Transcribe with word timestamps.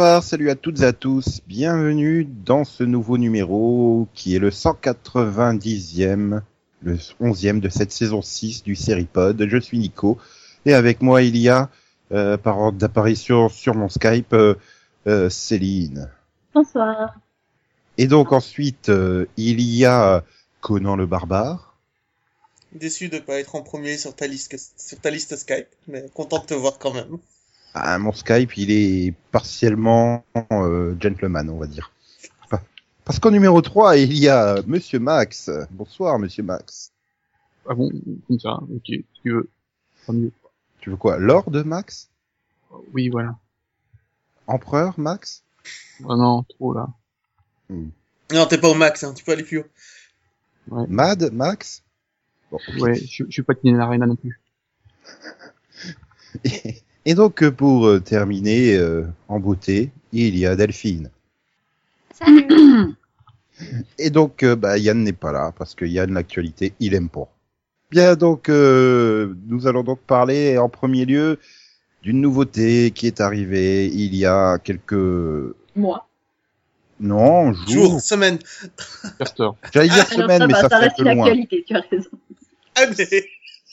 Bonsoir, 0.00 0.24
salut 0.24 0.48
à 0.48 0.54
toutes 0.54 0.80
et 0.80 0.84
à 0.84 0.94
tous. 0.94 1.42
Bienvenue 1.46 2.24
dans 2.24 2.64
ce 2.64 2.84
nouveau 2.84 3.18
numéro 3.18 4.08
qui 4.14 4.34
est 4.34 4.38
le 4.38 4.48
190e, 4.48 6.40
le 6.80 6.96
11e 7.20 7.60
de 7.60 7.68
cette 7.68 7.92
saison 7.92 8.22
6 8.22 8.62
du 8.62 8.76
Seripod. 8.76 9.46
Je 9.46 9.58
suis 9.58 9.78
Nico 9.78 10.16
et 10.64 10.72
avec 10.72 11.02
moi 11.02 11.20
il 11.20 11.36
y 11.36 11.50
a, 11.50 11.68
euh, 12.12 12.38
par 12.38 12.58
ordre 12.58 12.78
d'apparition 12.78 13.50
sur 13.50 13.74
mon 13.74 13.90
Skype, 13.90 14.32
euh, 14.32 14.54
euh, 15.06 15.28
Céline. 15.28 16.08
Bonsoir. 16.54 17.16
Et 17.98 18.06
donc 18.06 18.32
ensuite 18.32 18.88
euh, 18.88 19.26
il 19.36 19.60
y 19.60 19.84
a 19.84 20.24
Conan 20.62 20.96
le 20.96 21.04
barbare. 21.04 21.76
Déçu 22.72 23.10
de 23.10 23.18
pas 23.18 23.38
être 23.38 23.54
en 23.54 23.60
premier 23.60 23.98
sur 23.98 24.16
ta 24.16 24.26
liste, 24.26 24.56
sur 24.78 24.98
ta 24.98 25.10
liste 25.10 25.36
Skype, 25.36 25.68
mais 25.88 26.06
content 26.14 26.38
de 26.38 26.46
te 26.46 26.54
voir 26.54 26.78
quand 26.78 26.94
même. 26.94 27.18
Ah, 27.74 27.98
mon 27.98 28.12
Skype, 28.12 28.56
il 28.56 28.70
est 28.70 29.14
partiellement 29.30 30.24
euh, 30.52 30.96
gentleman, 31.00 31.48
on 31.50 31.58
va 31.58 31.66
dire. 31.66 31.92
Parce 33.04 33.18
qu'en 33.18 33.30
numéro 33.30 33.60
3, 33.60 33.96
il 33.96 34.16
y 34.18 34.28
a 34.28 34.62
Monsieur 34.66 35.00
Max. 35.00 35.50
Bonsoir, 35.70 36.18
Monsieur 36.18 36.42
Max. 36.42 36.92
Ah 37.68 37.74
bon, 37.74 37.90
comme 38.26 38.38
ça, 38.38 38.54
ok, 38.54 38.86
si 38.86 39.04
tu 39.22 39.32
veux. 39.32 39.50
Tant 40.06 40.12
mieux. 40.12 40.32
Tu 40.80 40.90
veux 40.90 40.96
quoi 40.96 41.18
Lord 41.18 41.50
Max? 41.64 42.08
Oui, 42.92 43.08
voilà. 43.08 43.36
Empereur 44.46 44.98
Max? 44.98 45.42
Oh 46.04 46.16
non, 46.16 46.44
trop 46.44 46.72
là. 46.72 46.88
Non, 47.68 48.46
t'es 48.46 48.58
pas 48.58 48.68
au 48.68 48.74
max, 48.74 49.02
hein, 49.04 49.12
tu 49.14 49.24
peux 49.24 49.32
aller 49.32 49.44
plus 49.44 49.58
haut. 49.58 50.86
Mad 50.88 51.32
Max? 51.32 51.82
Bon, 52.50 52.58
ok. 52.68 52.80
Ouais, 52.80 52.94
je, 52.94 53.24
je 53.24 53.30
suis 53.30 53.42
pas 53.42 53.54
Tina 53.54 53.84
Arena 53.84 54.06
non 54.06 54.16
plus. 54.16 54.40
Et, 56.44 56.82
et 57.04 57.14
donc, 57.14 57.42
euh, 57.42 57.50
pour 57.50 57.86
euh, 57.86 58.00
terminer 58.00 58.76
euh, 58.76 59.04
en 59.28 59.40
beauté, 59.40 59.90
il 60.12 60.36
y 60.36 60.46
a 60.46 60.56
Delphine. 60.56 61.10
Salut. 62.12 62.94
Et 63.98 64.10
donc, 64.10 64.42
euh, 64.42 64.56
bah, 64.56 64.78
Yann 64.78 65.02
n'est 65.02 65.12
pas 65.12 65.32
là, 65.32 65.52
parce 65.56 65.74
que 65.74 65.84
Yann, 65.84 66.12
l'actualité, 66.12 66.74
il 66.80 66.94
aime 66.94 67.08
pas. 67.08 67.28
Bien, 67.90 68.14
donc, 68.16 68.48
euh, 68.48 69.34
nous 69.46 69.66
allons 69.66 69.82
donc 69.82 70.00
parler 70.00 70.56
en 70.58 70.68
premier 70.68 71.04
lieu 71.04 71.38
d'une 72.02 72.20
nouveauté 72.20 72.92
qui 72.92 73.06
est 73.06 73.20
arrivée 73.20 73.86
il 73.86 74.14
y 74.14 74.24
a 74.24 74.58
quelques... 74.58 75.54
Moi. 75.76 76.06
Non, 77.00 77.52
jours. 77.52 77.66
Jour, 77.68 78.00
semaine. 78.00 78.38
J'allais 79.72 79.88
dire 79.88 80.06
Alors 80.10 80.12
semaine, 80.12 80.38
ça 80.38 80.46
mais 80.46 80.52
va, 80.52 80.60
ça 80.60 80.68
ça 80.68 80.68
fait 80.68 80.74
un 80.74 80.78
reste 80.80 80.96
peu 80.98 81.02
loin. 81.04 81.14
l'actualité, 81.14 81.64
tu 81.66 81.74
as 81.74 81.80
raison. 81.90 82.10
Ah, 82.76 82.86
mais... 82.86 83.04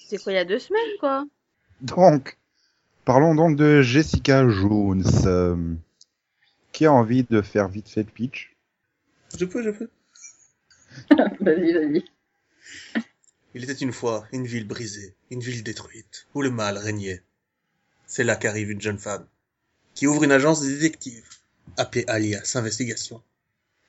C'est 0.10 0.18
quoi, 0.24 0.32
il 0.32 0.36
y 0.36 0.40
a 0.40 0.46
deux 0.46 0.60
semaines, 0.60 0.82
quoi? 1.00 1.26
Donc, 1.82 2.38
parlons 3.08 3.36
donc 3.36 3.56
de 3.56 3.82
Jessica 3.82 4.48
Jones. 4.50 5.06
euh, 5.26 5.56
qui 6.74 6.86
a 6.86 6.92
envie 6.92 7.24
de 7.24 7.42
faire 7.42 7.70
vite 7.70 7.88
fait 7.88 8.04
le 8.04 8.12
pitch 8.12 8.54
Je 9.36 9.46
peux, 9.46 9.64
je 9.64 9.70
peux. 9.70 9.90
Vas-y, 11.40 11.74
vas-y. 11.74 12.04
Il 13.54 13.64
était 13.64 13.74
une 13.74 13.94
fois 13.94 14.28
une 14.34 14.46
ville 14.46 14.68
brisée, 14.68 15.16
une 15.32 15.40
ville 15.40 15.64
détruite, 15.64 16.28
où 16.34 16.42
le 16.42 16.52
mal 16.52 16.78
régnait. 16.78 17.24
C'est 18.06 18.26
là 18.26 18.36
qu'arrive 18.36 18.72
une 18.72 18.82
jeune 18.82 19.00
femme, 19.00 19.26
qui 19.96 20.06
ouvre 20.06 20.26
une 20.26 20.34
agence 20.34 20.62
de 20.62 20.68
détectives, 20.68 21.30
appelée 21.78 22.04
Alias 22.08 22.52
Investigation. 22.56 23.22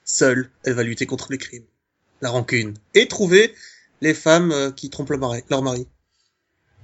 Seule, 0.04 0.48
elle 0.64 0.75
va 0.75 0.84
lutter 0.84 1.06
contre 1.06 1.32
les 1.32 1.38
crimes, 1.38 1.66
la 2.20 2.31
rancune, 2.31 2.75
et 2.94 3.09
trouver 3.09 3.53
les 4.00 4.14
femmes 4.14 4.53
euh, 4.53 4.70
qui 4.70 4.91
trompent 4.91 5.10
leur 5.10 5.19
mari. 5.19 5.43
Leur 5.50 5.62
mari. 5.62 5.88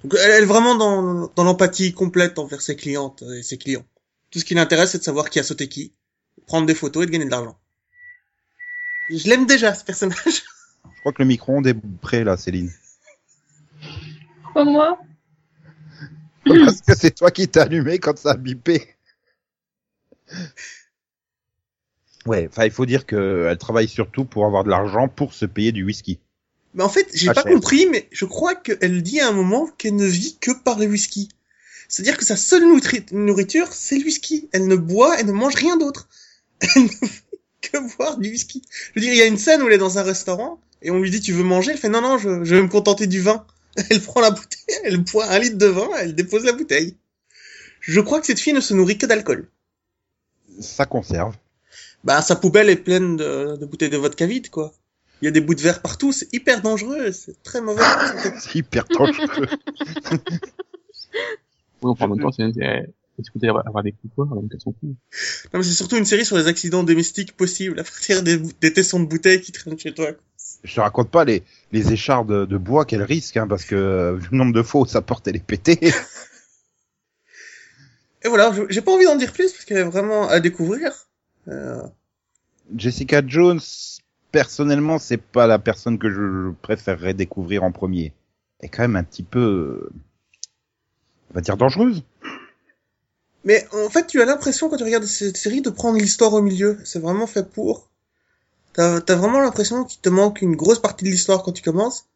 Donc 0.05 0.19
elle 0.23 0.43
est 0.43 0.47
vraiment 0.47 0.75
dans, 0.75 1.29
dans 1.35 1.45
l'empathie 1.45 1.95
complète 1.95 2.39
envers 2.39 2.61
ses 2.61 2.77
clientes 2.77 3.23
et 3.23 3.43
ses 3.43 3.57
clients. 3.57 3.85
Tout 4.31 4.39
ce 4.39 4.45
qui 4.45 4.55
l'intéresse, 4.55 4.91
c'est 4.91 4.99
de 4.99 5.03
savoir 5.03 5.31
qui 5.31 5.39
a 5.39 5.43
sauté 5.43 5.69
qui, 5.69 5.95
prendre 6.47 6.67
des 6.67 6.75
photos 6.75 7.05
et 7.05 7.07
de 7.07 7.11
gagner 7.11 7.25
de 7.25 7.31
l'argent. 7.31 7.59
Je 9.09 9.29
l'aime 9.29 9.47
déjà, 9.47 9.75
ce 9.75 9.85
personnage. 9.85 10.19
Je 10.27 11.01
crois 11.01 11.13
que 11.13 11.23
le 11.23 11.29
micro-ondes 11.29 11.67
est 11.67 11.77
prêt 12.01 12.25
là, 12.25 12.37
Céline. 12.37 12.71
Pas 14.53 14.65
moi 14.65 14.99
Parce 16.45 16.81
que 16.83 16.95
c'est 16.95 17.15
toi 17.15 17.31
qui 17.31 17.49
t'es 17.49 17.61
allumé 17.61 17.99
quand 17.99 18.17
ça 18.19 18.33
a 18.33 18.37
bipé. 18.37 18.95
Ouais, 22.27 22.49
enfin, 22.49 22.65
il 22.65 22.71
faut 22.71 22.87
dire 22.87 23.05
qu'elle 23.07 23.59
travaille 23.59 23.89
surtout 23.89 24.25
pour 24.25 24.47
avoir 24.47 24.65
de 24.65 24.71
l'argent 24.71 25.09
pour 25.09 25.35
se 25.35 25.45
payer 25.45 25.73
du 25.73 25.85
whisky. 25.85 26.21
Mais 26.75 26.83
en 26.83 26.89
fait, 26.89 27.09
j'ai 27.15 27.27
Pas 27.29 27.35
pas 27.35 27.43
cher. 27.43 27.53
compris, 27.53 27.87
mais 27.91 28.09
je 28.11 28.25
crois 28.25 28.55
qu'elle 28.55 29.03
dit 29.03 29.21
à 29.21 29.29
un 29.29 29.33
moment 29.33 29.67
qu'elle 29.79 29.95
ne 29.97 30.07
vit 30.07 30.37
que 30.41 30.51
par 30.51 30.79
le 30.79 30.87
whisky. 30.87 31.29
C'est-à-dire 31.89 32.17
que 32.17 32.25
sa 32.25 32.37
seule 32.37 32.65
nourri- 32.65 33.07
nourriture, 33.13 33.73
c'est 33.73 33.97
le 33.99 34.05
whisky. 34.05 34.49
Elle 34.53 34.67
ne 34.67 34.75
boit, 34.77 35.19
elle 35.19 35.27
ne 35.27 35.33
mange 35.33 35.55
rien 35.55 35.77
d'autre. 35.77 36.09
Elle 36.77 36.83
ne 36.85 36.89
fait 36.89 37.23
que 37.61 37.97
boire 37.97 38.17
du 38.19 38.31
whisky. 38.31 38.63
Je 38.95 39.01
veux 39.01 39.07
dire, 39.07 39.13
il 39.15 39.19
y 39.19 39.23
a 39.23 39.27
une 39.27 39.39
scène 39.39 39.63
où 39.63 39.67
elle 39.67 39.75
est 39.75 39.79
dans 39.79 39.99
un 39.99 40.03
restaurant, 40.03 40.61
et 40.83 40.91
on 40.91 40.99
lui 41.01 41.11
dit, 41.11 41.21
tu 41.21 41.33
veux 41.33 41.43
manger? 41.45 41.73
Elle 41.73 41.79
fait, 41.79 41.89
non, 41.89 42.01
non, 42.01 42.17
je, 42.19 42.45
je 42.45 42.55
vais 42.55 42.63
me 42.63 42.69
contenter 42.69 43.07
du 43.07 43.21
vin. 43.21 43.47
Elle 43.91 44.01
prend 44.01 44.21
la 44.21 44.31
bouteille, 44.31 44.77
elle 44.85 44.99
boit 44.99 45.27
un 45.27 45.39
litre 45.41 45.59
de 45.59 45.67
vin, 45.67 45.89
elle 45.99 46.15
dépose 46.15 46.45
la 46.45 46.53
bouteille. 46.53 46.95
Je 47.81 48.01
crois 48.01 48.21
que 48.21 48.27
cette 48.27 48.39
fille 48.39 48.53
ne 48.53 48.61
se 48.61 48.73
nourrit 48.73 48.99
que 48.99 49.07
d'alcool. 49.07 49.49
Ça 50.61 50.87
conserve. 50.87 51.37
Bah, 52.05 52.23
sa 52.23 52.37
poubelle 52.37 52.71
est 52.71 52.77
pleine 52.77 53.17
de, 53.17 53.57
de 53.57 53.67
bouteilles 53.67 53.91
de 53.91 53.97
vodka 53.97 54.27
vide, 54.27 54.49
quoi. 54.51 54.73
Il 55.23 55.27
y 55.27 55.29
a 55.29 55.31
des 55.31 55.41
bouts 55.41 55.55
de 55.55 55.61
verre 55.61 55.81
partout, 55.81 56.13
c'est 56.13 56.33
hyper 56.35 56.61
dangereux, 56.61 57.13
c'est 57.13 57.43
très 57.43 57.61
mauvais. 57.61 57.83
C'est 58.41 58.57
hyper 58.57 58.85
dangereux. 58.85 59.47
Oui, 61.83 61.91
enfin, 61.91 62.07
en 62.07 62.09
même 62.09 62.21
temps, 62.21 62.33
c'est, 62.33 62.51
écouter 63.19 63.49
avoir 63.49 63.67
avoir 63.67 63.85
des 63.85 63.93
coups 63.93 64.11
de 64.11 64.15
poing, 64.15 64.27
donc 64.27 64.51
elles 64.53 64.61
sont 64.61 64.73
coups. 64.73 64.97
Non, 65.53 65.59
mais 65.59 65.63
c'est 65.63 65.75
surtout 65.75 65.97
une 65.97 66.07
série 66.07 66.25
sur 66.25 66.37
les 66.37 66.47
accidents 66.47 66.83
domestiques 66.83 67.37
possibles 67.37 67.79
à 67.79 67.85
partir 67.85 68.23
des, 68.23 68.41
tessons 68.73 69.01
de 69.01 69.07
bouteilles 69.07 69.43
qui 69.43 69.53
traînent 69.53 69.79
chez 69.79 69.93
toi. 69.93 70.09
Je 70.65 70.75
te 70.75 70.81
raconte 70.81 71.11
pas 71.11 71.25
les, 71.27 71.43
les 71.73 71.93
échardes 71.93 72.29
de, 72.29 72.47
de 72.47 72.57
bois 72.57 72.87
qu'elle 72.87 73.03
risque, 73.03 73.37
hein, 73.37 73.47
parce 73.47 73.67
que 73.67 74.17
vu 74.19 74.29
le 74.33 74.39
nombre 74.39 74.55
de 74.55 74.63
fois 74.63 74.81
où 74.81 74.87
sa 74.87 75.03
porte 75.03 75.29
elle 75.29 75.37
est 75.37 75.45
pétée. 75.45 75.79
Et 78.25 78.29
voilà, 78.29 78.53
j'ai 78.71 78.81
pas 78.81 78.93
envie 78.93 79.05
d'en 79.05 79.17
dire 79.17 79.33
plus 79.33 79.53
parce 79.53 79.67
qu'elle 79.67 79.77
est 79.77 79.85
vraiment 79.85 80.27
à 80.29 80.41
découvrir. 80.41 80.91
Euh, 81.49 81.83
Jessica 82.75 83.23
Jones, 83.25 83.61
personnellement, 84.35 84.99
c'est 84.99 85.17
pas 85.17 85.47
la 85.47 85.61
personne 85.61 85.97
que 85.97 86.11
je 86.11 86.53
préférerais 86.61 87.15
découvrir 87.15 87.63
en 87.63 87.71
premier. 87.71 88.13
Elle 88.59 88.67
est 88.67 88.69
quand 88.69 88.83
même 88.83 88.97
un 88.97 89.05
petit 89.05 89.23
peu, 89.23 89.89
on 91.31 91.35
va 91.35 91.41
dire 91.41 91.57
dangereuse. 91.57 92.03
Mais 93.45 93.65
en 93.73 93.89
fait, 93.89 94.09
tu 94.09 94.21
as 94.21 94.25
l'impression 94.25 94.69
quand 94.69 94.77
tu 94.77 94.83
regardes 94.83 95.05
cette 95.05 95.37
série 95.37 95.63
de 95.63 95.71
prendre 95.71 95.99
l'histoire 95.99 96.35
au 96.35 96.43
milieu. 96.43 96.81
C'est 96.85 96.99
vraiment 96.99 97.29
fait 97.29 97.49
pour. 97.49 97.89
T'as 98.73 98.97
as 98.97 99.15
vraiment 99.15 99.41
l'impression 99.41 99.85
qu'il 99.85 100.01
te 100.01 100.09
manque 100.09 100.43
une 100.43 100.57
grosse 100.57 100.83
partie 100.83 101.05
de 101.05 101.11
l'histoire 101.11 101.45
quand 101.45 101.53
tu 101.53 101.63
commences. 101.63 102.07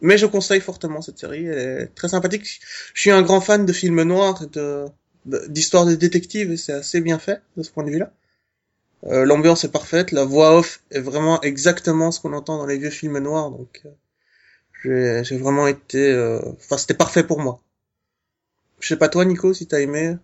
Mais 0.00 0.18
je 0.18 0.26
conseille 0.26 0.60
fortement 0.60 1.00
cette 1.00 1.18
série. 1.18 1.46
Elle 1.46 1.82
est 1.82 1.86
très 1.94 2.08
sympathique. 2.08 2.60
Je 2.92 3.00
suis 3.00 3.12
un 3.12 3.22
grand 3.22 3.40
fan 3.40 3.64
de 3.64 3.72
films 3.72 4.02
noirs 4.02 4.42
et 4.42 4.46
de- 4.48 4.86
d'histoires 5.46 5.86
de 5.86 5.94
détectives 5.94 6.50
et 6.50 6.56
c'est 6.56 6.72
assez 6.72 7.00
bien 7.00 7.20
fait 7.20 7.40
de 7.56 7.62
ce 7.62 7.70
point 7.70 7.84
de 7.84 7.90
vue-là. 7.90 8.12
Euh, 9.04 9.24
L'ambiance 9.24 9.64
est 9.64 9.70
parfaite, 9.72 10.12
la 10.12 10.24
voix 10.24 10.56
off 10.58 10.82
est 10.90 11.00
vraiment 11.00 11.40
exactement 11.42 12.10
ce 12.10 12.20
qu'on 12.20 12.32
entend 12.34 12.58
dans 12.58 12.66
les 12.66 12.78
vieux 12.78 12.90
films 12.90 13.18
noirs, 13.18 13.50
donc 13.50 13.82
euh, 14.86 15.22
j'ai 15.24 15.36
vraiment 15.38 15.66
été, 15.66 16.12
euh, 16.12 16.40
enfin 16.56 16.78
c'était 16.78 16.94
parfait 16.94 17.24
pour 17.24 17.40
moi. 17.40 17.60
Je 18.80 18.88
sais 18.88 18.96
pas 18.96 19.10
toi 19.10 19.26
Nico 19.26 19.52
si 19.52 19.66
t'as 19.66 19.80
aimé. 19.80 20.16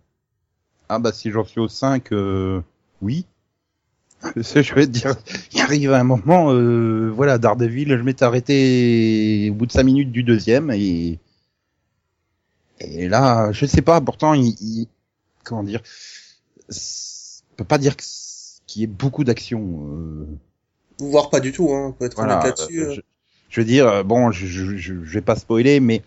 Ah 0.89 0.99
bah 0.99 1.13
si 1.13 1.31
j'en 1.31 1.45
suis 1.45 1.61
au 1.61 1.69
5, 1.69 2.13
euh, 2.13 2.61
oui. 3.01 3.27
Je 4.37 4.75
vais 4.75 4.87
te 4.87 4.93
dire, 4.93 5.17
il 5.53 5.61
arrive 5.61 5.93
un 5.93 6.05
moment, 6.05 6.53
euh, 6.53 7.11
voilà, 7.11 7.39
Daredevil, 7.39 7.89
je 7.89 8.03
m'étais 8.03 8.25
arrêté 8.25 9.49
au 9.51 9.55
bout 9.55 9.67
de 9.67 9.73
5 9.73 9.83
minutes 9.85 10.13
du 10.13 10.23
deuxième 10.23 10.71
et 10.71 11.19
et 12.81 13.09
là, 13.09 13.53
je 13.53 13.65
sais 13.67 13.83
pas, 13.83 14.01
pourtant, 14.01 14.35
il, 14.35 14.49
il- 14.61 14.89
comment 15.45 15.63
dire, 15.65 15.83
on 17.53 17.57
peut 17.57 17.65
pas 17.65 17.79
dire 17.79 17.97
que 17.97 18.03
y 18.81 18.85
ait 18.85 18.89
beaucoup 18.89 19.25
d'action. 19.25 19.87
euh, 19.91 20.27
Voire 20.99 21.31
pas 21.31 21.41
du 21.41 21.53
tout, 21.53 21.71
hein, 21.73 21.95
peut 21.99 22.05
être 22.07 22.17
voilà, 22.17 22.43
là-dessus. 22.43 22.81
euh, 22.81 22.89
euh. 22.91 22.95
je, 22.95 23.01
je 23.49 23.61
veux 23.61 23.67
dire, 23.67 23.87
euh, 23.87 24.03
bon, 24.03 24.31
je, 24.31 24.47
je, 24.47 24.77
je, 24.77 24.95
je 25.05 25.13
vais 25.13 25.21
pas 25.21 25.37
spoiler, 25.37 25.81
mais 25.81 26.03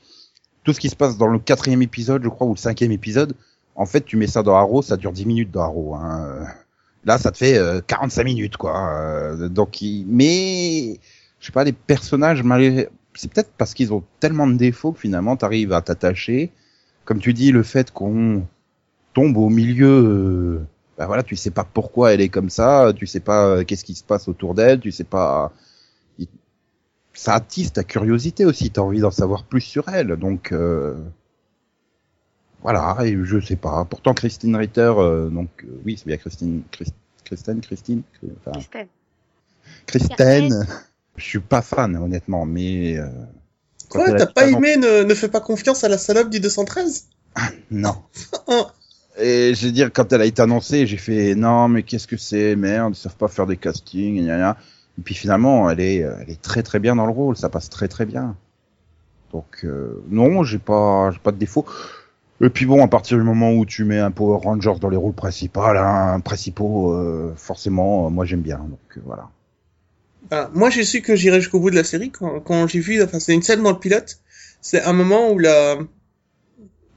tout 0.64 0.74
ce 0.74 0.80
qui 0.80 0.90
se 0.90 0.96
passe 0.96 1.18
dans 1.18 1.28
le 1.28 1.38
quatrième 1.40 1.82
épisode, 1.82 2.24
je 2.24 2.30
crois, 2.30 2.48
ou 2.48 2.54
le 2.54 2.58
cinquième 2.58 2.92
épisode, 2.92 3.34
en 3.76 3.86
fait, 3.86 4.02
tu 4.06 4.18
mets 4.18 4.28
ça 4.28 4.42
dans 4.42 4.56
Arrow, 4.56 4.82
ça 4.82 4.98
dure 4.98 5.12
10 5.12 5.26
minutes 5.26 5.52
dans 5.52 5.62
Arrow. 5.64 5.96
Hein. 5.96 6.46
Là, 7.04 7.18
ça 7.18 7.32
te 7.32 7.38
fait 7.38 7.58
euh, 7.58 7.82
45 7.86 8.24
minutes, 8.24 8.58
quoi. 8.58 8.90
Euh, 8.96 9.48
donc, 9.50 9.82
il- 9.82 10.06
mais 10.08 11.00
je 11.40 11.46
sais 11.46 11.52
pas, 11.52 11.64
les 11.64 11.74
personnages, 11.74 12.42
malgré- 12.42 12.90
c'est 13.14 13.32
peut-être 13.32 13.52
parce 13.58 13.74
qu'ils 13.74 13.94
ont 13.94 14.04
tellement 14.20 14.48
de 14.48 14.56
défauts 14.56 14.92
que 14.94 15.00
finalement, 15.00 15.36
t'arrives 15.36 15.72
à 15.74 15.82
t'attacher. 15.82 16.52
Comme 17.04 17.20
tu 17.20 17.34
dis, 17.34 17.52
le 17.52 17.62
fait 17.64 17.92
qu'on 17.92 18.48
tombe 19.14 19.38
au 19.38 19.50
milieu, 19.50 19.88
euh, 19.88 20.66
bah 20.98 21.08
voilà, 21.08 21.24
tu 21.24 21.36
sais 21.36 21.52
pas 21.52 21.64
pourquoi 21.66 22.14
elle 22.14 22.22
est 22.22 22.30
comme 22.30 22.50
ça, 22.50 22.94
tu 22.96 23.06
sais 23.08 23.20
pas 23.20 23.46
euh, 23.48 23.64
qu'est-ce 23.64 23.84
qui 23.84 23.96
se 23.96 24.04
passe 24.04 24.28
autour 24.28 24.54
d'elle, 24.56 24.80
tu 24.80 24.92
sais 24.92 25.04
pas. 25.04 25.52
il- 26.20 26.28
Ça 27.14 27.34
attise 27.36 27.72
ta 27.74 27.84
curiosité 27.84 28.46
aussi, 28.46 28.72
t'as 28.72 28.82
envie 28.82 29.00
d'en 29.02 29.12
savoir 29.12 29.44
plus 29.44 29.62
sur 29.62 29.90
elle, 29.90 30.16
donc. 30.18 30.52
Euh... 30.52 30.96
Voilà, 32.62 32.98
et 33.04 33.16
je 33.24 33.40
sais 33.40 33.58
pas. 33.58 33.86
Pourtant, 33.86 34.14
Christine 34.16 34.56
Ritter, 34.56 34.92
euh, 34.98 35.30
donc 35.30 35.50
euh, 35.64 35.82
oui, 35.86 35.98
c'est 35.98 36.08
bien 36.08 36.18
Christine, 36.18 36.64
Christ- 36.72 36.96
Christine, 37.24 37.62
Christine, 37.62 38.02
enfin, 38.40 38.52
Christelle. 38.54 38.88
Christine. 39.86 40.68
Je 41.18 41.24
suis 41.24 41.40
pas 41.40 41.62
fan, 41.62 41.96
honnêtement, 41.96 42.46
mais 42.46 42.98
euh, 42.98 43.08
Quoi, 43.88 44.12
t'as 44.18 44.26
pas 44.26 44.42
ah 44.44 44.52
non, 44.52 44.58
aimé 44.58 44.76
ne, 44.76 45.04
ne 45.04 45.14
fais 45.14 45.30
pas 45.30 45.40
confiance 45.40 45.86
à 45.86 45.88
la 45.90 45.98
salope 45.98 46.30
du 46.30 46.42
213 46.42 47.06
Non. 47.72 47.96
Et 49.18 49.54
je 49.56 49.66
veux 49.66 49.72
dire, 49.72 49.92
quand 49.94 50.12
elle 50.12 50.22
a 50.22 50.26
été 50.26 50.42
annoncée, 50.42 50.86
j'ai 50.88 50.98
fait 50.98 51.36
non, 51.36 51.68
mais 51.68 51.84
qu'est-ce 51.84 52.08
que 52.08 52.18
c'est, 52.18 52.56
merde, 52.56 52.94
ils 52.96 53.00
savent 53.00 53.16
pas 53.16 53.28
faire 53.28 53.48
des 53.48 53.58
castings, 53.58 54.26
gna. 54.26 54.58
Et 54.98 55.02
puis 55.02 55.16
finalement, 55.16 55.70
elle 55.70 55.80
est, 55.80 55.98
elle 55.98 56.30
est 56.30 56.42
très 56.42 56.64
très 56.64 56.80
bien 56.80 56.96
dans 56.96 57.06
le 57.06 57.12
rôle, 57.12 57.38
ça 57.38 57.50
passe 57.50 57.70
très 57.70 57.88
très 57.88 58.06
bien. 58.06 58.36
Donc 59.32 59.64
euh, 59.64 60.04
non, 60.10 60.44
j'ai 60.44 60.60
pas, 60.60 61.12
j'ai 61.12 61.20
pas 61.20 61.32
de 61.32 61.38
défaut. 61.38 61.66
Et 62.42 62.50
puis 62.50 62.66
bon, 62.66 62.84
à 62.84 62.88
partir 62.88 63.18
du 63.18 63.24
moment 63.24 63.54
où 63.54 63.66
tu 63.66 63.86
mets 63.86 64.00
un 64.00 64.12
Power 64.12 64.40
Rangers 64.44 64.80
dans 64.82 64.90
les 64.90 64.98
rôles 64.98 65.14
principaux, 65.14 65.62
hein, 65.62 66.20
principaux, 66.20 66.94
euh, 66.94 67.34
forcément, 67.38 68.08
euh, 68.08 68.10
moi 68.10 68.26
j'aime 68.26 68.42
bien. 68.42 68.58
Donc 68.58 68.80
euh, 68.98 69.02
voilà. 69.06 69.30
Ah, 70.32 70.50
moi, 70.54 70.70
j'ai 70.70 70.84
su 70.84 71.02
que 71.02 71.16
j'irais 71.16 71.40
jusqu'au 71.40 71.60
bout 71.60 71.70
de 71.70 71.76
la 71.76 71.84
série 71.84 72.10
quand, 72.12 72.40
quand 72.40 72.68
j'ai 72.68 72.80
vu, 72.80 73.02
enfin, 73.04 73.20
c'est 73.20 73.34
une 73.34 73.44
scène 73.44 73.62
dans 73.62 73.72
le 73.72 73.80
pilote. 73.80 74.20
C'est 74.60 74.82
un 74.82 74.94
moment 74.94 75.32
où 75.32 75.40
la, 75.40 75.78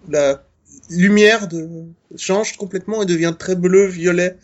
la 0.09 0.43
lumière 0.91 1.49
de, 1.49 1.69
change 2.17 2.56
complètement 2.56 3.03
et 3.03 3.06
devient 3.06 3.35
très 3.38 3.56
bleu, 3.56 3.87
violet. 3.87 4.37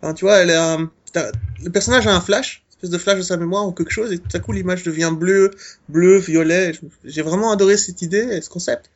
Enfin, 0.00 0.14
tu 0.14 0.24
vois, 0.24 0.38
elle 0.38 0.50
a, 0.50 0.78
t'as- 1.12 1.32
le 1.62 1.70
personnage 1.70 2.06
a 2.06 2.14
un 2.14 2.20
flash, 2.20 2.64
une 2.68 2.72
espèce 2.76 2.90
de 2.90 2.98
flash 2.98 3.18
de 3.18 3.22
sa 3.22 3.36
mémoire 3.36 3.66
ou 3.66 3.72
quelque 3.72 3.90
chose, 3.92 4.12
et 4.12 4.18
tout 4.18 4.36
à 4.36 4.40
coup, 4.40 4.52
l'image 4.52 4.82
devient 4.82 5.12
bleu, 5.16 5.50
bleu, 5.88 6.18
violet. 6.18 6.72
J'ai 7.04 7.22
vraiment 7.22 7.52
adoré 7.52 7.76
cette 7.76 8.02
idée 8.02 8.26
et 8.32 8.40
ce 8.40 8.50
concept. 8.50 8.90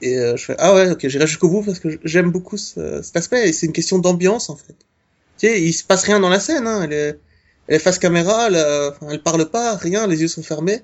Et 0.00 0.18
euh, 0.18 0.36
je 0.36 0.44
fais, 0.44 0.56
ah 0.58 0.74
ouais, 0.74 0.90
ok, 0.90 1.06
j'irai 1.06 1.26
jusqu'au 1.26 1.48
bout 1.48 1.62
parce 1.62 1.78
que 1.78 2.00
j'aime 2.04 2.30
beaucoup 2.32 2.56
ce- 2.56 3.02
cet 3.02 3.16
aspect 3.16 3.48
et 3.48 3.52
c'est 3.52 3.66
une 3.66 3.72
question 3.72 3.98
d'ambiance, 3.98 4.50
en 4.50 4.56
fait. 4.56 4.74
Tu 5.38 5.46
sais, 5.46 5.62
il 5.62 5.72
se 5.72 5.84
passe 5.84 6.02
rien 6.04 6.18
dans 6.20 6.28
la 6.28 6.40
scène, 6.40 6.66
hein, 6.66 6.82
elle 6.84 6.92
est, 6.92 7.18
elle 7.68 7.76
est 7.76 7.78
face 7.78 7.98
caméra, 7.98 8.48
elle, 8.48 8.56
euh, 8.56 8.90
parle 9.24 9.48
pas, 9.48 9.76
rien, 9.76 10.06
les 10.06 10.20
yeux 10.22 10.28
sont 10.28 10.42
fermés. 10.42 10.82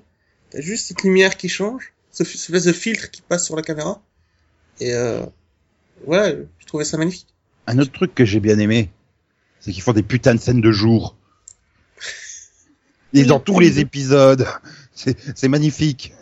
T'as 0.51 0.61
juste 0.61 0.87
cette 0.87 1.03
lumière 1.03 1.37
qui 1.37 1.49
change, 1.49 1.93
ce 2.11 2.23
de 2.51 2.71
filtre 2.71 3.11
qui 3.11 3.21
passe 3.21 3.45
sur 3.45 3.55
la 3.55 3.61
caméra. 3.61 4.01
Et 4.79 4.93
euh, 4.93 5.21
ouais, 6.05 6.45
je 6.59 6.65
trouvais 6.65 6.85
ça 6.85 6.97
magnifique. 6.97 7.27
Un 7.67 7.77
autre 7.79 7.91
truc 7.91 8.15
que 8.15 8.25
j'ai 8.25 8.39
bien 8.39 8.57
aimé, 8.59 8.89
c'est 9.59 9.71
qu'ils 9.71 9.83
font 9.83 9.93
des 9.93 10.03
putains 10.03 10.35
de 10.35 10.39
scènes 10.39 10.61
de 10.61 10.71
jour. 10.71 11.15
Et 13.13 13.23
dans 13.23 13.39
tous 13.39 13.59
les 13.59 13.79
épisodes, 13.79 14.45
c'est 14.93 15.17
c'est 15.35 15.47
magnifique. 15.47 16.13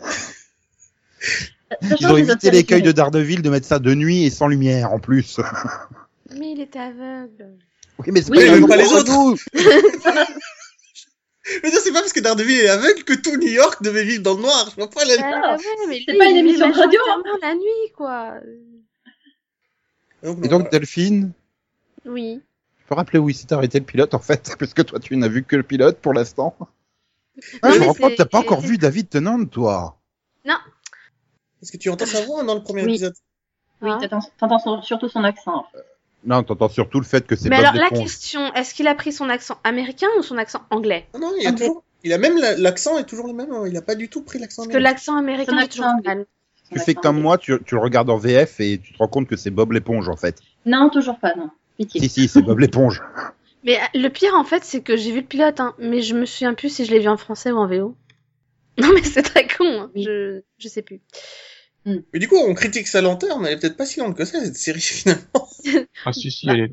Ils 2.00 2.06
ont 2.06 2.16
évité 2.16 2.50
l'écueil 2.50 2.82
de. 2.82 2.92
Daredevil 2.92 3.42
de 3.42 3.50
mettre 3.50 3.66
ça 3.66 3.78
de 3.78 3.94
nuit 3.94 4.24
et 4.24 4.30
sans 4.30 4.46
lumière 4.46 4.92
en 4.92 4.98
plus. 4.98 5.38
Mais 6.38 6.52
il 6.52 6.60
était 6.60 6.78
aveugle. 6.78 7.56
Oui, 7.98 8.06
mais 8.12 8.22
c'est 8.22 8.30
Oui, 8.30 8.66
pas, 8.66 8.76
les 8.76 8.86
autres. 8.86 9.36
Mais 11.62 11.70
non, 11.70 11.78
c'est 11.82 11.92
pas 11.92 12.00
parce 12.00 12.12
que 12.12 12.20
Daredevil 12.20 12.60
est 12.60 12.68
aveugle 12.68 13.04
que 13.04 13.14
tout 13.14 13.36
New 13.36 13.48
York 13.48 13.82
devait 13.82 14.04
vivre 14.04 14.22
dans 14.22 14.34
le 14.34 14.42
noir. 14.42 14.68
Je 14.70 14.74
vois 14.76 14.90
pas 14.90 15.04
la... 15.04 15.14
Ah, 15.22 15.56
ouais, 15.56 15.86
mais 15.88 16.02
c'est 16.06 16.16
pas 16.18 16.26
une 16.26 16.36
il 16.36 16.38
émission 16.40 16.68
de 16.68 16.74
radio, 16.74 17.00
hein. 17.08 17.22
la 17.42 17.54
nuit, 17.54 17.92
quoi. 17.96 18.34
Donc, 20.22 20.44
Et 20.44 20.48
donc 20.48 20.70
Delphine, 20.70 21.32
Oui. 22.04 22.40
tu 22.78 22.84
peux 22.86 22.94
rappeler 22.94 23.18
où 23.18 23.28
il 23.28 23.34
s'est 23.34 23.52
arrêté 23.52 23.78
le 23.78 23.84
pilote 23.84 24.14
en 24.14 24.18
fait, 24.18 24.54
parce 24.58 24.74
que 24.74 24.82
toi 24.82 24.98
tu 24.98 25.16
n'as 25.16 25.28
vu 25.28 25.44
que 25.44 25.56
le 25.56 25.62
pilote 25.62 25.98
pour 26.00 26.12
l'instant. 26.12 26.56
Ah, 27.62 27.68
Non, 27.68 27.74
je 27.74 27.74
me 27.74 27.80
mais 27.80 27.86
rends 27.86 27.94
compte, 27.94 28.10
c'est- 28.10 28.16
t'as 28.16 28.24
pas 28.26 28.38
encore 28.40 28.60
vu 28.60 28.78
David 28.78 29.08
Tennant, 29.08 29.44
toi. 29.46 29.94
Est-ce 31.60 31.72
que 31.72 31.76
tu 31.76 31.88
entends 31.90 32.06
sa 32.06 32.24
voix 32.24 32.44
dans 32.44 32.54
le 32.54 32.62
premier 32.62 32.82
Oui. 32.84 32.90
épisode 32.92 33.14
Oui, 33.80 33.90
Hein 33.90 34.20
t'entends 34.38 34.82
surtout 34.82 35.08
son 35.08 35.24
accent. 35.24 35.66
Non, 36.24 36.42
t'entends 36.42 36.68
surtout 36.68 36.98
le 37.00 37.06
fait 37.06 37.26
que 37.26 37.36
c'est 37.36 37.48
Mais 37.48 37.56
Bob 37.56 37.66
alors, 37.66 37.74
la 37.90 37.96
question, 37.96 38.52
est-ce 38.54 38.74
qu'il 38.74 38.88
a 38.88 38.94
pris 38.94 39.12
son 39.12 39.28
accent 39.28 39.58
américain 39.64 40.08
ou 40.18 40.22
son 40.22 40.36
accent 40.36 40.62
anglais 40.70 41.06
Ah 41.14 41.18
non, 41.18 41.32
il 41.40 41.46
a 41.46 41.52
toujours... 41.52 41.84
Il 42.04 42.12
a 42.12 42.18
même 42.18 42.38
la- 42.38 42.56
l'accent 42.56 42.96
est 42.98 43.04
toujours 43.04 43.26
le 43.26 43.32
même. 43.32 43.50
hein. 43.52 43.64
Il 43.66 43.76
a 43.76 43.82
pas 43.82 43.94
du 43.96 44.08
tout 44.08 44.22
pris 44.22 44.38
l'accent 44.38 44.62
Parce 44.62 44.72
que 44.74 44.78
l'accent 44.78 45.16
américain, 45.16 45.58
j'ai 45.60 45.68
toujours 45.68 45.90
mal. 46.04 46.26
Son 46.68 46.74
Tu 46.74 46.78
fais 46.80 46.90
accent 46.92 47.00
comme 47.00 47.20
moi, 47.20 47.38
tu, 47.38 47.56
tu 47.66 47.74
le 47.74 47.80
regardes 47.80 48.08
en 48.10 48.18
VF 48.18 48.60
et 48.60 48.78
tu 48.78 48.92
te 48.92 48.98
rends 48.98 49.08
compte 49.08 49.26
que 49.26 49.36
c'est 49.36 49.50
Bob 49.50 49.72
l'éponge 49.72 50.08
en 50.08 50.16
fait. 50.16 50.38
Non, 50.66 50.90
toujours 50.90 51.18
pas, 51.18 51.34
non. 51.34 51.50
Pitié. 51.76 52.00
Si, 52.00 52.08
si, 52.08 52.28
c'est 52.28 52.42
Bob 52.42 52.58
l'éponge. 52.60 53.02
Mais 53.64 53.76
euh, 53.76 53.84
le 53.94 54.08
pire, 54.08 54.34
en 54.34 54.44
fait, 54.44 54.62
c'est 54.64 54.80
que 54.82 54.96
j'ai 54.96 55.10
vu 55.10 55.20
le 55.20 55.26
pilote, 55.26 55.58
hein, 55.58 55.74
mais 55.80 56.00
je 56.02 56.14
me 56.14 56.24
souviens 56.26 56.54
plus 56.54 56.68
si 56.72 56.84
je 56.84 56.92
l'ai 56.92 57.00
vu 57.00 57.08
en 57.08 57.16
français 57.16 57.50
ou 57.50 57.56
en 57.58 57.66
VO. 57.66 57.94
Non, 58.78 58.90
mais 58.94 59.02
c'est 59.02 59.22
très 59.22 59.48
con, 59.48 59.64
hein. 59.66 59.90
Oui. 59.96 60.04
je, 60.04 60.42
je 60.58 60.68
sais 60.68 60.82
plus. 60.82 61.00
Mais 61.86 62.18
du 62.18 62.28
coup, 62.28 62.36
on 62.36 62.54
critique 62.54 62.86
sa 62.86 63.00
lenteur, 63.00 63.38
mais 63.38 63.48
elle 63.48 63.54
est 63.54 63.60
peut-être 63.60 63.76
pas 63.76 63.86
si 63.86 64.00
lente 64.00 64.16
que 64.16 64.24
ça, 64.24 64.44
cette 64.44 64.56
série, 64.56 64.80
finalement. 64.80 65.48
Ah 66.04 66.12
si 66.12 66.30
si, 66.30 66.48
elle 66.48 66.60
est. 66.60 66.70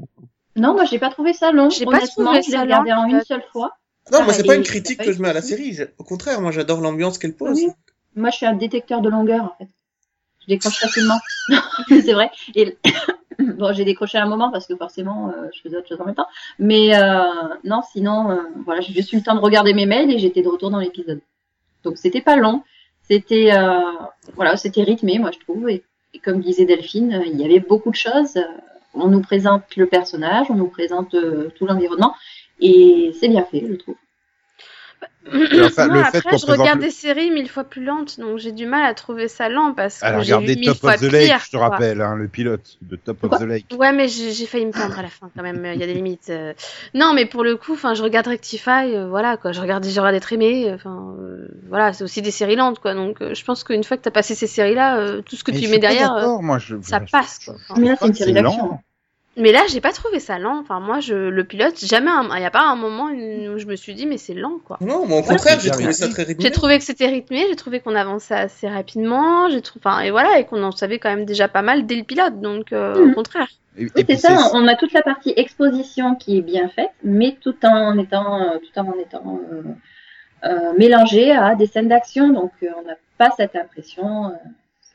Non, 0.55 0.73
moi, 0.73 0.85
j'ai 0.85 0.99
pas 0.99 1.09
trouvé 1.09 1.33
ça 1.33 1.51
long. 1.51 1.69
J'ai 1.69 1.85
pas 1.85 1.99
trouvé 1.99 2.41
je 2.41 2.51
l'ai 2.51 2.57
ça 2.57 2.65
long, 2.65 2.75
en 2.75 3.03
en 3.03 3.07
une 3.07 3.23
seule 3.23 3.43
fois. 3.51 3.71
Non, 4.11 4.19
moi, 4.19 4.27
Ah, 4.29 4.33
c'est 4.33 4.43
et 4.43 4.47
pas 4.47 4.55
une 4.55 4.63
critique 4.63 4.97
pas 4.97 5.05
que 5.05 5.11
je 5.11 5.21
mets 5.21 5.29
à 5.29 5.33
la 5.33 5.41
série. 5.41 5.77
Au 5.97 6.03
contraire, 6.03 6.41
moi, 6.41 6.51
j'adore 6.51 6.79
l'ambiance 6.79 7.17
qu'elle 7.17 7.35
pose. 7.35 7.57
Oui. 7.57 7.67
Moi, 8.15 8.29
je 8.29 8.37
suis 8.37 8.45
un 8.45 8.53
détecteur 8.53 9.01
de 9.01 9.09
longueur, 9.09 9.43
en 9.43 9.55
fait. 9.57 9.69
Je 10.41 10.47
décroche 10.47 10.79
facilement. 10.79 11.19
c'est 11.87 12.13
vrai. 12.13 12.29
Et 12.55 12.77
bon, 13.39 13.73
j'ai 13.73 13.83
décroché 13.83 14.17
à 14.17 14.23
un 14.23 14.27
moment 14.27 14.51
parce 14.51 14.67
que 14.67 14.75
forcément, 14.75 15.29
euh, 15.29 15.47
je 15.53 15.61
faisais 15.61 15.77
autre 15.77 15.87
chose 15.87 15.99
en 16.01 16.05
même 16.05 16.15
temps. 16.15 16.27
Mais 16.59 16.95
euh, 16.95 17.23
non, 17.63 17.81
sinon, 17.91 18.31
euh, 18.31 18.37
voilà, 18.63 18.81
j'ai 18.81 18.93
juste 18.93 19.11
eu 19.13 19.17
le 19.17 19.23
temps 19.23 19.35
de 19.35 19.41
regarder 19.41 19.73
mes 19.73 19.85
mails 19.85 20.11
et 20.11 20.19
j'étais 20.19 20.41
de 20.41 20.49
retour 20.49 20.69
dans 20.69 20.79
l'épisode. 20.79 21.21
Donc, 21.83 21.97
c'était 21.97 22.21
pas 22.21 22.35
long. 22.35 22.63
C'était 23.09 23.51
euh, 23.53 23.81
voilà, 24.35 24.57
c'était 24.57 24.83
rythmé, 24.83 25.19
moi, 25.19 25.31
je 25.31 25.39
trouve. 25.39 25.69
Et, 25.69 25.83
et 26.13 26.19
comme 26.19 26.41
disait 26.41 26.65
Delphine, 26.65 27.13
euh, 27.13 27.25
il 27.25 27.39
y 27.39 27.45
avait 27.45 27.59
beaucoup 27.59 27.91
de 27.91 27.95
choses. 27.95 28.37
On 28.93 29.07
nous 29.07 29.21
présente 29.21 29.75
le 29.75 29.85
personnage, 29.87 30.47
on 30.49 30.55
nous 30.55 30.69
présente 30.69 31.13
euh, 31.13 31.49
tout 31.55 31.65
l'environnement. 31.65 32.15
Et 32.59 33.11
c'est 33.19 33.27
bien 33.27 33.43
fait, 33.43 33.63
je 33.67 33.75
trouve. 33.75 33.95
Enfin, 35.65 35.87
Moi, 35.87 35.97
le 35.97 36.03
fait 36.03 36.17
après, 36.19 36.31
qu'on 36.31 36.37
je 36.37 36.45
regarde 36.45 36.79
le- 36.79 36.85
des 36.85 36.91
séries 36.91 37.31
mille 37.31 37.49
fois 37.49 37.63
plus 37.63 37.83
lentes, 37.83 38.19
donc 38.19 38.37
j'ai 38.37 38.51
du 38.51 38.65
mal 38.65 38.85
à 38.85 38.93
trouver 38.93 39.27
ça 39.27 39.49
lent 39.49 39.73
parce 39.73 39.99
que 39.99 40.05
Alors 40.05 40.21
j'ai 40.21 40.33
vu 40.33 40.35
regardez 40.35 40.55
mille 40.59 40.65
Top 40.69 40.77
fois 40.77 40.93
of 40.93 40.99
the 40.99 41.11
Lake, 41.11 41.27
pire, 41.27 41.39
je 41.45 41.51
te 41.51 41.57
rappelle, 41.57 42.01
hein, 42.01 42.15
le 42.15 42.27
pilote 42.27 42.77
de 42.81 42.95
Top 42.95 43.23
of 43.23 43.29
Quoi 43.31 43.39
the 43.39 43.43
Lake. 43.43 43.65
Ouais, 43.75 43.91
mais 43.91 44.07
j'ai 44.07 44.45
failli 44.45 44.65
me 44.65 44.71
perdre 44.71 44.99
à 44.99 45.01
la 45.01 45.09
fin 45.09 45.29
quand 45.35 45.41
même. 45.43 45.65
Il 45.73 45.79
y 45.79 45.83
a 45.83 45.87
des 45.87 45.93
limites. 45.95 46.29
euh. 46.29 46.53
Non, 46.93 47.13
mais 47.13 47.25
pour 47.25 47.43
le 47.43 47.55
coup, 47.55 47.73
enfin, 47.73 47.93
je 47.95 48.03
regarde 48.03 48.27
Rectify, 48.27 48.69
euh, 48.93 49.07
voilà 49.09 49.37
quoi. 49.37 49.51
Je 49.51 49.61
regarde, 49.61 49.83
je 49.85 49.99
regarde 49.99 50.15
être 50.15 50.31
aimé. 50.31 50.71
Enfin, 50.73 51.15
euh, 51.19 51.47
voilà, 51.69 51.91
c'est 51.93 52.03
aussi 52.03 52.21
des 52.21 52.31
séries 52.31 52.55
lentes, 52.55 52.79
quoi. 52.79 52.93
Donc, 52.93 53.21
euh, 53.21 53.33
je 53.33 53.43
pense 53.43 53.63
qu'une 53.63 53.83
fois 53.83 53.97
que 53.97 54.03
t'as 54.03 54.11
passé 54.11 54.35
ces 54.35 54.47
séries-là, 54.47 54.99
euh, 54.99 55.21
tout 55.21 55.35
ce 55.35 55.43
que 55.43 55.51
Mais 55.51 55.59
tu 55.59 55.67
mets 55.69 55.79
derrière. 55.79 56.13
euh, 56.13 56.37
moi, 56.39 56.59
je, 56.59 56.75
ça 56.81 56.99
passe, 56.99 57.39
quoi. 57.45 57.55
Mais 57.77 57.87
là, 57.89 57.95
c'est 57.99 58.07
une 58.07 58.13
série 58.13 58.33
d'action. 58.33 58.79
Mais 59.37 59.51
là, 59.51 59.61
j'ai 59.69 59.81
pas 59.81 59.91
trouvé 59.91 60.19
ça 60.19 60.39
lent. 60.39 60.59
Enfin, 60.59 60.79
moi, 60.79 61.01
je 61.01 61.13
le 61.13 61.43
pilote, 61.43 61.77
jamais. 61.83 62.09
Il 62.35 62.41
y 62.41 62.45
a 62.45 62.51
pas 62.51 62.63
un 62.63 62.75
moment 62.75 63.05
où 63.07 63.57
je 63.57 63.65
me 63.65 63.75
suis 63.75 63.93
dit, 63.93 64.05
mais 64.05 64.17
c'est 64.17 64.33
lent, 64.33 64.59
quoi. 64.63 64.77
Non, 64.81 65.05
mais 65.05 65.17
au 65.17 65.23
contraire, 65.23 65.59
j'ai 65.59 65.71
trouvé 65.71 65.91
ça 65.93 66.07
très 66.07 66.23
rythmé. 66.23 66.43
J'ai 66.43 66.51
trouvé 66.51 66.77
que 66.77 66.83
c'était 66.85 67.07
rythmé, 67.07 67.45
j'ai 67.49 67.55
trouvé 67.55 67.81
qu'on 67.81 67.95
avançait 67.95 68.35
assez 68.35 68.67
rapidement, 68.67 69.49
j'ai 69.49 69.61
trouvé, 69.61 69.81
enfin, 69.85 69.99
et 70.01 70.11
voilà, 70.11 70.39
et 70.39 70.45
qu'on 70.45 70.63
en 70.63 70.71
savait 70.71 70.99
quand 70.99 71.09
même 71.09 71.25
déjà 71.25 71.47
pas 71.47 71.61
mal 71.61 71.85
dès 71.85 71.95
le 71.95 72.03
pilote, 72.03 72.39
donc 72.39 72.71
euh, 72.71 73.09
au 73.09 73.13
contraire. 73.13 73.49
Et, 73.77 73.83
et 73.83 73.89
Oui, 73.93 74.05
c'est 74.09 74.15
ça. 74.17 74.51
On 74.53 74.67
a 74.67 74.75
toute 74.75 74.93
la 74.93 75.01
partie 75.01 75.33
exposition 75.35 76.15
qui 76.15 76.37
est 76.37 76.41
bien 76.41 76.69
faite, 76.69 76.91
mais 77.03 77.37
tout 77.41 77.55
en 77.65 77.97
étant, 77.97 78.41
euh, 78.41 78.57
tout 78.59 78.79
en 78.79 78.93
étant 78.99 79.41
euh, 79.51 79.63
euh, 80.45 80.73
mélangé 80.77 81.31
à 81.31 81.55
des 81.55 81.67
scènes 81.67 81.89
d'action. 81.89 82.29
Donc, 82.31 82.51
euh, 82.63 82.67
on 82.77 82.83
n'a 82.83 82.95
pas 83.17 83.31
cette 83.35 83.55
impression, 83.55 84.27
euh, 84.27 84.29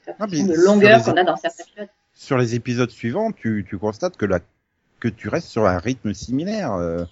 cette 0.05 0.15
Ah, 0.19 0.25
impression 0.25 0.47
de 0.47 0.55
longueur 0.55 1.03
qu'on 1.05 1.17
a 1.17 1.25
dans 1.25 1.37
certains 1.37 1.65
pilotes. 1.65 1.91
Sur 2.21 2.37
les 2.37 2.55
épisodes 2.55 2.91
suivants, 2.91 3.33
tu, 3.33 3.65
tu 3.67 3.79
constates 3.79 4.19
que 4.19 4.27
la, 4.27 4.41
que 5.01 5.09
tu 5.09 5.29
restes 5.31 5.49
sur 5.49 5.67
un 5.67 5.79
rythme 5.79 6.13
similaire. 6.13 6.75
Euh, 6.75 7.05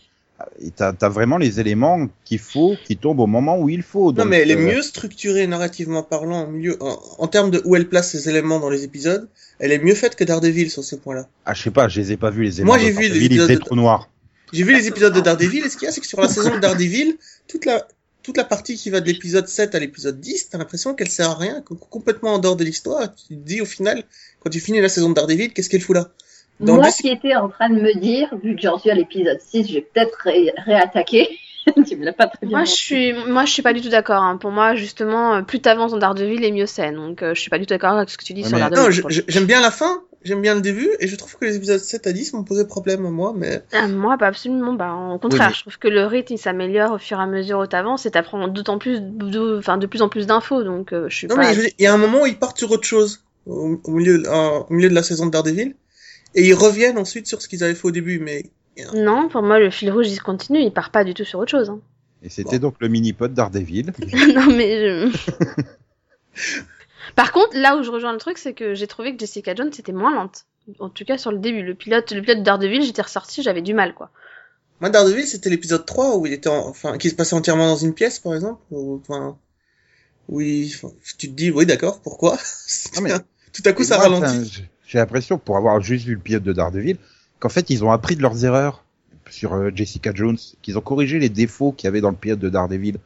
et 0.60 0.70
t'as 0.70 0.92
as 1.00 1.08
vraiment 1.08 1.38
les 1.38 1.60
éléments 1.60 2.08
qu'il 2.26 2.38
faut, 2.38 2.76
qui 2.84 2.96
tombent 2.98 3.20
au 3.20 3.26
moment 3.26 3.58
où 3.58 3.70
il 3.70 3.82
faut. 3.82 4.12
Non, 4.12 4.26
mais 4.26 4.40
elle 4.42 4.50
est 4.50 4.56
euh, 4.56 4.74
mieux 4.74 4.82
structurée 4.82 5.46
narrativement 5.46 6.02
parlant, 6.02 6.46
mieux 6.48 6.76
en, 6.82 7.00
en 7.18 7.26
termes 7.26 7.50
de 7.50 7.62
où 7.64 7.74
elle 7.74 7.88
place 7.88 8.10
ses 8.10 8.28
éléments 8.28 8.60
dans 8.60 8.68
les 8.68 8.84
épisodes. 8.84 9.28
Elle 9.58 9.72
est 9.72 9.78
mieux 9.82 9.94
faite 9.94 10.14
que 10.14 10.24
Daredevil 10.24 10.70
sur 10.70 10.84
ce 10.84 10.94
point-là. 10.94 11.26
Ah, 11.46 11.54
je 11.54 11.62
sais 11.62 11.70
pas, 11.70 11.88
je 11.88 12.00
les 12.00 12.12
ai 12.12 12.16
pas 12.18 12.28
vus 12.30 12.44
les 12.44 12.56
éléments. 12.60 12.74
Moi, 12.74 12.78
j'ai 12.78 12.90
vu 12.90 13.08
les 13.08 13.16
il 13.18 13.24
épisodes 13.24 13.50
de- 13.50 13.56
trop 13.56 13.76
noir. 13.76 14.10
J'ai 14.52 14.62
vu 14.62 14.74
les 14.74 14.86
épisodes 14.86 15.14
de 15.14 15.20
Daredevil, 15.20 15.64
et 15.64 15.70
ce 15.70 15.76
qu'il 15.76 15.86
y 15.86 15.88
a, 15.88 15.92
c'est 15.92 16.00
que 16.02 16.06
sur 16.06 16.20
la 16.20 16.28
saison 16.28 16.54
de 16.54 16.60
Daredevil, 16.60 17.16
toute 17.48 17.64
la, 17.64 17.86
toute 18.28 18.36
la 18.36 18.44
partie 18.44 18.76
qui 18.76 18.90
va 18.90 19.00
de 19.00 19.06
l'épisode 19.06 19.48
7 19.48 19.74
à 19.74 19.78
l'épisode 19.78 20.20
10, 20.20 20.50
t'as 20.50 20.58
l'impression 20.58 20.94
qu'elle 20.94 21.08
sert 21.08 21.30
à 21.30 21.34
rien, 21.34 21.64
complètement 21.88 22.34
en 22.34 22.38
dehors 22.38 22.56
de 22.56 22.64
l'histoire. 22.64 23.08
Tu 23.14 23.28
te 23.28 23.40
dis 23.40 23.62
au 23.62 23.64
final, 23.64 24.04
quand 24.40 24.50
tu 24.50 24.60
finis 24.60 24.82
la 24.82 24.90
saison 24.90 25.08
de 25.08 25.14
Daredevil, 25.14 25.54
qu'est-ce 25.54 25.70
qu'elle 25.70 25.80
fout 25.80 25.96
là? 25.96 26.10
Dans 26.60 26.74
Moi 26.74 26.88
le- 26.88 26.92
qui 26.92 27.08
étais 27.08 27.34
en 27.36 27.48
train 27.48 27.70
de 27.70 27.80
me 27.80 27.98
dire, 27.98 28.28
vu 28.44 28.54
que 28.54 28.60
j'en 28.60 28.78
suis 28.78 28.90
à 28.90 28.94
l'épisode 28.94 29.40
6, 29.40 29.66
je 29.66 29.72
vais 29.76 29.80
peut-être 29.80 30.14
ré- 30.24 30.52
réattaquer. 30.58 31.26
tu 31.86 31.96
me 31.96 32.04
l'as 32.04 32.12
pas 32.12 32.26
très 32.26 32.46
bien 32.46 32.58
Moi, 32.58 32.64
je 32.64 32.70
suis, 32.72 33.12
moi, 33.12 33.44
je 33.44 33.52
suis 33.52 33.62
pas 33.62 33.72
du 33.72 33.80
tout 33.80 33.88
d'accord. 33.90 34.22
hein. 34.22 34.36
Pour 34.36 34.50
moi, 34.50 34.74
justement, 34.74 35.34
euh, 35.36 35.42
plus 35.42 35.60
t'avances 35.60 35.92
dans 35.92 35.98
Daredevil, 35.98 36.42
et 36.44 36.52
mieux 36.52 36.66
c'est. 36.66 36.92
Donc, 36.92 37.22
euh, 37.22 37.34
je 37.34 37.40
suis 37.40 37.50
pas 37.50 37.58
du 37.58 37.66
tout 37.66 37.74
d'accord 37.74 37.92
avec 37.98 38.10
ce 38.10 38.16
que 38.18 38.24
tu 38.24 38.32
dis 38.34 38.42
Ouais, 38.42 38.48
sur 38.48 38.56
mais- 38.58 38.70
Daredevil. 38.70 39.02
Non, 39.02 39.08
j'aime 39.28 39.44
bien 39.46 39.60
la 39.60 39.70
fin, 39.70 40.02
j'aime 40.22 40.40
bien 40.42 40.54
le 40.54 40.60
début, 40.60 40.88
et 41.00 41.08
je 41.08 41.16
trouve 41.16 41.36
que 41.36 41.44
les 41.44 41.56
épisodes 41.56 41.78
7 41.80 42.06
à 42.06 42.12
10 42.12 42.32
m'ont 42.32 42.44
posé 42.44 42.66
problème 42.66 43.04
à 43.06 43.10
moi, 43.10 43.34
mais 43.36 43.62
Ah, 43.72 43.86
moi, 43.88 44.16
pas 44.18 44.26
absolument. 44.28 44.72
Bah, 44.72 44.94
au 44.94 45.18
contraire, 45.18 45.48
mais- 45.48 45.54
je 45.54 45.60
trouve 45.60 45.78
que 45.78 45.88
le 45.88 46.04
rythme 46.06 46.34
il 46.34 46.38
s'améliore 46.38 46.92
au 46.92 46.98
fur 46.98 47.18
et 47.18 47.22
à 47.22 47.26
mesure 47.26 47.58
où 47.58 47.66
t'avances 47.66 48.06
et 48.06 48.10
t'apprends 48.10 48.48
d'autant 48.48 48.78
plus, 48.78 49.00
de, 49.00 49.58
enfin, 49.58 49.76
de 49.78 49.86
plus 49.86 50.02
en 50.02 50.08
plus 50.08 50.26
d'infos. 50.26 50.62
Donc, 50.64 50.92
euh, 50.92 51.06
je 51.08 51.16
suis 51.16 51.26
non, 51.26 51.36
pas. 51.36 51.42
mais 51.48 51.54
je 51.54 51.58
veux 51.58 51.64
dire, 51.66 51.74
il 51.78 51.82
y 51.82 51.86
a 51.86 51.92
un 51.94 51.98
moment 51.98 52.22
où 52.22 52.26
ils 52.26 52.38
partent 52.38 52.58
sur 52.58 52.70
autre 52.70 52.86
chose. 52.86 53.22
au, 53.46 53.80
au 53.82 53.90
milieu, 53.92 54.22
euh, 54.26 54.58
au 54.68 54.74
milieu 54.74 54.90
de 54.90 54.94
la 54.94 55.02
saison 55.02 55.24
de 55.24 55.30
Daredevil, 55.30 55.74
et 56.34 56.46
ils 56.46 56.52
reviennent 56.52 56.98
ensuite 56.98 57.26
sur 57.26 57.40
ce 57.40 57.48
qu'ils 57.48 57.64
avaient 57.64 57.74
fait 57.74 57.86
au 57.88 57.90
début, 57.90 58.18
mais 58.18 58.44
Non, 58.94 59.28
pour 59.28 59.42
moi, 59.42 59.58
le 59.58 59.70
fil 59.70 59.90
rouge, 59.90 60.08
il 60.08 60.20
continue, 60.22 60.60
il 60.60 60.72
part 60.72 60.90
pas 60.90 61.04
du 61.04 61.14
tout 61.14 61.24
sur 61.24 61.38
autre 61.38 61.50
chose. 61.50 61.70
hein. 61.70 61.80
Et 62.22 62.28
c'était 62.28 62.58
donc 62.58 62.74
le 62.80 62.88
mini-pod 62.88 63.32
Daredevil. 63.32 63.92
non, 64.34 64.46
mais 64.46 64.80
je... 65.10 65.62
Par 67.16 67.32
contre, 67.32 67.56
là 67.56 67.76
où 67.76 67.82
je 67.82 67.90
rejoins 67.90 68.12
le 68.12 68.18
truc, 68.18 68.38
c'est 68.38 68.52
que 68.54 68.74
j'ai 68.74 68.86
trouvé 68.86 69.12
que 69.14 69.18
Jessica 69.20 69.54
Jones 69.54 69.70
était 69.78 69.92
moins 69.92 70.14
lente. 70.14 70.44
En 70.78 70.88
tout 70.90 71.04
cas, 71.04 71.16
sur 71.18 71.32
le 71.32 71.38
début. 71.38 71.62
Le 71.62 71.74
pilote, 71.74 72.12
le 72.12 72.20
pilote 72.22 72.38
de 72.38 72.42
Daredevil, 72.44 72.82
j'étais 72.82 73.02
ressorti, 73.02 73.42
j'avais 73.42 73.62
du 73.62 73.72
mal, 73.74 73.94
quoi. 73.94 74.10
moi 74.80 74.90
Daredevil 74.90 75.26
c'était 75.26 75.48
l'épisode 75.50 75.84
3 75.86 76.16
où 76.16 76.26
il 76.26 76.32
était 76.32 76.48
en- 76.50 76.68
enfin 76.68 76.98
qui 76.98 77.08
se 77.10 77.14
passait 77.14 77.34
entièrement 77.34 77.66
dans 77.68 77.76
une 77.76 77.94
pièce 77.94 78.18
par 78.20 78.34
exemple, 78.34 78.60
ou, 78.70 79.00
enfin 79.00 79.36
oui, 80.28 80.72
enfin, 80.76 80.92
tu 81.18 81.28
te 81.28 81.32
dis 81.34 81.50
oui 81.50 81.64
d'accord, 81.66 82.00
pourquoi? 82.02 82.38
Ah, 82.96 83.00
mais- 83.00 83.12
Tout 83.52 83.62
à 83.64 83.72
coup 83.72 83.82
Et 83.82 83.86
ça 83.86 83.96
moi, 83.96 84.04
ralentit. 84.20 84.50
j'ai- 84.52 84.70
J'ai 84.86 84.98
l'impression, 84.98 85.38
pour 85.38 85.56
avoir 85.56 85.80
juste 85.80 86.04
vu 86.06 86.14
le 86.14 86.20
pilote 86.20 86.42
de 86.44 86.52
Daredevil, 86.52 86.98
qu'en 87.40 87.48
fait, 87.48 87.70
ils 87.70 87.84
ont 87.84 87.92
appris 87.92 88.16
de 88.16 88.22
leurs 88.22 88.44
erreurs 88.44 88.84
sur 89.30 89.54
euh, 89.54 89.70
Jessica 89.74 90.12
Jones, 90.14 90.38
qu'ils 90.62 90.78
ont 90.78 90.82
corrigé 90.82 91.18
les 91.18 91.28
défauts 91.28 91.72
qu'il 91.72 91.86
y 91.86 91.88
avait 91.88 92.00
dans 92.00 92.10
le 92.10 92.16
pilote 92.16 92.38
de 92.40 92.48
Daredevil. 92.48 92.98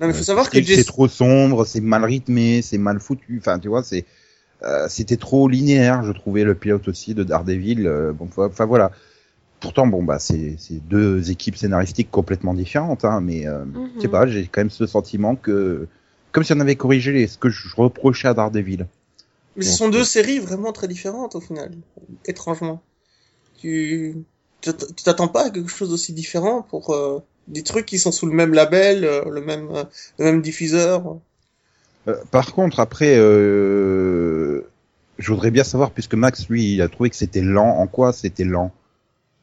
Non 0.00 0.06
mais 0.06 0.12
faut 0.12 0.18
Euh, 0.20 0.24
savoir 0.24 0.50
que 0.50 0.62
c'est- 0.62 0.84
trop 0.84 1.08
sombre, 1.08 1.64
c'est 1.64 1.80
mal 1.80 2.04
rythmé, 2.04 2.62
c'est 2.62 2.78
mal 2.78 3.00
foutu. 3.00 3.38
Enfin, 3.38 3.58
tu 3.58 3.68
vois, 3.68 3.82
c'est 3.82 4.04
euh, 4.64 4.88
c'était 4.88 5.16
trop 5.18 5.48
linéaire, 5.48 6.02
je 6.04 6.12
trouvais 6.12 6.44
le 6.44 6.54
pilote 6.54 6.88
aussi 6.88 7.14
de 7.14 7.24
Daredevil. 7.24 7.86
euh, 7.86 8.12
bon, 8.12 8.28
enfin 8.38 8.66
voilà. 8.66 8.92
Pourtant, 9.60 9.86
bon 9.86 10.02
bah 10.04 10.18
c'est 10.18 10.56
c'est 10.58 10.86
deux 10.88 11.30
équipes 11.30 11.56
scénaristiques 11.56 12.10
complètement 12.10 12.54
différentes, 12.54 13.04
hein, 13.04 13.20
mais 13.22 13.46
euh, 13.46 13.64
Mhm. 13.74 13.90
je 13.96 14.02
sais 14.02 14.08
pas, 14.08 14.26
j'ai 14.26 14.46
quand 14.48 14.60
même 14.60 14.70
ce 14.70 14.86
sentiment 14.86 15.36
que 15.36 15.88
comme 16.32 16.44
si 16.44 16.52
on 16.52 16.60
avait 16.60 16.76
corrigé 16.76 17.12
les, 17.12 17.26
ce 17.26 17.38
que 17.38 17.48
je 17.50 17.74
reprochais 17.76 18.28
à 18.28 18.34
Daredevil. 18.34 18.86
Mais 19.56 19.64
ce 19.64 19.70
Bon, 19.70 19.76
sont 19.78 19.88
deux 19.88 20.04
séries 20.04 20.38
vraiment 20.38 20.72
très 20.72 20.86
différentes 20.86 21.34
au 21.34 21.40
final, 21.40 21.72
étrangement. 22.26 22.80
Tu 23.58 24.14
tu 24.60 24.70
t'att- 24.70 24.94
tu 24.96 25.04
t'attends 25.04 25.28
pas 25.28 25.46
à 25.46 25.50
quelque 25.50 25.70
chose 25.70 25.90
d'aussi 25.90 26.12
différent 26.12 26.62
pour 26.62 26.90
euh, 26.94 27.20
des 27.48 27.62
trucs 27.62 27.86
qui 27.86 27.98
sont 27.98 28.12
sous 28.12 28.26
le 28.26 28.32
même 28.32 28.52
label, 28.54 29.04
euh, 29.04 29.22
le 29.30 29.40
même 29.40 29.68
euh, 29.70 29.84
le 30.18 30.24
même 30.24 30.42
diffuseur. 30.42 31.16
Euh, 32.08 32.14
par 32.30 32.52
contre, 32.52 32.80
après, 32.80 33.16
euh, 33.18 34.62
je 35.18 35.32
voudrais 35.32 35.50
bien 35.50 35.64
savoir, 35.64 35.90
puisque 35.90 36.14
Max, 36.14 36.48
lui, 36.48 36.74
il 36.74 36.82
a 36.82 36.88
trouvé 36.88 37.10
que 37.10 37.16
c'était 37.16 37.42
lent. 37.42 37.78
En 37.78 37.86
quoi 37.86 38.12
c'était 38.12 38.44
lent? 38.44 38.72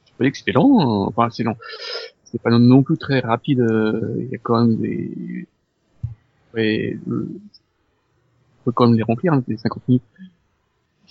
J'ai 0.06 0.12
pas 0.18 0.24
dit 0.24 0.30
que 0.32 0.38
c'était 0.38 0.52
lent, 0.52 1.06
enfin 1.06 1.28
c'est 1.30 1.42
lent. 1.42 1.56
C'est 2.24 2.40
pas 2.40 2.50
non- 2.50 2.82
plus 2.82 2.98
très 2.98 3.20
rapide, 3.20 3.60
euh, 3.60 4.16
il 4.18 4.28
y 4.30 4.34
a 4.34 4.38
quand 4.38 4.64
même 4.64 4.76
des... 4.76 5.46
Ouais, 6.54 6.96
faut 8.64 8.72
quand 8.72 8.86
même 8.86 8.96
les 8.96 9.02
remplir, 9.02 9.32
hein, 9.32 9.42
ces 9.46 9.56
50 9.56 9.86
minutes. 9.88 10.02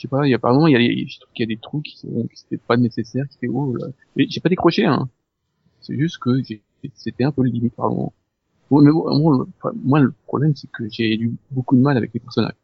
Sais 0.03 0.10
pas, 0.10 0.27
il 0.27 0.31
y 0.31 0.33
a 0.33 0.39
par 0.39 0.53
moment, 0.53 0.67
il 0.67 0.74
y 0.74 0.75
a, 0.75 1.07
je 1.07 1.17
trouve 1.19 1.31
qu'il 1.33 1.50
y 1.50 1.51
a 1.51 1.55
des 1.55 1.62
trous 1.62 1.79
qui 1.81 1.98
c'était 2.33 2.57
pas 2.57 2.75
nécessaires, 2.75 3.25
qui 3.29 3.38
fait 3.38 3.48
oh 3.48 3.74
là. 3.77 3.88
Mais 4.17 4.25
j'ai 4.29 4.41
pas 4.41 4.50
décroché, 4.50 4.86
hein. 4.86 5.07
C'est 5.81 5.98
juste 5.98 6.17
que 6.17 6.41
c'était 6.95 7.24
un 7.24 7.31
peu 7.31 7.43
limite 7.43 7.74
par 7.74 7.89
moment. 7.89 8.13
Bon, 8.69 8.81
mais 8.81 8.91
bon, 8.91 9.48
moi, 9.83 10.00
le- 10.01 10.07
le 10.07 10.13
problème, 10.27 10.55
c'est 10.55 10.69
que 10.72 10.89
j'ai 10.89 11.15
eu 11.17 11.33
beaucoup 11.51 11.77
de 11.77 11.81
mal 11.81 11.95
avec 11.95 12.13
les 12.13 12.19
personnages. 12.19 12.55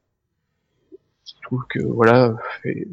Je 1.26 1.34
trouve 1.44 1.64
que, 1.70 1.80
voilà, 1.82 2.36
et- 2.66 2.88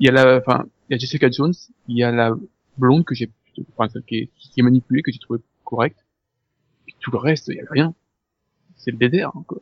il 0.00 0.06
y 0.06 0.08
a 0.08 0.12
la, 0.12 0.38
enfin, 0.38 0.64
il 0.88 0.94
y 0.94 0.96
a 0.96 0.98
Jessica 0.98 1.30
Jones, 1.30 1.54
il 1.88 1.96
y 1.98 2.02
a 2.04 2.10
la 2.12 2.34
blonde 2.78 3.04
que 3.04 3.14
j'ai, 3.14 3.30
enfin, 3.76 3.88
celle 3.90 4.02
qui 4.04 4.16
est, 4.16 4.30
qui 4.38 4.60
est 4.60 4.62
manipulée, 4.62 5.02
que 5.02 5.12
j'ai 5.12 5.18
trouvé 5.18 5.40
correcte. 5.64 6.04
Puis 6.86 6.96
tout 7.00 7.10
le 7.10 7.18
reste, 7.18 7.48
il 7.48 7.56
y 7.56 7.60
a 7.60 7.64
rien. 7.70 7.94
C'est 8.76 8.92
le 8.92 8.98
DDR, 8.98 9.32
hein, 9.36 9.44
quoi. 9.46 9.58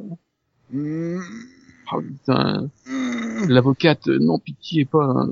Hmm, 0.70 1.20
Ah, 1.92 1.96
putain, 2.00 2.70
hmm. 2.86 3.48
l'avocate, 3.48 4.08
euh, 4.08 4.18
non, 4.20 4.38
pitié, 4.38 4.84
pas, 4.84 5.04
hein. 5.04 5.28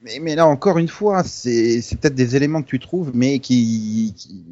mais, 0.00 0.18
mais 0.20 0.34
là, 0.34 0.46
encore 0.46 0.78
une 0.78 0.88
fois, 0.88 1.22
c'est 1.24 1.80
c'est 1.82 1.96
peut-être 2.00 2.14
des 2.14 2.36
éléments 2.36 2.62
que 2.62 2.68
tu 2.68 2.78
trouves, 2.80 3.10
mais 3.14 3.38
qui... 3.38 4.14
qui- 4.16 4.44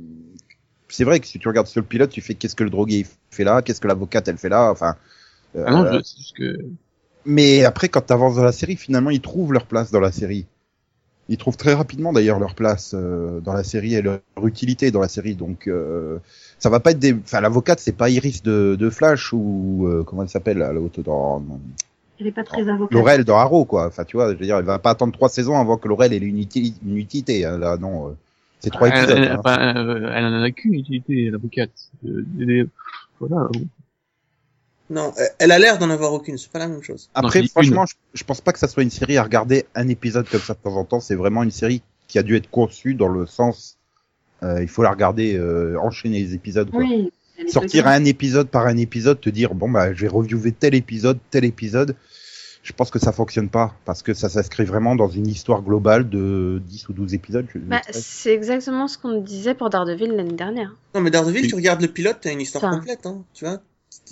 C'est 0.88 1.04
vrai 1.04 1.20
que 1.20 1.26
si 1.26 1.38
tu 1.38 1.48
regardes 1.48 1.66
sur 1.68 1.80
le 1.80 1.86
pilote, 1.86 2.10
tu 2.10 2.20
fais 2.20 2.34
qu'est-ce 2.34 2.56
que 2.56 2.64
le 2.64 2.70
drogué 2.70 3.06
fait 3.30 3.44
là, 3.44 3.62
qu'est-ce 3.62 3.80
que 3.80 3.88
l'avocate 3.88 4.28
elle 4.28 4.38
fait 4.38 4.48
là, 4.48 4.70
enfin... 4.70 4.96
euh, 5.56 5.64
Ah 5.66 5.72
non, 5.72 5.84
je- 5.86 6.02
c'est 6.02 6.18
juste 6.18 6.36
que, 6.36 6.56
Mais 7.24 7.64
après, 7.64 7.88
quand 7.88 8.02
tu 8.02 8.12
avances 8.12 8.36
dans 8.36 8.44
la 8.44 8.52
série, 8.52 8.76
finalement, 8.76 9.08
ils 9.10 9.20
trouvent 9.22 9.52
leur 9.54 9.66
place 9.66 9.90
dans 9.90 10.00
la 10.00 10.12
série. 10.12 10.46
Ils 11.30 11.36
trouvent 11.38 11.56
très 11.56 11.74
rapidement 11.74 12.12
d'ailleurs 12.12 12.38
leur 12.40 12.54
place 12.56 12.92
euh, 12.92 13.40
dans 13.40 13.52
la 13.52 13.62
série 13.62 13.94
et 13.94 14.02
leur 14.02 14.18
utilité 14.44 14.90
dans 14.90 15.00
la 15.00 15.08
série. 15.08 15.36
Donc, 15.36 15.68
euh, 15.68 16.18
ça 16.58 16.68
va 16.68 16.80
pas 16.80 16.90
être 16.90 16.98
des. 16.98 17.14
Enfin, 17.14 17.40
l'avocate, 17.40 17.78
c'est 17.78 17.96
pas 17.96 18.10
Iris 18.10 18.42
de, 18.42 18.76
de 18.78 18.90
Flash 18.90 19.32
ou 19.32 19.86
euh, 19.86 20.02
comment 20.04 20.24
elle 20.24 20.28
s'appelle 20.28 20.58
là, 20.58 20.72
l'autre 20.72 21.00
dans 21.02 21.40
Elle 22.18 22.26
est 22.26 22.32
pas 22.32 22.42
très 22.42 22.68
avocate. 22.68 22.92
Laurel 22.92 23.24
dans 23.24 23.38
Arrow, 23.38 23.64
quoi. 23.64 23.86
Enfin, 23.86 24.02
tu 24.04 24.16
vois, 24.16 24.32
je 24.34 24.38
veux 24.38 24.44
dire, 24.44 24.58
elle 24.58 24.64
va 24.64 24.80
pas 24.80 24.90
attendre 24.90 25.12
trois 25.12 25.28
saisons 25.28 25.56
avant 25.56 25.76
que 25.76 25.86
Laurel 25.86 26.12
ait 26.12 26.16
une, 26.18 26.40
uti- 26.40 26.74
une 26.84 26.96
utilité. 26.96 27.44
hein, 27.44 27.58
là, 27.58 27.76
non, 27.76 28.08
euh, 28.08 28.10
c'est 28.58 28.70
trois 28.70 28.88
elle, 28.88 28.98
épisodes. 28.98 29.16
elle, 29.18 29.38
hein. 29.44 30.12
elle 30.12 30.24
en 30.24 30.42
a 30.42 30.50
qu'une 30.50 30.74
utilité, 30.74 31.30
l'avocate. 31.30 31.70
Euh, 32.06 32.66
voilà. 33.20 33.48
Non, 34.90 35.12
elle- 35.16 35.30
elle 35.38 35.52
a 35.52 35.58
l'air 35.58 35.78
d'en 35.78 35.88
avoir 35.88 36.12
aucune, 36.12 36.36
c'est 36.36 36.50
pas 36.50 36.58
la 36.58 36.68
même 36.68 36.82
chose. 36.82 37.08
Après, 37.14 37.40
Non, 37.42 37.46
franchement, 37.48 37.86
je, 37.86 37.94
je 38.14 38.24
pense 38.24 38.40
pas 38.40 38.52
que 38.52 38.58
ça 38.58 38.68
soit 38.68 38.82
une 38.82 38.90
série 38.90 39.16
à 39.16 39.22
regarder 39.22 39.64
un 39.74 39.88
épisode 39.88 40.28
comme 40.28 40.40
ça 40.40 40.54
de 40.54 40.58
temps 40.58 40.76
en 40.76 40.84
temps. 40.84 41.00
C'est 41.00 41.14
vraiment 41.14 41.42
une 41.44 41.50
série 41.52 41.82
qui 42.08 42.18
a 42.18 42.22
dû 42.24 42.34
être 42.36 42.50
conçue 42.50 42.94
dans 42.94 43.08
le 43.08 43.24
sens, 43.26 43.78
euh, 44.42 44.60
il 44.62 44.68
faut 44.68 44.82
la 44.82 44.90
regarder, 44.90 45.36
euh, 45.36 45.76
enchaîner 45.80 46.18
les 46.20 46.34
épisodes. 46.34 46.70
Quoi. 46.70 46.80
Oui. 46.80 47.12
Sortir 47.48 47.86
un 47.86 48.04
épisode 48.04 48.48
par 48.48 48.66
un 48.66 48.76
épisode, 48.76 49.18
te 49.20 49.30
dire 49.30 49.54
bon 49.54 49.70
bah 49.70 49.94
je 49.94 50.02
vais 50.02 50.08
reviewer 50.08 50.52
tel 50.52 50.74
épisode, 50.74 51.18
tel 51.30 51.44
épisode. 51.46 51.94
Je 52.62 52.72
pense 52.74 52.90
que 52.90 52.98
ça 52.98 53.12
fonctionne 53.12 53.48
pas 53.48 53.74
parce 53.86 54.02
que 54.02 54.12
ça 54.12 54.28
s'inscrit 54.28 54.64
vraiment 54.66 54.94
dans 54.94 55.08
une 55.08 55.26
histoire 55.26 55.62
globale 55.62 56.10
de 56.10 56.60
10 56.66 56.90
ou 56.90 56.92
12 56.92 57.14
épisodes. 57.14 57.46
Bah, 57.54 57.80
c'est 57.90 58.34
exactement 58.34 58.86
ce 58.88 58.98
qu'on 58.98 59.22
disait 59.22 59.54
pour 59.54 59.70
Daredevil 59.70 60.08
l'année 60.14 60.34
dernière. 60.34 60.76
Non, 60.94 61.00
mais 61.00 61.10
Daredevil, 61.10 61.42
Oui. 61.44 61.48
tu 61.48 61.54
regardes 61.54 61.80
le 61.80 61.88
pilote, 61.88 62.18
t'as 62.20 62.32
une 62.32 62.42
histoire 62.42 62.64
Enfin. 62.64 62.78
complète, 62.80 63.06
hein, 63.06 63.24
tu 63.32 63.46
vois. 63.46 63.60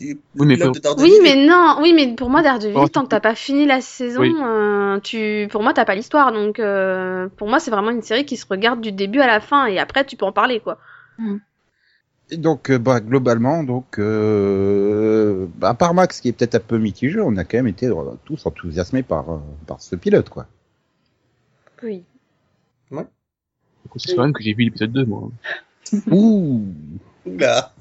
Oui, 0.00 0.16
mais 0.46 0.56
de 0.56 1.00
Oui, 1.00 1.46
non, 1.46 1.78
oui, 1.80 1.92
mais 1.92 2.14
pour 2.14 2.30
moi, 2.30 2.42
Daredevil, 2.42 2.76
Oh, 2.76 2.88
tant 2.88 3.02
que 3.02 3.08
t'as 3.08 3.20
pas 3.20 3.34
fini 3.34 3.66
la 3.66 3.80
saison, 3.80 4.20
Oui. 4.20 4.34
euh, 4.40 5.00
tu, 5.00 5.48
pour 5.50 5.62
moi, 5.62 5.72
t'as 5.72 5.84
pas 5.84 5.94
l'histoire. 5.94 6.32
Donc, 6.32 6.58
euh, 6.58 7.28
pour 7.36 7.48
moi, 7.48 7.58
c'est 7.60 7.70
vraiment 7.70 7.90
une 7.90 8.02
série 8.02 8.24
qui 8.24 8.36
se 8.36 8.46
regarde 8.48 8.80
du 8.80 8.92
début 8.92 9.20
à 9.20 9.26
la 9.26 9.40
fin 9.40 9.66
et 9.66 9.78
après, 9.78 10.04
tu 10.04 10.16
peux 10.16 10.26
en 10.26 10.32
parler, 10.32 10.60
quoi. 10.60 10.78
Et 12.30 12.36
donc, 12.36 12.70
euh, 12.70 12.78
bah, 12.78 13.00
globalement, 13.00 13.62
donc, 13.64 13.98
euh, 13.98 15.46
bah, 15.56 15.70
à 15.70 15.74
part 15.74 15.94
Max 15.94 16.20
qui 16.20 16.28
est 16.28 16.32
peut-être 16.32 16.56
un 16.56 16.60
peu 16.60 16.78
mitigé, 16.78 17.20
on 17.20 17.36
a 17.36 17.44
quand 17.44 17.58
même 17.58 17.68
été 17.68 17.86
euh, 17.86 17.94
tous 18.24 18.46
enthousiasmés 18.46 19.02
par, 19.02 19.30
euh, 19.30 19.38
par 19.66 19.80
ce 19.80 19.96
pilote, 19.96 20.28
quoi. 20.28 20.46
Oui. 21.82 22.04
C'est 23.96 24.14
quand 24.14 24.22
même 24.24 24.32
que 24.32 24.42
j'ai 24.42 24.54
vu 24.54 24.64
l'épisode 24.64 24.92
2, 24.92 25.06
moi. 25.06 25.30
Ouh 26.10 26.62
Oula. 27.24 27.72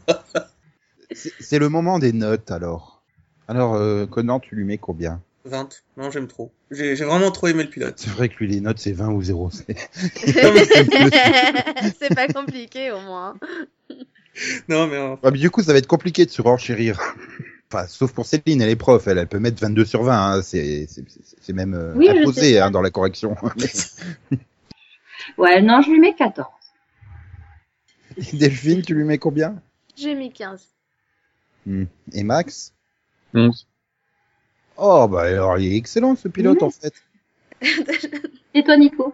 C'est 1.14 1.60
le 1.60 1.70
moment 1.70 2.00
des 2.00 2.14
notes, 2.14 2.52
alors. 2.52 3.02
Alors, 3.48 3.76
euh, 3.76 4.06
Conan, 4.06 4.40
tu 4.40 4.56
lui 4.56 4.66
mets 4.66 4.78
combien? 4.78 5.22
20. 5.46 5.84
Non, 5.96 6.12
j'aime 6.12 6.28
trop. 6.28 6.52
J'ai 6.72 6.96
vraiment 6.96 7.32
trop 7.32 7.48
aimé 7.48 7.64
le 7.64 7.70
pilote. 7.70 7.94
C'est 7.98 8.10
vrai 8.10 8.28
que 8.28 8.36
lui, 8.40 8.48
les 8.48 8.60
notes, 8.60 8.80
c'est 8.80 8.92
20 8.92 9.10
ou 9.12 9.22
0. 9.22 9.50
c'est- 12.00 12.14
pas 12.14 12.28
compliqué, 12.28 12.92
au 12.92 13.00
moins. 13.00 13.36
Non, 14.68 14.88
mais 14.88 15.00
Ouais, 15.00 15.32
mais 15.32 15.40
du 15.40 15.50
coup, 15.50 15.64
ça 15.64 15.72
va 15.72 15.80
être 15.80 15.88
compliqué 15.88 16.26
de 16.26 16.30
se 16.32 16.42
renchérir. 16.42 17.00
Enfin, 17.72 17.88
sauf 17.88 18.12
pour 18.14 18.26
Céline, 18.26 18.62
elle 18.62 18.70
est 18.70 18.76
prof, 18.76 19.08
elle, 19.08 19.18
elle 19.18 19.28
peut 19.28 19.40
mettre 19.40 19.62
22 19.62 19.84
sur 19.86 20.04
20, 20.04 20.38
hein, 20.38 20.42
c'est 20.42 20.88
même 21.50 21.74
euh, 21.74 21.94
Oui, 21.96 22.08
imposé 22.10 22.60
hein, 22.60 22.72
dans 22.72 22.82
la 22.82 22.92
correction. 22.92 23.36
Ouais, 25.38 25.62
non, 25.62 25.82
je 25.82 25.90
lui 25.90 26.00
mets 26.00 26.14
14. 26.16 26.48
Delphine, 28.34 28.82
tu 28.82 28.94
lui 28.94 29.04
mets 29.04 29.18
combien? 29.18 29.62
J'ai 29.96 30.16
mis 30.16 30.32
15. 30.32 30.66
Hmm. 31.68 31.84
Et 32.14 32.24
Max 32.24 32.74
11. 33.34 33.68
Oh, 34.78 35.06
bah 35.10 35.24
alors, 35.24 35.60
il 35.60 35.74
est 35.74 35.76
excellent 35.76 36.16
ce 36.16 36.30
pilote, 36.30 36.64
en 36.64 36.70
fait. 36.70 36.94
Et 38.54 38.64
toi, 38.64 38.78
Nico 38.78 39.14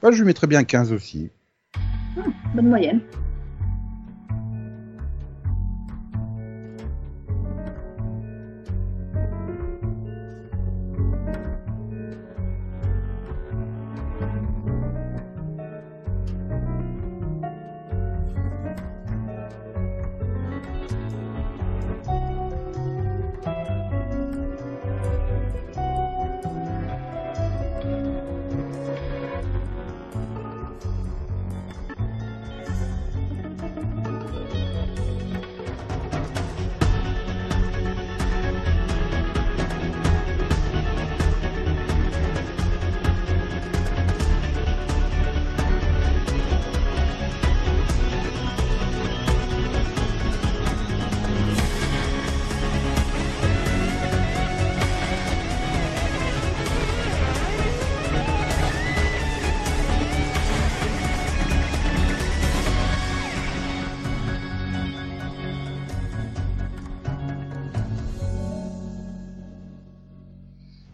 Bah, 0.00 0.12
je 0.12 0.18
lui 0.18 0.24
mettrais 0.24 0.46
bien 0.46 0.62
15 0.62 0.92
aussi. 0.92 1.30
Bonne 2.54 2.68
moyenne. 2.68 3.00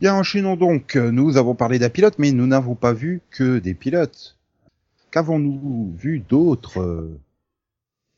Bien, 0.04 0.16
enchaînons 0.16 0.56
donc. 0.56 0.96
Nous 0.96 1.38
avons 1.38 1.54
parlé 1.54 1.78
d'un 1.78 1.88
pilote, 1.88 2.16
mais 2.18 2.30
nous 2.30 2.46
n'avons 2.46 2.74
pas 2.74 2.92
vu 2.92 3.22
que 3.30 3.58
des 3.58 3.72
pilotes. 3.72 4.36
Qu'avons-nous 5.10 5.94
vu 5.96 6.18
d'autres 6.18 6.82
euh, 6.82 7.18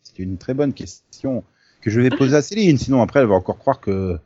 C'est 0.02 0.18
une 0.18 0.36
très 0.36 0.52
bonne 0.52 0.72
question 0.72 1.44
que 1.82 1.90
je 1.90 2.00
vais 2.00 2.10
poser 2.10 2.34
à 2.34 2.42
Céline, 2.42 2.76
sinon 2.76 3.02
après 3.02 3.20
elle 3.20 3.28
va 3.28 3.36
encore 3.36 3.58
croire 3.58 3.78
que 3.78 4.18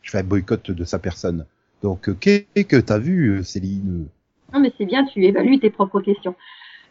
je 0.00 0.12
fais 0.12 0.18
un 0.18 0.22
boycott 0.22 0.70
de 0.70 0.84
sa 0.84 1.00
personne. 1.00 1.44
Donc, 1.82 2.08
euh, 2.08 2.14
qu'est-ce 2.14 2.62
que 2.62 2.76
t'as 2.76 2.98
vu, 2.98 3.30
euh, 3.30 3.42
Céline? 3.42 4.06
Non, 4.54 4.60
mais 4.60 4.72
c'est 4.78 4.86
bien, 4.86 5.04
tu 5.04 5.24
évalues 5.24 5.58
tes 5.58 5.70
propres 5.70 6.00
questions. 6.00 6.36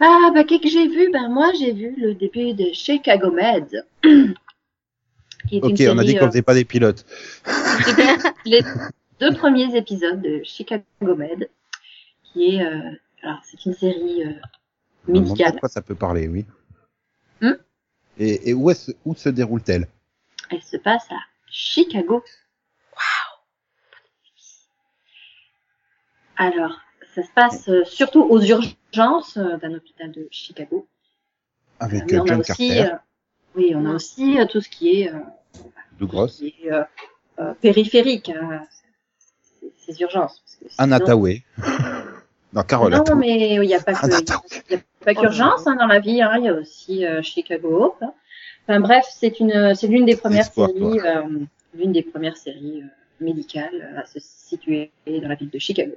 Ah, 0.02 0.32
bah, 0.34 0.44
qu'est-ce 0.44 0.62
que 0.62 0.70
j'ai 0.70 0.90
vu? 0.90 1.10
Ben, 1.10 1.30
moi, 1.30 1.54
j'ai 1.58 1.72
vu 1.72 1.96
le 1.98 2.16
début 2.16 2.54
de 2.54 2.66
Chicago 2.74 3.32
Med. 3.32 3.86
qui 5.48 5.56
est 5.56 5.64
Ok, 5.64 5.80
une 5.80 5.92
on 5.92 5.98
a 5.98 6.04
dit 6.04 6.16
qu'on 6.16 6.26
euh, 6.26 6.28
faisait 6.28 6.42
pas 6.42 6.54
des 6.54 6.66
pilotes. 6.66 7.06
vu 7.46 7.94
les 8.46 8.62
deux 9.20 9.34
premiers 9.34 9.76
épisodes 9.76 10.22
de 10.22 10.42
Chicago 10.44 10.84
Med, 11.02 11.50
qui 12.24 12.56
est, 12.56 12.66
euh, 12.66 12.92
alors, 13.24 13.40
c'est 13.44 13.66
une 13.66 13.74
série 13.74 14.24
euh, 14.24 14.34
médicale. 15.08 15.54
De 15.56 15.60
quoi 15.60 15.70
ça 15.70 15.82
peut 15.82 15.96
parler, 15.96 16.28
oui. 16.28 16.46
Hmm? 17.42 17.54
Et, 18.18 18.50
et 18.50 18.54
où, 18.54 18.70
est-ce- 18.70 18.92
où 19.06 19.16
se 19.16 19.30
déroule-t-elle? 19.30 19.88
Elle 20.50 20.62
se 20.64 20.78
passe 20.78 21.10
à 21.12 21.20
Chicago. 21.50 22.24
Waouh 22.94 23.38
Alors, 26.38 26.80
ça 27.16 27.24
se 27.24 27.32
passe 27.34 27.68
euh, 27.70 27.84
surtout 27.86 28.22
aux 28.24 28.42
urgences 28.42 29.38
euh, 29.38 29.58
d'un 29.58 29.74
hôpital 29.74 30.12
de 30.12 30.28
Chicago. 30.32 30.88
Avec 31.80 32.12
euh, 32.14 32.20
on 32.20 32.24
a 32.24 32.28
John 32.28 32.40
aussi, 32.42 32.68
Carter, 32.70 32.94
euh, 32.94 32.98
oui, 33.56 33.74
on 33.76 33.86
a 33.86 33.94
aussi 33.94 34.40
euh, 34.40 34.46
tout 34.46 34.62
ce 34.62 34.70
qui 34.70 35.02
est, 35.02 35.12
euh, 35.14 35.20
de 36.00 36.06
Grosse, 36.06 36.38
qui 36.38 36.56
est, 36.64 36.72
euh, 36.72 36.84
euh, 37.40 37.54
périphérique, 37.56 38.30
hein, 38.30 38.64
ces 39.88 40.02
urgences. 40.02 40.42
parce 40.44 40.56
que 40.56 40.66
sinon- 40.98 41.06
Tawai. 41.06 41.44
non, 42.54 42.64
Carole 42.64 42.92
Non, 42.94 43.16
mais 43.16 43.56
il 43.56 43.62
n'y 43.62 43.74
a 43.76 43.80
pas 43.80 43.94
qu'urgence 45.16 45.66
hein, 45.68 45.76
dans 45.76 45.88
la 45.88 46.00
vie, 46.00 46.22
hein, 46.22 46.34
il 46.38 46.46
y 46.46 46.50
a 46.50 46.54
aussi 46.54 47.06
euh, 47.06 47.22
Chicago 47.22 47.84
Hope. 47.86 47.98
hein. 48.02 48.14
Enfin 48.68 48.80
bref, 48.82 49.06
c'est 49.10 49.40
une, 49.40 49.74
c'est 49.76 49.88
l'une 49.88 50.06
des 50.06 50.18
premières 50.18 50.52
séries, 50.52 51.00
euh, 51.00 51.24
l'une 51.74 51.94
des 51.94 52.04
premières 52.04 52.36
séries 52.36 52.82
euh, 52.84 52.88
médicales 53.26 53.94
euh, 53.96 54.02
à 54.02 54.06
se 54.06 54.20
situer 54.20 54.92
dans 55.06 55.30
la 55.30 55.36
ville 55.36 55.50
de 55.50 55.60
Chicago. 55.60 55.94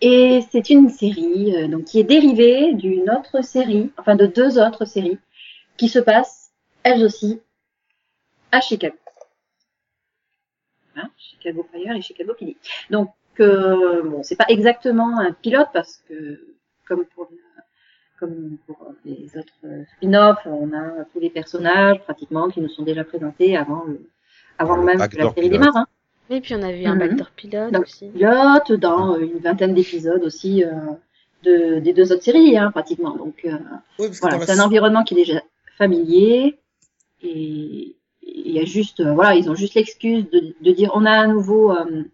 Et 0.00 0.40
c'est 0.50 0.70
une 0.70 0.88
série 0.88 1.54
euh, 1.56 1.66
donc 1.68 1.84
qui 1.84 1.98
est 1.98 2.04
dérivée 2.04 2.72
d'une 2.74 3.10
autre 3.10 3.42
série, 3.44 3.90
enfin 3.98 4.14
de 4.14 4.26
deux 4.26 4.58
autres 4.60 4.84
séries, 4.84 5.18
qui 5.76 5.88
se 5.88 5.98
passent 5.98 6.50
elles 6.84 7.04
aussi 7.04 7.40
à 8.52 8.60
Chicago. 8.60 8.96
Hein, 10.98 11.10
Chicago 11.16 11.66
Fire 11.72 11.94
et 11.96 12.02
Chicago 12.02 12.32
PD. 12.38 12.56
Donc 12.90 13.10
euh, 13.40 14.02
bon, 14.02 14.22
c'est 14.22 14.36
pas 14.36 14.46
exactement 14.48 15.18
un 15.20 15.32
pilote 15.32 15.68
parce 15.72 16.02
que 16.08 16.40
comme 16.86 17.04
pour 17.14 17.28
comme 18.18 18.56
pour 18.66 18.92
les 19.04 19.30
autres 19.38 19.84
spin-offs, 19.96 20.44
on 20.46 20.72
a 20.72 21.04
tous 21.12 21.20
les 21.20 21.30
personnages 21.30 22.00
pratiquement 22.00 22.48
qui 22.48 22.60
nous 22.60 22.68
sont 22.68 22.82
déjà 22.82 23.04
présentés 23.04 23.56
avant 23.56 23.84
le, 23.84 24.08
avant 24.58 24.76
Le 24.76 24.82
même 24.84 24.96
que 25.08 25.16
la 25.16 25.32
série 25.32 25.34
pilote. 25.34 25.52
démarre. 25.52 25.76
Hein. 25.76 25.86
Et 26.30 26.40
puis 26.40 26.54
on 26.56 26.62
a 26.62 26.72
vu 26.72 26.84
un 26.84 26.94
Mhm. 26.94 26.98
backdoor 26.98 27.30
pilote 27.30 27.72
Donc, 27.72 27.82
aussi. 27.84 28.08
Pilote 28.08 28.72
dans 28.72 29.16
une 29.18 29.38
vingtaine 29.38 29.72
d'épisodes 29.72 30.24
aussi 30.24 30.64
euh, 30.64 30.70
de, 31.44 31.78
des 31.78 31.92
deux 31.92 32.12
autres 32.12 32.24
séries 32.24 32.58
hein, 32.58 32.72
pratiquement. 32.72 33.16
Donc 33.16 33.36
euh, 33.44 33.52
Oui, 34.00 34.08
voilà, 34.20 34.44
c'est 34.44 34.52
un 34.52 34.64
environnement 34.64 35.04
qui 35.04 35.14
est 35.14 35.18
déjà 35.24 35.40
familier 35.76 36.58
et 37.22 37.94
il 38.44 38.52
y 38.52 38.60
a 38.60 38.64
juste 38.64 39.00
euh, 39.00 39.12
voilà, 39.12 39.34
ils 39.34 39.50
ont 39.50 39.54
juste 39.54 39.74
l'excuse 39.74 40.28
de, 40.30 40.54
de 40.60 40.72
dire 40.72 40.90
on 40.94 41.04
a 41.04 41.10
un 41.10 41.28
nouveau 41.28 41.72
euh, 41.72 42.04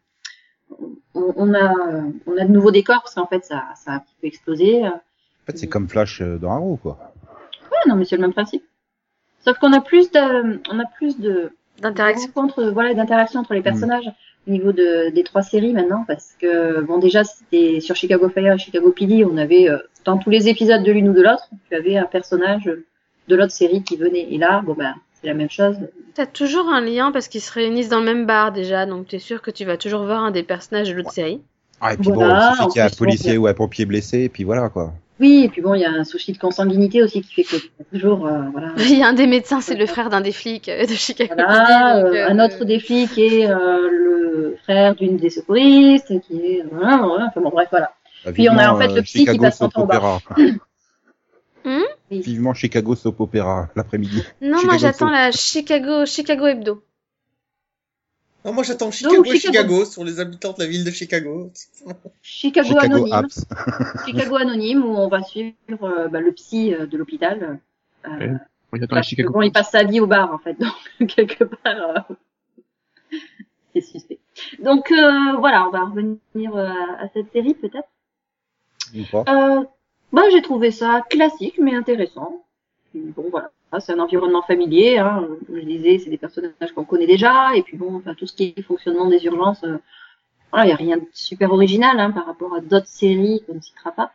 on, 1.15 1.33
on 1.37 1.55
a 1.55 1.73
euh, 1.73 2.03
on 2.27 2.37
a 2.37 2.45
de 2.45 2.53
nouveaux 2.53 2.71
décors 2.71 3.03
parce 3.03 3.15
qu'en 3.15 3.27
fait 3.27 3.45
ça 3.45 3.65
ça 3.77 3.93
a 3.93 3.95
un 3.97 3.99
petit 4.01 4.15
peu 4.21 4.27
explosé. 4.27 4.87
En 4.87 5.47
fait, 5.47 5.59
c'est 5.59 5.67
comme 5.69 5.89
Flash 5.89 6.23
euh, 6.23 6.39
dans 6.39 6.53
Arrow, 6.53 6.79
quoi. 6.83 7.13
Ouais, 7.71 7.79
non 7.87 7.97
mais 7.97 8.05
c'est 8.05 8.17
le 8.17 8.23
même 8.23 8.33
principe. 8.33 8.65
Sauf 9.41 9.59
qu'on 9.59 9.73
a 9.73 9.81
plus 9.81 10.11
de 10.11 10.61
on 10.71 10.79
a 10.79 10.87
plus 10.97 11.19
de 11.19 11.53
D'interaction. 11.81 12.31
rencontres, 12.35 12.71
voilà, 12.71 12.95
d'interaction 12.95 13.41
entre 13.41 13.53
les 13.53 13.61
personnages 13.61 14.09
au 14.47 14.51
niveau 14.51 14.71
de, 14.73 15.11
des 15.11 15.25
trois 15.25 15.43
séries 15.43 15.73
maintenant, 15.73 16.05
parce 16.07 16.37
que 16.41 16.81
bon 16.83 16.99
déjà 16.99 17.25
c'était 17.25 17.81
sur 17.81 17.97
Chicago 17.97 18.29
Fire 18.29 18.53
et 18.55 18.59
Chicago 18.59 18.93
PD, 18.93 19.25
on 19.25 19.37
avait 19.37 19.69
euh, 19.69 19.79
dans 20.05 20.17
tous 20.19 20.31
les 20.31 20.49
épisodes 20.49 20.85
de 20.85 20.93
l'une 20.93 21.09
ou 21.09 21.13
de 21.13 21.23
l'autre, 21.23 21.49
tu 21.69 21.75
avais 21.75 21.97
un 21.97 22.05
personnage 22.05 22.71
de 23.27 23.37
l'autre 23.37 23.51
série 23.53 23.83
qui 23.83 23.97
venait. 23.97 24.33
Et 24.33 24.39
là, 24.39 24.63
bon 24.65 24.75
ben 24.75 24.95
c'est 25.25 25.31
la 25.31 25.35
même 25.35 25.51
chose. 25.51 25.77
T'as 26.15 26.27
toujours 26.27 26.69
un 26.69 26.83
lien 26.83 27.11
parce 27.11 27.29
qu'ils 27.29 27.41
se 27.41 27.53
réunissent 27.53 27.89
dans 27.89 28.01
le 28.01 28.05
même 28.05 28.27
bar 28.27 28.53
déjà, 28.53 28.87
donc 28.87 29.09
t'es 29.09 29.19
sûr 29.19 29.41
que 29.43 29.51
tu 29.51 29.65
vas 29.65 29.77
toujours 29.77 30.05
voir 30.05 30.23
un 30.23 30.31
des 30.31 30.43
personnages 30.43 30.89
de 30.89 30.95
l'autre 30.95 31.13
série. 31.13 31.41
Ah, 31.81 31.95
et 31.95 31.97
puis 31.97 32.11
Voilà, 32.13 32.35
bon, 32.35 32.39
il 32.39 32.51
suffit 32.51 32.63
en 32.63 32.69
qu'il 32.69 32.83
y 32.83 32.85
ait 32.85 32.87
un 32.87 32.97
policier 32.97 33.37
ou 33.39 33.47
un 33.47 33.55
pompier 33.55 33.85
blessé, 33.87 34.21
et 34.21 34.29
puis 34.29 34.45
voilà, 34.45 34.69
quoi. 34.69 34.93
Oui, 35.21 35.45
et 35.45 35.49
puis 35.49 35.63
bon 35.63 35.75
il 35.75 35.81
y 35.81 35.85
a 35.85 35.93
un 35.93 36.03
souci 36.03 36.33
de 36.33 36.39
consanguinité 36.39 37.01
aussi 37.01 37.23
qui 37.23 37.45
fait 37.45 37.45
que 37.45 37.57
toujours 37.93 38.27
euh, 38.27 38.41
voilà. 38.53 38.73
Il 38.79 38.99
y 38.99 39.03
a 39.03 39.09
un 39.09 39.13
des 39.13 39.29
médecins, 39.29 39.61
c'est 39.61 39.77
le 39.77 39.87
frère 39.87 40.11
d'un 40.11 40.21
des 40.21 40.33
flics 40.33 40.69
euh, 40.69 40.87
de 40.87 40.93
Chicago. 40.93 41.35
Voilà, 41.37 41.95
PD, 41.95 42.03
donc, 42.03 42.15
euh, 42.15 42.17
euh, 42.17 42.29
un 42.31 42.45
autre 42.45 42.65
des 42.65 42.81
flics 42.81 43.13
qui 43.13 43.23
est 43.23 43.49
euh, 43.49 43.89
le 43.89 44.59
frère 44.65 44.97
d'une 44.97 45.17
des 45.17 45.31
secouristes, 45.31 46.21
qui 46.23 46.37
est 46.39 46.65
voilà, 46.71 46.97
voilà, 46.97 47.27
enfin 47.29 47.41
bon 47.41 47.51
bref 47.51 47.69
voilà. 47.71 47.93
Puis 48.33 48.49
on 48.51 48.57
a, 48.57 48.73
en 48.73 48.77
fait, 48.77 48.89
le 48.89 49.03
psy 49.03 49.25
qui 49.27 49.39
passe 49.39 49.59
son 49.59 49.69
temps 49.69 49.83
au 49.83 49.87
bar. 49.87 50.21
opéra. 50.27 50.49
Vivement 52.21 52.55
Chicago 52.55 52.95
soap 52.95 53.21
opéra 53.21 53.69
l'après-midi. 53.77 54.23
Non, 54.41 54.59
Chicago 54.59 54.67
moi 54.67 54.79
j'attends 54.79 55.11
la 55.11 55.31
Chicago, 55.33 56.07
Chicago 56.07 56.47
Hebdo. 56.47 56.85
Non, 58.45 58.53
moi 58.53 58.63
j'attends 58.63 58.91
Chicago, 58.91 59.25
Chicago. 59.25 59.39
Chicago, 59.39 59.85
sur 59.87 60.05
les 60.05 60.21
habitants 60.21 60.53
de 60.53 60.63
la 60.63 60.69
ville 60.69 60.85
de 60.85 60.91
Chicago. 60.91 61.51
Chicago, 62.23 62.69
Chicago 62.69 62.79
anonyme. 62.79 63.15
Apps. 63.15 63.45
Chicago 64.07 64.37
anonyme 64.37 64.85
où 64.85 64.97
on 64.97 65.09
va 65.09 65.23
suivre 65.23 65.55
euh, 65.83 66.09
bah, 66.09 66.21
le 66.21 66.33
psy 66.33 66.75
euh, 66.75 66.87
de 66.87 66.97
l'hôpital. 66.99 67.43
Euh, 67.43 67.57
Ouais. 68.07 68.31
On 68.73 68.83
attend 68.83 68.97
que 68.97 69.07
Chicago. 69.07 69.33
bon, 69.33 69.43
il 69.43 69.53
passe 69.53 69.71
sa 69.71 69.85
vie 69.85 70.01
au 70.01 70.07
bar 70.07 70.33
en 70.33 70.39
fait, 70.39 70.59
donc 71.01 71.09
quelque 71.09 71.45
part 71.45 72.07
euh, 72.11 72.15
c'est 73.73 73.81
suspect. 73.81 74.19
Donc 74.63 74.91
euh, 74.91 75.37
voilà, 75.39 75.67
on 75.67 75.71
va 75.71 75.85
revenir 75.85 76.57
euh, 76.57 76.69
à 76.99 77.09
cette 77.15 77.33
série 77.33 77.55
peut-être? 77.55 77.89
Euh, 80.15 80.21
bah, 80.21 80.23
j'ai 80.31 80.43
trouvé 80.43 80.71
ça 80.71 81.03
classique 81.11 81.59
mais 81.61 81.75
intéressant. 81.75 82.45
Bon 82.95 83.27
voilà, 83.31 83.51
c'est 83.81 83.93
un 83.93 83.99
environnement 84.01 84.43
familier. 84.43 84.99
Hein. 84.99 85.29
Je 85.53 85.61
disais, 85.61 85.99
c'est 85.99 86.11
des 86.11 86.19
personnages 86.19 86.73
qu'on 86.75 86.85
connaît 86.85 87.07
déjà 87.07 87.55
et 87.57 87.63
puis 87.63 87.77
bon, 87.77 87.97
enfin, 87.97 88.15
tout 88.15 88.27
ce 88.27 88.35
qui 88.35 88.55
est 88.57 88.63
fonctionnement 88.63 89.07
des 89.09 89.25
urgences. 89.25 89.65
euh, 89.65 89.79
voilà, 90.53 90.67
il 90.67 90.71
y 90.71 90.73
a 90.73 90.77
rien 90.77 90.97
de 90.99 91.07
super 91.13 91.53
original 91.53 91.99
hein, 92.01 92.13
par 92.13 92.27
rapport 92.27 92.55
à 92.55 92.61
d'autres 92.61 92.87
séries 92.87 93.43
qu'on 93.47 93.55
ne 93.55 93.61
citera 93.61 93.93
pas. 93.93 94.13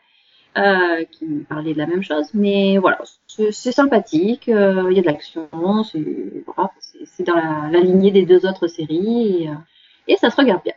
euh, 0.57 1.05
qui 1.05 1.25
parlaient 1.49 1.73
de 1.73 1.77
la 1.79 1.88
même 1.88 2.03
chose, 2.03 2.33
mais 2.33 2.77
voilà, 2.79 2.99
c'est 3.27 3.71
sympathique, 3.71 4.49
euh, 4.49 4.88
il 4.91 4.97
y 4.97 4.99
a 4.99 5.03
de 5.03 5.07
l'action, 5.07 5.47
c'est 5.83 6.43
voilà, 6.47 6.71
dans 7.19 7.35
la, 7.71 7.79
lignée 7.81 8.12
des 8.12 8.25
deux 8.25 8.45
autres 8.45 8.67
séries, 8.67 9.43
et, 9.43 9.49
euh, 9.49 9.53
et 10.07 10.17
ça 10.17 10.29
se 10.31 10.38
regarde 10.38 10.63
bien. 10.63 10.73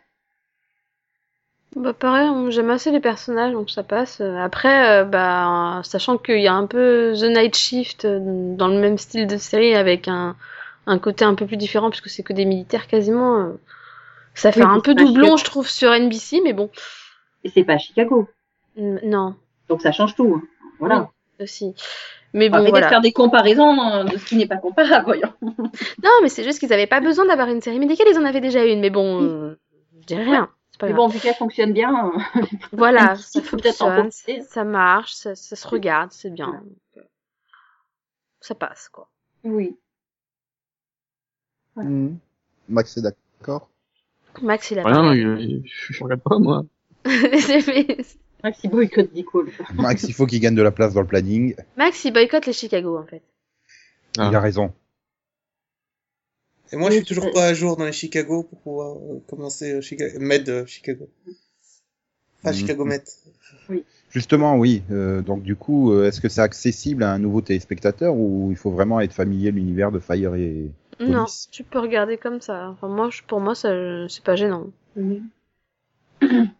Bah 1.74 1.94
pareil, 1.94 2.28
on- 2.28 2.50
j'aime 2.50 2.70
assez 2.70 2.90
les 2.90 3.00
personnages, 3.00 3.52
donc 3.52 3.70
ça 3.70 3.82
passe. 3.82 4.20
Après, 4.20 5.00
euh, 5.00 5.04
bah, 5.04 5.80
sachant 5.84 6.18
qu'il 6.18 6.40
y 6.40 6.46
a 6.48 6.52
un 6.54 6.66
peu 6.66 7.14
The 7.18 7.24
Night 7.24 7.56
Shift 7.56 8.04
euh, 8.04 8.18
dans 8.56 8.68
le 8.68 8.78
même 8.78 8.98
style 8.98 9.26
de 9.26 9.36
série 9.38 9.74
avec 9.74 10.06
un, 10.06 10.36
un 10.86 10.98
côté 10.98 11.24
un 11.24 11.34
peu 11.34 11.46
plus 11.46 11.56
différent 11.56 11.88
puisque 11.90 12.10
c'est 12.10 12.22
que 12.22 12.34
des 12.34 12.44
militaires 12.44 12.86
quasiment. 12.88 13.36
euh, 13.40 13.52
ça 14.34 14.52
fait 14.52 14.64
Oui, 14.64 14.70
un 14.70 14.80
peu 14.80 14.94
doublon, 14.94 15.36
je 15.36 15.44
trouve, 15.44 15.68
sur 15.68 15.92
NBC, 15.92 16.40
mais 16.44 16.52
bon, 16.52 16.70
Et 17.44 17.48
c'est 17.50 17.64
pas 17.64 17.74
à 17.74 17.78
Chicago, 17.78 18.28
non, 18.76 19.34
donc 19.68 19.82
ça 19.82 19.92
change 19.92 20.14
tout. 20.14 20.34
hein. 20.36 20.42
Voilà. 20.78 21.10
aussi. 21.40 21.74
Mais 22.34 22.48
On 22.48 22.52
va 22.52 22.58
bon, 22.58 22.62
peut-être 22.64 22.70
voilà. 22.70 22.88
faire 22.88 23.00
des 23.02 23.12
comparaisons 23.12 23.80
euh, 23.80 24.04
de 24.04 24.16
ce 24.16 24.24
qui 24.24 24.36
n'est 24.36 24.46
pas 24.46 24.56
comparable, 24.56 25.04
voyons. 25.04 25.32
Non, 26.02 26.10
mais 26.22 26.28
c'est 26.28 26.44
juste 26.44 26.58
qu'ils 26.58 26.72
avaient 26.72 26.86
pas 26.86 27.00
besoin 27.00 27.26
d'avoir 27.26 27.48
une 27.48 27.60
série 27.60 27.78
médicale, 27.78 28.06
ils 28.10 28.18
en 28.18 28.24
avaient 28.24 28.40
déjà 28.40 28.64
une. 28.64 28.80
Mais 28.80 28.90
bon, 28.90 29.22
euh, 29.22 29.58
je 30.00 30.06
dis 30.06 30.14
rien. 30.16 30.48
C'est 30.72 30.80
pas 30.80 30.88
Mais 30.88 30.94
bon, 30.94 31.08
vu 31.08 31.18
qu'elle 31.20 31.34
fonctionne 31.34 31.72
bien, 31.72 32.12
Voilà, 32.72 33.14
il 33.16 33.22
ça 33.22 33.40
faut 33.42 33.56
en 33.56 33.60
fonctionne, 34.02 34.42
ça 34.42 34.64
marche, 34.64 35.12
ça, 35.14 35.34
ça 35.34 35.54
se 35.56 35.68
regarde, 35.68 36.12
c'est 36.12 36.30
bien. 36.30 36.62
Ça 38.40 38.54
passe, 38.54 38.88
quoi. 38.88 39.08
oui. 39.44 39.76
Ouais. 41.76 41.84
Mhm. 41.84 42.18
Max 42.68 42.96
est 42.96 43.02
d'accord. 43.02 43.70
Max, 44.42 44.70
il 44.70 44.78
a 44.78 44.84
Ouais, 44.84 45.18
il- 45.18 45.62
je, 45.66 45.92
je 45.92 46.04
regarde 46.04 46.20
pas, 46.22 46.38
moi. 46.38 46.64
C'est- 47.04 48.18
Maxi 48.42 48.68
boycott 48.68 49.12
dit 49.12 49.24
cool. 49.24 49.52
Max, 49.74 50.02
il 50.04 50.12
faut 50.14 50.26
qu'il 50.26 50.40
gagne 50.40 50.54
de 50.56 50.62
la 50.62 50.72
place 50.72 50.94
dans 50.94 51.00
le 51.00 51.06
planning. 51.06 51.54
Max, 51.76 52.04
il 52.04 52.12
boycotte 52.12 52.46
les 52.46 52.52
Chicago, 52.52 52.98
en 52.98 53.06
fait. 53.06 53.22
Ah. 54.18 54.28
Il 54.28 54.34
a 54.34 54.40
raison. 54.40 54.74
Et 56.72 56.76
moi, 56.76 56.88
je 56.90 56.96
Oui, 56.96 57.04
suis 57.04 57.14
toujours 57.14 57.32
pas 57.32 57.46
à 57.46 57.54
jour 57.54 57.76
dans 57.76 57.84
les 57.84 57.92
Chicago 57.92 58.44
pour 58.44 58.58
pouvoir 58.60 58.96
euh, 58.96 59.20
commencer 59.28 59.74
euh, 59.74 59.80
Chicago, 59.80 60.18
Med 60.18 60.48
euh, 60.48 60.66
Chicago. 60.66 61.08
Enfin, 62.42 62.52
Mhm. 62.52 62.58
Chicago 62.58 62.84
Med. 62.84 63.02
Justement, 64.10 64.56
oui. 64.56 64.82
Euh, 64.90 65.22
donc 65.22 65.42
du 65.42 65.56
coup, 65.56 65.92
euh, 65.92 66.06
est-ce 66.06 66.20
que 66.20 66.28
c'est 66.28 66.42
accessible 66.42 67.02
à 67.02 67.12
un 67.12 67.18
nouveau 67.18 67.40
téléspectateur 67.40 68.14
ou 68.14 68.48
il 68.50 68.56
faut 68.56 68.70
vraiment 68.70 69.00
être 69.00 69.12
familier 69.14 69.50
de 69.52 69.56
l'univers 69.56 69.90
de 69.90 69.98
Fire 70.00 70.34
et 70.34 70.70
Non, 71.00 71.24
Police. 71.24 71.48
tu 71.50 71.64
peux 71.64 71.78
regarder 71.78 72.18
comme 72.18 72.40
ça. 72.40 72.68
Enfin, 72.70 72.88
moi, 72.88 73.08
je- 73.10 73.22
pour 73.22 73.40
moi, 73.40 73.54
ça, 73.54 73.70
c'est 74.08 74.22
pas 74.24 74.36
gênant. 74.36 74.66
Mhm. 74.96 75.28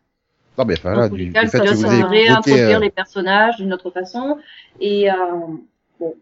Non, 0.59 0.67
mais 0.67 0.75
enfin, 0.79 0.95
là, 0.95 1.09
du, 1.09 1.27
du 1.27 1.33
fait 1.33 1.49
ça 1.49 1.61
que 1.61 1.75
vous 1.75 1.85
avez 1.87 2.03
réintroduire 2.03 2.77
euh, 2.77 2.81
les 2.81 2.91
personnages 2.91 3.57
d'une 3.57 3.73
autre 3.73 3.91
façon. 3.91 4.39
Et 4.81 5.11
euh, 5.11 5.15
bon, 5.99 6.15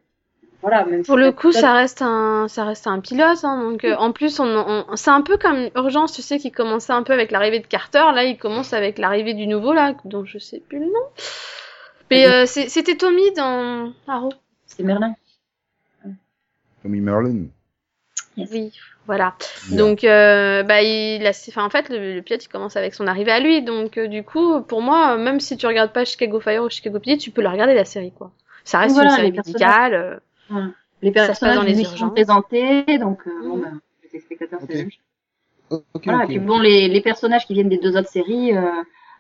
voilà. 0.63 0.85
Même 0.85 1.05
Pour 1.05 1.17
si 1.17 1.21
le 1.23 1.33
coup, 1.33 1.53
ça 1.53 1.73
reste 1.73 2.03
un, 2.03 2.47
ça 2.49 2.65
reste 2.65 2.87
un 2.87 3.01
pilote. 3.01 3.39
Hein, 3.45 3.71
donc, 3.71 3.85
euh, 3.85 3.97
en 3.97 4.13
plus, 4.13 4.41
on, 4.41 4.47
on- 4.47 4.97
c'est 4.97 5.11
un 5.11 5.23
peu 5.23 5.37
comme 5.39 5.71
Urgence, 5.77 6.13
tu 6.13 6.23
sais, 6.23 6.39
qui 6.39 6.51
commençait 6.53 6.93
un 6.93 7.03
peu 7.03 7.13
avec 7.13 7.31
l'arrivée 7.31 7.61
de 7.61 7.67
Carter. 7.67 8.05
Là, 8.15 8.25
il 8.25 8.37
commence 8.39 8.73
avec 8.73 8.99
l'arrivée 8.99 9.35
du 9.35 9.47
nouveau, 9.47 9.73
là, 9.73 9.95
dont 10.05 10.25
je 10.25 10.39
sais 10.39 10.61
plus 10.61 10.79
le 10.81 10.87
nom. 10.87 11.07
Mais 12.11 12.27
euh, 12.27 12.45
c'est- 12.47 12.69
c'était 12.69 12.97
Tommy 12.97 13.33
dans 13.37 13.93
Arrow. 14.09 14.33
c'est 14.67 14.83
Merlin. 14.83 15.15
Tommy 16.83 17.01
Merlin. 17.01 17.47
Oui, 18.37 18.73
voilà. 19.07 19.35
Donc, 19.73 20.03
euh, 20.05 20.63
bah, 20.63 20.83
il 20.83 21.27
a, 21.27 21.31
enfin, 21.49 21.65
en 21.65 21.71
fait, 21.71 21.89
le, 21.91 22.15
le 22.15 22.23
pilote, 22.23 22.45
il 22.45 22.49
commence 22.49 22.77
avec 22.77 22.95
son 22.95 23.07
arrivée 23.07 23.33
à 23.33 23.41
lui. 23.41 23.63
Donc, 23.63 23.99
euh, 23.99 24.09
du 24.09 24.23
coup, 24.25 24.63
pour 24.63 24.81
moi, 24.81 25.17
même 25.19 25.41
si 25.41 25.57
tu 25.57 25.67
regardes 25.67 25.93
pas 25.93 26.05
Chicago 26.05 26.41
Fire 26.41 26.63
ou 26.63 26.71
Chicago 26.71 26.99
PD, 27.01 27.19
tu 27.19 27.31
peux 27.31 27.43
la 27.43 27.51
regarder 27.51 27.75
la 27.75 27.85
série, 27.85 28.13
quoi. 28.13 28.31
Ça 28.65 28.79
reste 28.79 28.95
Voilà, 28.95 29.11
une 29.11 29.17
série 29.17 29.33
médicale. 29.33 30.21
Euh, 30.53 30.67
Les 31.03 31.13
passe 31.13 31.41
dans 31.41 31.63
personnages 31.63 31.65
les 31.67 31.75
lui 31.77 31.85
sont 31.85 31.91
urgences. 31.93 32.13
présentés, 32.13 32.99
donc 32.99 33.27
euh, 33.27 33.31
bon, 33.49 33.57
Mhm. 33.57 33.63
bah, 33.63 33.71
les 34.03 34.09
téléspectateurs, 34.11 34.61
Ok. 34.63 34.69
c'est 34.69 34.77
la 34.77 34.83
même 34.83 34.91
chose. 34.91 35.01
Oh, 35.71 35.85
Ok, 35.95 36.05
Voilà, 36.05 36.25
ok. 36.25 36.31
et 36.31 36.39
puis 36.39 36.39
bon, 36.47 36.59
les, 36.61 36.89
les 36.89 37.01
personnages 37.01 37.47
qui 37.47 37.55
viennent 37.55 37.69
des 37.69 37.79
deux 37.79 37.97
autres 37.97 38.09
séries, 38.09 38.57
euh, 38.57 38.71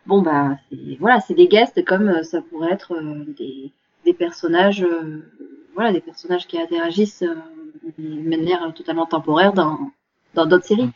bon 0.06 0.22
bah, 0.22 0.58
c'est- 0.70 0.96
voilà, 0.98 1.20
c'est 1.20 1.34
des 1.34 1.48
guests 1.48 1.84
comme 1.84 2.08
euh, 2.08 2.22
ça 2.22 2.42
pourrait 2.42 2.72
être 2.72 2.94
euh, 2.94 3.24
des, 3.38 3.72
des 4.04 4.14
personnages, 4.14 4.82
euh, 4.82 5.22
voilà, 5.74 5.92
des 5.92 6.00
personnages 6.00 6.46
qui 6.46 6.58
interagissent 6.60 7.22
euh, 7.22 7.36
d'une 7.98 8.28
manière 8.28 8.72
totalement 8.74 9.06
temporaire 9.06 9.52
dans 9.52 9.90
dans 10.34 10.46
d'autres 10.46 10.66
séries. 10.66 10.90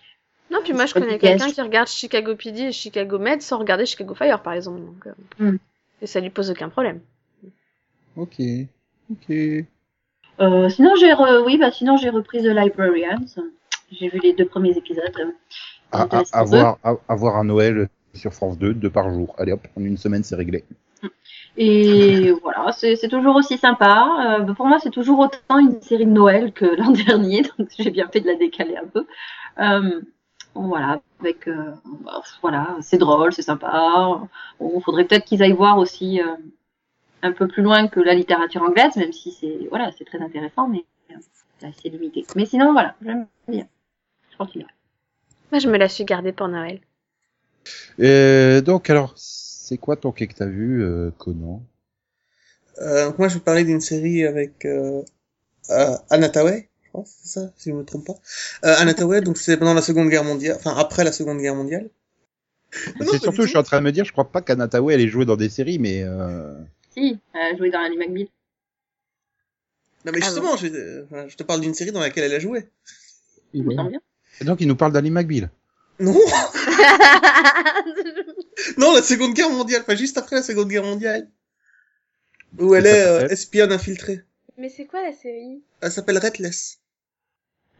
Non, 0.50 0.60
puis 0.62 0.72
moi, 0.74 0.86
je 0.86 0.94
connais 0.94 1.18
quelqu'un 1.18 1.50
qui 1.50 1.60
regarde 1.62 1.88
Chicago 1.88 2.36
PD 2.36 2.60
et 2.62 2.72
Chicago 2.72 3.18
Med 3.18 3.40
sans 3.42 3.58
regarder 3.58 3.86
Chicago 3.86 4.14
Fire, 4.14 4.42
par 4.42 4.52
exemple. 4.52 4.80
Donc, 4.80 5.06
euh, 5.06 5.12
Mm. 5.52 5.56
Et 6.02 6.06
ça 6.06 6.20
lui 6.20 6.30
pose 6.30 6.50
aucun 6.50 6.68
problème. 6.68 7.00
Ok. 8.16 8.36
Ok. 9.10 9.66
Euh, 10.40 10.68
sinon 10.68 10.94
j'ai, 10.96 11.12
re- 11.12 11.42
oui, 11.44 11.58
bah 11.58 11.70
sinon 11.70 11.96
j'ai 11.96 12.10
repris 12.10 12.42
The 12.42 12.46
Librarians. 12.46 13.24
J'ai 13.92 14.08
vu 14.08 14.18
les 14.22 14.32
deux 14.32 14.46
premiers 14.46 14.76
épisodes. 14.76 15.34
À, 15.92 16.02
à, 16.10 16.22
à 16.32 16.44
voir, 16.44 16.78
à, 16.82 16.94
à 17.08 17.14
voir 17.14 17.36
un 17.36 17.44
Noël 17.44 17.88
sur 18.14 18.32
France 18.32 18.58
2, 18.58 18.74
deux 18.74 18.90
par 18.90 19.12
jour. 19.12 19.34
Allez 19.38 19.52
hop, 19.52 19.66
en 19.76 19.84
une 19.84 19.96
semaine, 19.96 20.24
c'est 20.24 20.34
réglé. 20.36 20.64
Et 21.56 22.32
voilà, 22.42 22.72
c'est 22.72 22.96
c'est 22.96 23.08
toujours 23.08 23.36
aussi 23.36 23.58
sympa. 23.58 24.38
Euh, 24.40 24.52
pour 24.54 24.66
moi, 24.66 24.78
c'est 24.82 24.90
toujours 24.90 25.20
autant 25.20 25.58
une 25.60 25.80
série 25.80 26.06
de 26.06 26.10
Noël 26.10 26.52
que 26.52 26.64
l'an 26.76 26.90
dernier, 26.90 27.42
donc 27.58 27.68
j'ai 27.78 27.90
bien 27.90 28.08
fait 28.08 28.20
de 28.20 28.26
la 28.26 28.34
décaler 28.34 28.76
un 28.76 28.86
peu. 28.86 29.06
Euh, 29.60 30.00
voilà, 30.56 31.00
avec 31.20 31.46
euh, 31.48 31.72
bah, 32.04 32.22
voilà, 32.42 32.76
c'est 32.80 32.98
drôle, 32.98 33.32
c'est 33.32 33.42
sympa. 33.42 34.20
Bon, 34.60 34.80
faudrait 34.80 35.04
peut-être 35.04 35.24
qu'ils 35.24 35.42
aillent 35.42 35.52
voir 35.52 35.78
aussi 35.78 36.20
euh, 36.20 36.26
un 37.24 37.32
peu 37.32 37.48
plus 37.48 37.62
loin 37.62 37.88
que 37.88 38.00
la 38.00 38.14
littérature 38.14 38.62
anglaise, 38.62 38.94
même 38.96 39.12
si 39.12 39.32
c'est 39.32 39.66
voilà, 39.70 39.90
c'est 39.96 40.04
très 40.04 40.20
intéressant, 40.20 40.68
mais 40.68 40.84
euh, 41.10 41.14
c'est 41.58 41.66
assez 41.66 41.88
limité. 41.88 42.24
Mais 42.36 42.46
sinon, 42.46 42.72
voilà, 42.72 42.94
j'aime 43.02 43.26
bien. 43.48 43.66
Je 44.30 44.36
continue. 44.36 44.66
Moi, 45.50 45.58
je 45.58 45.68
me 45.68 45.78
la 45.78 45.88
suis 45.88 46.04
gardée 46.04 46.32
pour 46.32 46.48
Noël. 46.48 46.80
Euh, 48.00 48.60
donc, 48.60 48.90
alors, 48.90 49.14
c'est 49.16 49.78
quoi 49.78 49.96
ton 49.96 50.12
quai 50.12 50.26
que 50.26 50.34
t'as 50.34 50.46
vu, 50.46 50.82
euh, 50.82 51.10
Conan? 51.16 51.62
Euh, 52.78 53.06
donc 53.06 53.18
moi, 53.18 53.28
je 53.28 53.34
vais 53.34 53.40
parler 53.40 53.64
d'une 53.64 53.80
série 53.80 54.26
avec 54.26 54.64
euh, 54.64 55.02
euh, 55.70 55.96
Anna 56.10 56.28
Tawai, 56.28 56.68
je 56.82 56.88
crois, 56.88 57.04
c'est 57.06 57.28
ça, 57.28 57.52
si 57.56 57.70
je 57.70 57.74
me 57.74 57.84
trompe 57.84 58.06
pas. 58.06 58.16
Euh, 58.64 58.74
Anna 58.78 58.94
Tawai, 58.94 59.20
donc 59.20 59.38
c'est 59.38 59.56
pendant 59.56 59.74
la 59.74 59.82
Seconde 59.82 60.10
Guerre 60.10 60.24
mondiale, 60.24 60.56
enfin 60.58 60.74
après 60.76 61.04
la 61.04 61.12
Seconde 61.12 61.38
Guerre 61.38 61.54
mondiale. 61.54 61.88
C'est 62.98 63.20
surtout, 63.20 63.42
je 63.42 63.48
suis 63.48 63.56
en 63.56 63.62
train 63.62 63.78
de 63.78 63.84
me 63.84 63.92
dire, 63.92 64.04
je 64.04 64.10
crois 64.10 64.30
pas 64.30 64.42
qu'Anatawe 64.42 64.90
elle 64.90 65.00
ait 65.00 65.06
joué 65.06 65.24
dans 65.24 65.36
des 65.36 65.48
séries, 65.48 65.78
mais 65.78 66.02
euh... 66.02 66.60
Si, 66.94 67.18
euh, 67.34 67.56
jouer 67.56 67.70
dans 67.70 67.80
Annie 67.80 67.96
McBeal. 67.96 68.28
Non 70.04 70.12
mais 70.12 70.18
Ah 70.22 70.26
justement, 70.26 70.56
je, 70.56 70.66
euh, 70.66 71.28
te 71.36 71.42
parle 71.42 71.60
d'une 71.60 71.74
série 71.74 71.92
dans 71.92 72.00
laquelle 72.00 72.24
elle 72.24 72.34
a 72.34 72.38
joué. 72.38 72.60
Et 72.60 73.58
Il 73.58 73.66
bien. 73.66 73.90
Et 74.40 74.44
donc 74.44 74.60
il 74.60 74.68
nous 74.68 74.76
parle 74.76 74.92
d'Ali 74.92 75.10
McBeal. 75.10 75.50
Non, 76.00 76.12
non, 78.78 78.94
la 78.94 79.02
Seconde 79.02 79.34
Guerre 79.34 79.50
mondiale, 79.50 79.82
enfin 79.82 79.94
juste 79.94 80.18
après 80.18 80.36
la 80.36 80.42
Seconde 80.42 80.68
Guerre 80.68 80.82
mondiale, 80.82 81.28
où 82.58 82.74
elle 82.74 82.86
est 82.86 83.06
euh, 83.06 83.28
espionne 83.28 83.70
infiltrée. 83.70 84.22
Mais 84.58 84.68
c'est 84.68 84.86
quoi 84.86 85.02
la 85.02 85.12
série? 85.12 85.62
Elle 85.80 85.92
s'appelle 85.92 86.18
Redless. 86.18 86.78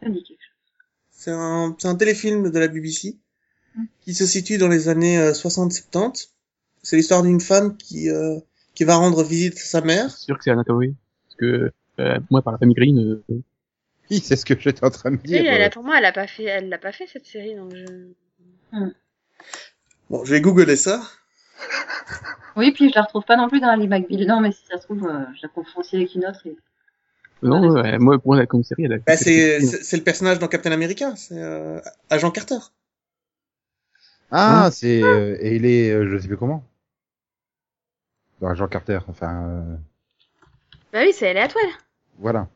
Ça 0.01 0.07
me 0.07 0.13
dit 0.13 0.23
quelque 0.23 0.39
chose. 0.39 0.51
C'est 1.11 1.31
un, 1.31 1.75
c'est 1.77 1.87
un 1.87 1.95
téléfilm 1.95 2.51
de 2.51 2.59
la 2.59 2.67
BBC 2.67 3.17
qui 4.01 4.13
se 4.13 4.25
situe 4.25 4.57
dans 4.57 4.67
les 4.67 4.89
années 4.89 5.17
euh, 5.17 5.33
60-70. 5.33 6.29
C'est 6.83 6.97
l'histoire 6.97 7.23
d'une 7.23 7.41
femme 7.41 7.77
qui 7.77 8.09
euh, 8.09 8.37
qui 8.75 8.83
va 8.83 8.95
rendre 8.95 9.23
visite 9.23 9.55
à 9.55 9.61
sa 9.61 9.81
mère. 9.81 10.11
C'est 10.11 10.25
sûr 10.25 10.37
que 10.37 10.43
c'est 10.43 10.51
Anatoly. 10.51 10.93
Parce 11.27 11.35
que, 11.37 11.71
euh, 11.99 12.19
moi, 12.29 12.41
par 12.41 12.53
la 12.53 12.59
famille 12.59 12.75
Green, 12.75 12.99
euh, 12.99 13.23
Oui, 14.11 14.19
c'est 14.23 14.35
ce 14.35 14.45
que 14.45 14.53
j'étais 14.59 14.85
en 14.85 14.91
train 14.91 15.09
de 15.09 15.15
me 15.15 15.21
Oui, 15.21 15.27
dire. 15.29 15.43
elle 15.47 15.61
euh. 15.61 15.65
a, 15.65 15.69
pour 15.71 15.83
moi, 15.83 15.97
elle 15.97 16.05
a 16.05 16.11
pas 16.11 16.27
fait, 16.27 16.43
elle 16.43 16.69
l'a 16.69 16.77
pas 16.77 16.91
fait 16.91 17.07
cette 17.07 17.25
série, 17.25 17.55
donc 17.55 17.73
je. 17.73 17.85
Bon, 20.09 20.23
je 20.23 20.31
vais 20.31 20.41
googler 20.41 20.75
ça. 20.75 21.01
Oui, 22.57 22.71
puis 22.71 22.89
je 22.89 22.95
la 22.95 23.01
retrouve 23.01 23.25
pas 23.25 23.35
non 23.35 23.49
plus 23.49 23.59
dans 23.59 23.67
Annie 23.67 23.87
McBeal. 23.89 24.25
Non, 24.27 24.39
mais 24.39 24.53
si 24.53 24.65
ça 24.71 24.77
se 24.77 24.83
trouve, 24.83 25.05
euh, 25.05 25.25
je 25.35 25.41
la 25.43 25.49
confonds 25.49 25.81
aussi 25.81 25.97
avec 25.97 26.15
une 26.15 26.25
autre. 26.25 26.39
Et... 26.47 26.55
non, 27.43 27.69
ouais, 27.69 27.97
moi, 27.97 28.17
pour 28.17 28.33
moi, 28.33 28.45
comme 28.45 28.63
série, 28.63 28.85
elle 28.85 28.93
a 28.93 28.97
Bah, 28.99 29.17
c'est 29.17 29.57
Green. 29.57 29.69
c'est 29.69 29.83
c'est 29.83 29.97
le 29.97 30.03
personnage 30.03 30.39
dans 30.39 30.47
Captain 30.47 30.71
America, 30.71 31.13
c'est 31.17 31.37
euh, 31.37 31.81
Agent 32.09 32.31
Carter. 32.31 32.59
Ah, 34.31 34.69
c'est 34.71 35.03
euh, 35.03 35.35
et 35.41 35.57
il 35.57 35.65
est, 35.65 35.91
euh, 35.91 36.09
je 36.09 36.17
sais 36.17 36.27
plus 36.29 36.37
comment. 36.37 36.63
Dans 38.41 38.53
Jean 38.55 38.67
Carter. 38.67 38.99
Enfin, 39.07 39.43
euh, 39.47 39.75
Bah 40.93 40.99
oui, 41.03 41.13
c'est 41.13 41.25
elle 41.27 41.37
et 41.37 41.41
Atwell. 41.41 41.69
voilà. 42.19 42.47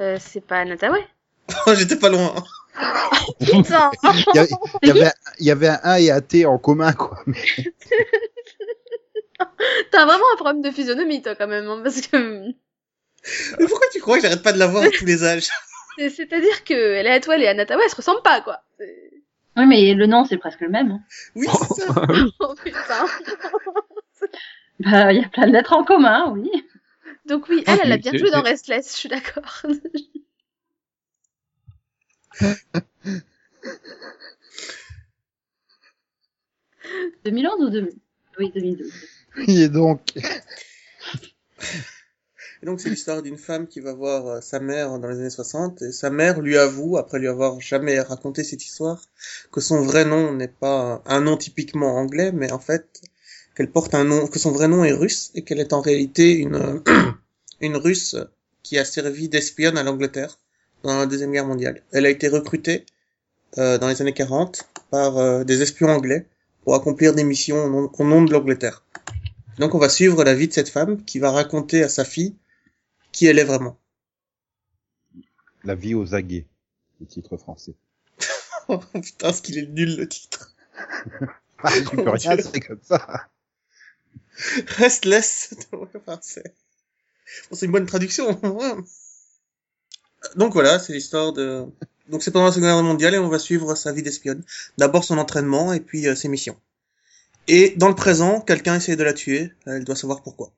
Euh, 0.00 0.16
c'est 0.20 0.40
pas 0.40 0.64
Nataway. 0.64 1.06
J'étais 1.74 1.96
pas 1.96 2.08
loin. 2.08 2.34
Putain. 3.40 3.90
Il 4.02 4.32
y, 4.34 4.38
avait, 4.38 4.50
il 4.82 4.88
y 4.88 4.90
avait, 4.90 5.10
il 5.38 5.46
y 5.46 5.50
avait 5.52 5.68
un 5.68 5.78
A 5.84 6.00
et 6.00 6.10
un 6.10 6.20
T 6.20 6.44
en 6.46 6.58
commun, 6.58 6.92
quoi. 6.92 7.20
Mais 7.26 7.38
T'as 9.90 10.04
vraiment 10.04 10.24
un 10.32 10.36
problème 10.36 10.62
de 10.62 10.70
physionomie, 10.70 11.22
toi, 11.22 11.34
quand 11.34 11.46
même, 11.48 11.66
hein, 11.68 11.80
parce 11.82 12.00
que. 12.00 12.16
Mais 13.58 13.66
pourquoi 13.66 13.86
tu 13.92 14.00
crois 14.00 14.16
que 14.16 14.22
j'arrête 14.22 14.42
pas 14.42 14.52
de 14.52 14.58
la 14.58 14.66
voir 14.66 14.82
à 14.84 14.90
tous 14.90 15.04
les 15.04 15.24
âges 15.24 15.48
c'est- 15.96 16.10
C'est-à-dire 16.10 16.64
que 16.64 16.74
elle 16.74 17.06
et 17.06 17.10
Atwell 17.10 17.42
et 17.42 17.48
Anatawa, 17.48 17.82
elles 17.84 17.90
se 17.90 17.96
ressemblent 17.96 18.22
pas, 18.22 18.40
quoi. 18.40 18.60
Oui, 19.56 19.66
mais 19.66 19.94
le 19.94 20.06
nom, 20.06 20.24
c'est 20.24 20.36
presque 20.38 20.60
le 20.60 20.68
même. 20.68 20.90
hein. 20.90 21.00
Oui, 21.36 21.46
c'est 21.76 21.82
ça. 21.82 21.94
Oh 22.40 22.54
putain. 22.62 23.06
Bah, 24.80 25.12
il 25.12 25.20
y 25.20 25.24
a 25.24 25.28
plein 25.28 25.46
de 25.46 25.52
lettres 25.52 25.72
en 25.72 25.84
commun, 25.84 26.30
oui. 26.32 26.50
Donc 27.26 27.48
oui, 27.48 27.62
Ah, 27.66 27.74
elle, 27.74 27.80
elle 27.84 27.92
a 27.92 27.96
bien 27.98 28.16
joué 28.16 28.30
dans 28.30 28.42
Restless, 28.42 28.92
je 28.92 28.96
suis 28.98 29.08
d'accord. 29.08 29.62
2011 37.24 37.64
ou 37.64 37.70
2000 37.70 37.94
Oui, 38.38 38.50
2012. 38.54 38.92
et 39.48 39.68
donc, 39.68 40.00
Et 42.62 42.66
donc 42.66 42.80
c'est 42.80 42.88
l'histoire 42.90 43.22
d'une 43.22 43.36
femme 43.38 43.68
qui 43.68 43.78
va 43.80 43.92
voir 43.92 44.26
euh, 44.26 44.40
sa 44.40 44.58
mère 44.58 44.98
dans 44.98 45.06
les 45.08 45.18
années 45.20 45.30
60 45.30 45.82
et 45.82 45.92
sa 45.92 46.10
mère 46.10 46.40
lui 46.40 46.56
avoue, 46.56 46.96
après 46.96 47.18
lui 47.20 47.28
avoir 47.28 47.60
jamais 47.60 48.00
raconté 48.00 48.42
cette 48.42 48.64
histoire, 48.64 49.02
que 49.52 49.60
son 49.60 49.82
vrai 49.82 50.04
nom 50.04 50.32
n'est 50.32 50.48
pas 50.48 51.00
un 51.06 51.20
nom 51.20 51.36
typiquement 51.36 51.94
anglais, 51.96 52.32
mais 52.32 52.50
en 52.52 52.58
fait 52.58 53.00
qu'elle 53.54 53.70
porte 53.70 53.94
un 53.94 54.04
nom, 54.04 54.26
que 54.26 54.38
son 54.38 54.50
vrai 54.52 54.68
nom 54.68 54.84
est 54.84 54.92
russe 54.92 55.30
et 55.34 55.42
qu'elle 55.42 55.60
est 55.60 55.72
en 55.72 55.80
réalité 55.80 56.32
une 56.36 56.82
une 57.60 57.76
russe 57.76 58.16
qui 58.62 58.78
a 58.78 58.84
servi 58.84 59.28
d'espionne 59.28 59.78
à 59.78 59.82
l'Angleterre 59.82 60.38
dans 60.82 60.98
la 60.98 61.06
deuxième 61.06 61.32
guerre 61.32 61.46
mondiale. 61.46 61.82
Elle 61.92 62.06
a 62.06 62.10
été 62.10 62.28
recrutée 62.28 62.84
euh, 63.58 63.78
dans 63.78 63.88
les 63.88 64.00
années 64.02 64.12
40 64.12 64.68
par 64.90 65.16
euh, 65.18 65.44
des 65.44 65.62
espions 65.62 65.88
anglais 65.88 66.26
pour 66.62 66.74
accomplir 66.74 67.14
des 67.14 67.24
missions 67.24 67.64
au 67.64 67.68
nom, 67.70 67.90
au 67.96 68.04
nom 68.04 68.22
de 68.22 68.32
l'Angleterre. 68.32 68.84
Donc 69.58 69.74
on 69.74 69.78
va 69.78 69.88
suivre 69.88 70.24
la 70.24 70.34
vie 70.34 70.48
de 70.48 70.52
cette 70.52 70.68
femme 70.68 71.04
qui 71.04 71.18
va 71.18 71.30
raconter 71.30 71.82
à 71.82 71.88
sa 71.88 72.04
fille 72.04 72.34
qui 73.12 73.26
elle 73.26 73.38
est 73.38 73.44
vraiment. 73.44 73.78
la 75.62 75.74
vie 75.74 75.94
aux 75.94 76.14
aguets, 76.14 76.46
le 77.00 77.06
titre 77.06 77.36
français. 77.36 77.74
Oh 78.68 78.78
putain, 78.78 79.30
ce 79.32 79.42
qu'il 79.42 79.58
est 79.58 79.66
nul 79.66 79.96
le 79.96 80.08
titre. 80.08 80.54
Ah, 81.66 81.70
tu 81.72 81.96
peux 81.96 82.02
Mon 82.04 82.12
rien, 82.12 82.36
c'est 82.36 82.60
comme 82.60 82.80
ça. 82.82 83.28
Restless. 84.78 85.54
Enfin, 85.72 86.18
c'est 86.22 86.54
bon, 87.50 87.56
une 87.62 87.72
bonne 87.72 87.86
traduction. 87.86 88.40
Donc 90.36 90.52
voilà, 90.52 90.78
c'est 90.78 90.92
l'histoire 90.92 91.32
de. 91.32 91.64
Donc 92.08 92.22
c'est 92.22 92.30
pendant 92.30 92.46
la 92.46 92.52
Seconde 92.52 92.68
Guerre 92.68 92.82
mondiale 92.82 93.14
et 93.14 93.18
on 93.18 93.28
va 93.28 93.38
suivre 93.38 93.74
sa 93.74 93.92
vie 93.92 94.02
d'espionne. 94.02 94.42
D'abord 94.78 95.04
son 95.04 95.18
entraînement 95.18 95.72
et 95.72 95.80
puis 95.80 96.06
euh, 96.06 96.14
ses 96.14 96.28
missions. 96.28 96.56
Et 97.48 97.74
dans 97.76 97.88
le 97.88 97.94
présent, 97.94 98.40
quelqu'un 98.40 98.76
essaie 98.76 98.96
de 98.96 99.04
la 99.04 99.12
tuer. 99.12 99.52
Elle 99.66 99.84
doit 99.84 99.96
savoir 99.96 100.22
pourquoi. 100.22 100.52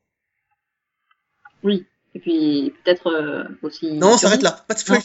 Et 2.16 2.18
puis, 2.18 2.72
peut-être 2.84 3.08
euh, 3.08 3.44
aussi... 3.62 3.92
Non, 3.92 4.12
on 4.12 4.18
s'arrête 4.18 4.42
là. 4.42 4.64
Pas 4.66 4.74
de 4.74 4.78
spoiler. 4.78 5.02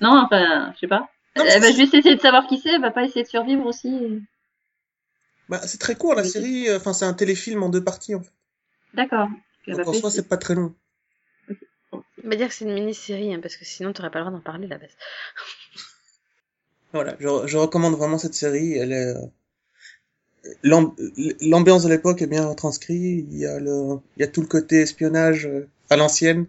Non, 0.00 0.22
enfin, 0.24 0.72
je 0.74 0.80
sais 0.80 0.86
pas. 0.86 1.08
Non, 1.36 1.44
elle 1.46 1.62
va 1.62 1.72
juste 1.72 1.94
essayer 1.94 2.14
de 2.14 2.20
savoir 2.20 2.46
qui 2.46 2.58
c'est, 2.58 2.74
elle 2.74 2.80
va 2.80 2.90
pas 2.90 3.04
essayer 3.04 3.22
de 3.22 3.28
survivre 3.28 3.64
aussi. 3.66 4.22
Bah, 5.52 5.60
c'est 5.66 5.78
très 5.78 5.94
court 5.94 6.14
la 6.14 6.24
série. 6.24 6.68
euh, 6.68 6.78
Enfin, 6.78 6.92
c'est 6.92 7.04
un 7.04 7.14
téléfilm 7.14 7.62
en 7.62 7.68
deux 7.68 7.84
parties. 7.84 8.14
En 8.14 8.20
fait. 8.22 8.32
D'accord. 8.94 9.28
Donc 9.68 9.76
pas 9.84 9.90
en 9.90 9.92
fait, 9.92 10.00
soi, 10.00 10.10
c'est 10.10 10.28
pas 10.28 10.36
très 10.38 10.54
long. 10.54 10.74
On 11.92 12.02
va 12.28 12.36
dire 12.36 12.48
que 12.48 12.54
c'est 12.54 12.64
une 12.64 12.74
mini-série, 12.74 13.34
hein, 13.34 13.40
parce 13.42 13.56
que 13.56 13.64
sinon 13.64 13.92
t'aurais 13.92 14.10
pas 14.10 14.20
le 14.20 14.24
droit 14.24 14.36
d'en 14.38 14.42
parler, 14.42 14.66
la 14.66 14.78
base. 14.78 14.90
Voilà, 16.94 17.16
je, 17.20 17.28
je 17.46 17.56
recommande 17.56 17.94
vraiment 17.96 18.18
cette 18.18 18.34
série. 18.34 18.74
Elle 18.74 18.92
est 18.92 19.14
euh, 19.14 19.20
l'amb- 20.62 20.94
l'ambiance 21.40 21.84
de 21.84 21.88
l'époque 21.88 22.20
est 22.22 22.26
bien 22.26 22.46
retranscrite. 22.46 23.26
Il 23.30 23.36
y 23.38 23.46
a 23.46 23.58
le, 23.58 23.98
il 24.16 24.20
y 24.20 24.22
a 24.24 24.28
tout 24.28 24.40
le 24.42 24.46
côté 24.46 24.80
espionnage 24.82 25.46
euh, 25.46 25.68
à 25.90 25.96
l'ancienne, 25.96 26.46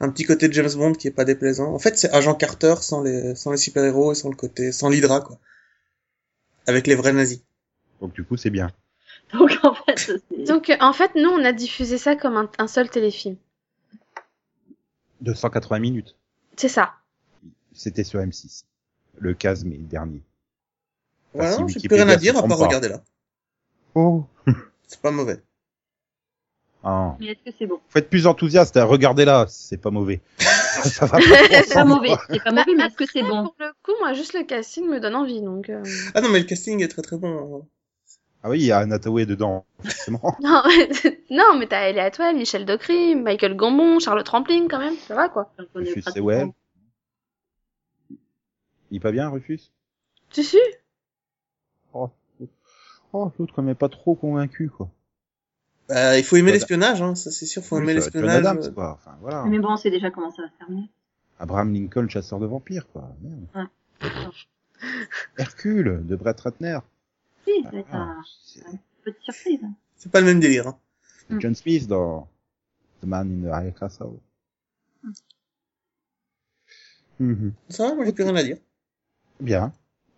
un 0.00 0.10
petit 0.10 0.24
côté 0.24 0.48
de 0.48 0.52
James 0.52 0.72
Bond 0.74 0.92
qui 0.92 1.08
est 1.08 1.12
pas 1.12 1.24
déplaisant. 1.24 1.72
En 1.72 1.78
fait, 1.78 1.96
c'est 1.98 2.10
Agent 2.12 2.34
Carter 2.34 2.74
sans 2.80 3.02
les, 3.02 3.34
sans 3.34 3.50
les 3.52 3.56
super 3.56 3.82
héros 3.84 4.12
et 4.12 4.14
sans 4.14 4.28
le 4.28 4.36
côté, 4.36 4.72
sans 4.72 4.88
l'Hydra 4.90 5.20
quoi, 5.22 5.38
avec 6.66 6.86
les 6.86 6.94
vrais 6.94 7.12
nazis. 7.14 7.40
Donc 8.02 8.12
du 8.12 8.22
coup, 8.24 8.36
c'est 8.36 8.50
bien. 8.50 8.68
Donc 9.32 9.50
en 9.62 9.72
fait, 9.74 9.98
c'est... 9.98 10.44
Donc, 10.44 10.68
euh, 10.68 10.76
en 10.80 10.92
fait, 10.92 11.14
nous, 11.14 11.30
on 11.30 11.42
a 11.44 11.52
diffusé 11.52 11.96
ça 11.96 12.16
comme 12.16 12.36
un, 12.36 12.50
un 12.58 12.66
seul 12.66 12.90
téléfilm. 12.90 13.36
280 15.20 15.78
minutes. 15.78 16.16
C'est 16.56 16.68
ça. 16.68 16.92
C'était 17.72 18.04
sur 18.04 18.20
M6. 18.20 18.64
Le 19.18 19.34
15 19.34 19.64
mai 19.64 19.78
dernier. 19.78 20.22
Enfin, 21.34 21.50
Voilà, 21.56 21.68
si 21.68 21.78
j'ai 21.80 21.88
plus 21.88 21.96
rien 21.96 22.08
à 22.08 22.16
dire 22.16 22.36
à 22.36 22.40
part 22.42 22.58
pas. 22.58 22.66
regarder 22.66 22.88
là. 22.88 23.02
Oh. 23.94 24.24
C'est 24.88 25.00
pas 25.00 25.10
mauvais. 25.10 25.40
Ah. 26.84 27.16
Mais 27.20 27.28
est-ce 27.28 27.50
que 27.50 27.56
c'est 27.56 27.66
bon? 27.66 27.78
Faut 27.88 27.98
être 28.00 28.10
plus 28.10 28.26
enthousiaste. 28.26 28.76
hein. 28.76 28.84
Regardez 28.84 29.24
là, 29.24 29.46
c'est 29.48 29.76
pas 29.76 29.90
mauvais. 29.90 30.20
ça 30.38 31.06
va 31.06 31.18
pas 31.18 31.24
C'est 31.64 31.74
pas 31.74 31.84
mauvais. 31.84 32.10
C'est 32.28 32.42
pas 32.42 32.50
mauvais, 32.50 32.74
mais 32.76 32.84
est-ce 32.86 32.96
que 32.96 33.06
c'est 33.06 33.22
bon? 33.22 33.44
Pour 33.44 33.54
le 33.60 33.72
coup, 33.84 33.92
moi, 34.00 34.12
juste 34.14 34.34
le 34.34 34.42
casting 34.42 34.88
me 34.88 34.98
donne 34.98 35.14
envie, 35.14 35.40
donc... 35.40 35.70
euh, 35.70 35.82
Ah 36.14 36.20
non, 36.20 36.28
mais 36.30 36.40
le 36.40 36.44
casting 36.44 36.82
est 36.82 36.88
très 36.88 37.02
très 37.02 37.16
bon. 37.16 37.64
Ah 38.44 38.50
oui, 38.50 38.58
il 38.58 38.66
y 38.66 38.72
a 38.72 38.78
Anna 38.78 38.98
Thaoué 38.98 39.24
dedans, 39.24 39.64
forcément. 39.82 40.36
Non, 40.42 40.62
non 41.30 41.58
mais 41.58 41.66
t'as 41.68 41.88
Ellie 41.88 42.00
Atwell, 42.00 42.36
Michel 42.36 42.66
Docry, 42.66 43.14
Michael 43.14 43.54
Gambon, 43.56 44.00
Charlotte 44.00 44.28
Rampling, 44.28 44.68
quand 44.68 44.80
même, 44.80 44.96
ça 44.96 45.14
va, 45.14 45.28
quoi. 45.28 45.52
Rufus. 45.74 46.02
Sewell. 46.02 46.48
Il 48.90 48.96
est 48.96 49.00
pas 49.00 49.12
bien, 49.12 49.28
Rufus? 49.28 49.60
Tu 50.30 50.42
sais 50.42 50.58
Oh, 51.94 52.10
oh 53.12 53.30
l'autre 53.38 53.54
quand 53.54 53.62
même 53.62 53.76
pas 53.76 53.88
trop 53.88 54.14
convaincu, 54.14 54.68
quoi. 54.68 54.90
Bah, 55.88 56.18
il 56.18 56.24
faut 56.24 56.36
aimer 56.36 56.52
l'espionnage, 56.52 57.00
hein, 57.02 57.14
ça 57.14 57.30
c'est 57.30 57.46
sûr, 57.46 57.62
faut 57.62 57.76
Oui, 57.76 57.82
aimer 57.82 57.94
l'espionnage. 57.94 58.38
Adams, 58.38 58.62
euh, 58.64 58.70
quoi. 58.70 58.92
Enfin, 58.92 59.16
voilà. 59.20 59.44
Mais 59.44 59.58
bon, 59.58 59.72
on 59.72 59.76
sait 59.76 59.90
déjà 59.90 60.10
comment 60.10 60.30
ça 60.30 60.42
va 60.42 60.48
se 60.48 60.54
terminer. 60.58 60.90
Abraham 61.38 61.72
Lincoln, 61.72 62.08
chasseur 62.08 62.40
de 62.40 62.46
vampires, 62.46 62.88
quoi. 62.92 63.08
Merde. 63.20 63.46
Ouais. 63.54 64.08
Hercule, 65.38 66.00
de 66.04 66.16
Brett 66.16 66.40
Ratner. 66.40 66.78
Si, 67.44 67.50
Ah, 67.92 67.96
un- 67.98 68.22
c'est- 68.44 68.60
une 68.70 68.78
petite 69.04 69.22
surprise. 69.22 69.60
C'est 69.96 70.10
pas 70.12 70.20
le 70.20 70.26
même 70.26 70.40
délire. 70.40 70.68
Hein. 70.68 70.78
Mm. 71.30 71.40
John 71.40 71.54
Smith 71.54 71.86
dans 71.88 72.28
The 73.00 73.06
Man 73.06 73.44
in 73.44 73.48
the 73.48 73.66
High 73.66 73.74
Castle. 73.78 74.18
Mhm. 77.20 77.52
Ça 77.68 77.88
va, 77.88 77.94
moi 77.94 78.04
j'ai 78.04 78.12
plus 78.12 78.24
rien 78.24 78.34
à 78.36 78.42
dire. 78.42 78.58
Bien. 79.40 79.72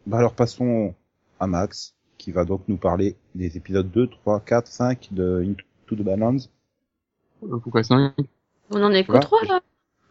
Bah 0.07 0.19
alors 0.19 0.35
passons 0.35 0.95
à 1.41 1.47
Max, 1.47 1.95
qui 2.19 2.31
va 2.33 2.45
donc 2.45 2.63
nous 2.69 2.77
parler 2.77 3.17
des 3.35 3.57
épisodes 3.57 3.91
2, 3.91 4.07
3, 4.09 4.41
4, 4.41 4.67
5 4.69 5.09
de 5.13 5.43
Into 5.43 5.97
the 5.97 6.03
Balance. 6.05 6.51
Euh, 7.43 7.59
Pourquoi 7.59 7.83
5 7.83 8.15
On 8.71 8.83
en 8.83 8.91
est 8.93 9.05
qu'au 9.05 9.13
Voilà. 9.13 9.27
3, 9.27 9.45
là. 9.45 9.61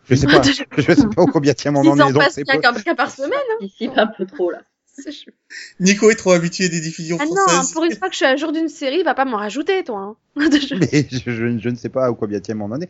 Je 0.05 0.15
sais 0.15 0.27
pas, 0.27 0.41
je 0.77 0.91
sais 0.93 1.07
pas 1.07 1.25
combien 1.31 1.53
tiens 1.53 1.73
on 1.75 1.79
en 1.79 1.93
S'ils 1.93 2.01
en 2.03 2.19
passent 2.19 2.83
qu'un 2.83 2.95
par 2.95 3.09
semaine. 3.09 3.39
Ici, 3.61 3.87
pas 3.87 4.03
un 4.03 4.07
peu 4.07 4.25
trop, 4.25 4.51
là. 4.51 4.61
Nico 5.79 6.09
est 6.09 6.15
trop 6.15 6.31
habitué 6.31 6.69
des 6.69 6.79
diffusions 6.81 7.17
Ah 7.19 7.25
non, 7.25 7.61
pour 7.73 7.83
une 7.83 7.95
fois 7.95 8.07
que 8.07 8.13
je 8.13 8.17
suis 8.17 8.25
à 8.25 8.35
jour 8.35 8.51
d'une 8.51 8.69
série, 8.69 9.03
va 9.03 9.13
pas 9.15 9.25
m'en 9.25 9.37
rajouter, 9.37 9.83
toi. 9.83 10.15
Hein. 10.37 10.49
Je- 10.51 10.75
Mais 10.79 11.07
je, 11.09 11.31
je- 11.31 11.57
je 11.57 11.69
ne 11.69 11.75
sais 11.75 11.89
pas 11.89 12.09
au 12.11 12.15
combien 12.15 12.39
tiens 12.39 12.59
on 12.61 12.71
en 12.71 12.79
est. 12.81 12.89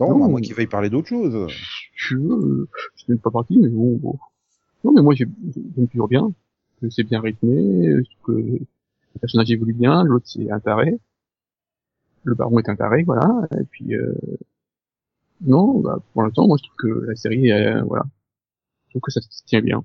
Non, 0.00 0.18
Non. 0.18 0.24
à 0.24 0.28
moins 0.28 0.40
qu'il 0.40 0.54
veuille 0.54 0.66
parler 0.66 0.90
d'autre 0.90 1.08
chose. 1.08 1.46
Je 1.94 2.16
euh, 2.16 2.68
je 2.96 3.02
suis 3.02 3.12
même 3.12 3.18
pas 3.18 3.30
parti, 3.30 3.56
mais 3.58 3.68
bon, 3.68 3.96
bon. 3.96 4.18
Non, 4.84 4.92
mais 4.92 5.02
moi, 5.02 5.14
j'ai- 5.14 5.26
j'aime 5.76 5.88
toujours 5.88 6.08
bien. 6.08 6.32
que 6.82 6.90
C'est 6.90 7.04
bien 7.04 7.20
rythmé, 7.20 7.86
euh, 7.88 8.02
que 8.24 8.32
le 8.32 8.58
personnage 9.20 9.50
évolue 9.50 9.72
bien, 9.72 10.04
l'autre 10.04 10.26
c'est 10.28 10.50
un 10.50 10.60
taré. 10.60 10.98
Le 12.24 12.34
baron 12.34 12.58
est 12.58 12.68
un 12.68 12.76
taré, 12.76 13.04
voilà. 13.04 13.28
Et 13.58 13.64
puis, 13.70 13.94
euh... 13.94 14.12
non, 15.42 15.80
bah, 15.80 16.00
pour 16.12 16.22
l'instant, 16.22 16.46
moi, 16.46 16.56
je 16.58 16.64
trouve 16.68 16.76
que 16.76 17.06
la 17.06 17.14
série, 17.16 17.50
euh, 17.52 17.82
voilà. 17.84 18.04
Je 18.88 18.92
trouve 18.92 19.02
que 19.02 19.10
ça 19.12 19.20
se 19.22 19.44
tient 19.46 19.60
bien. 19.62 19.84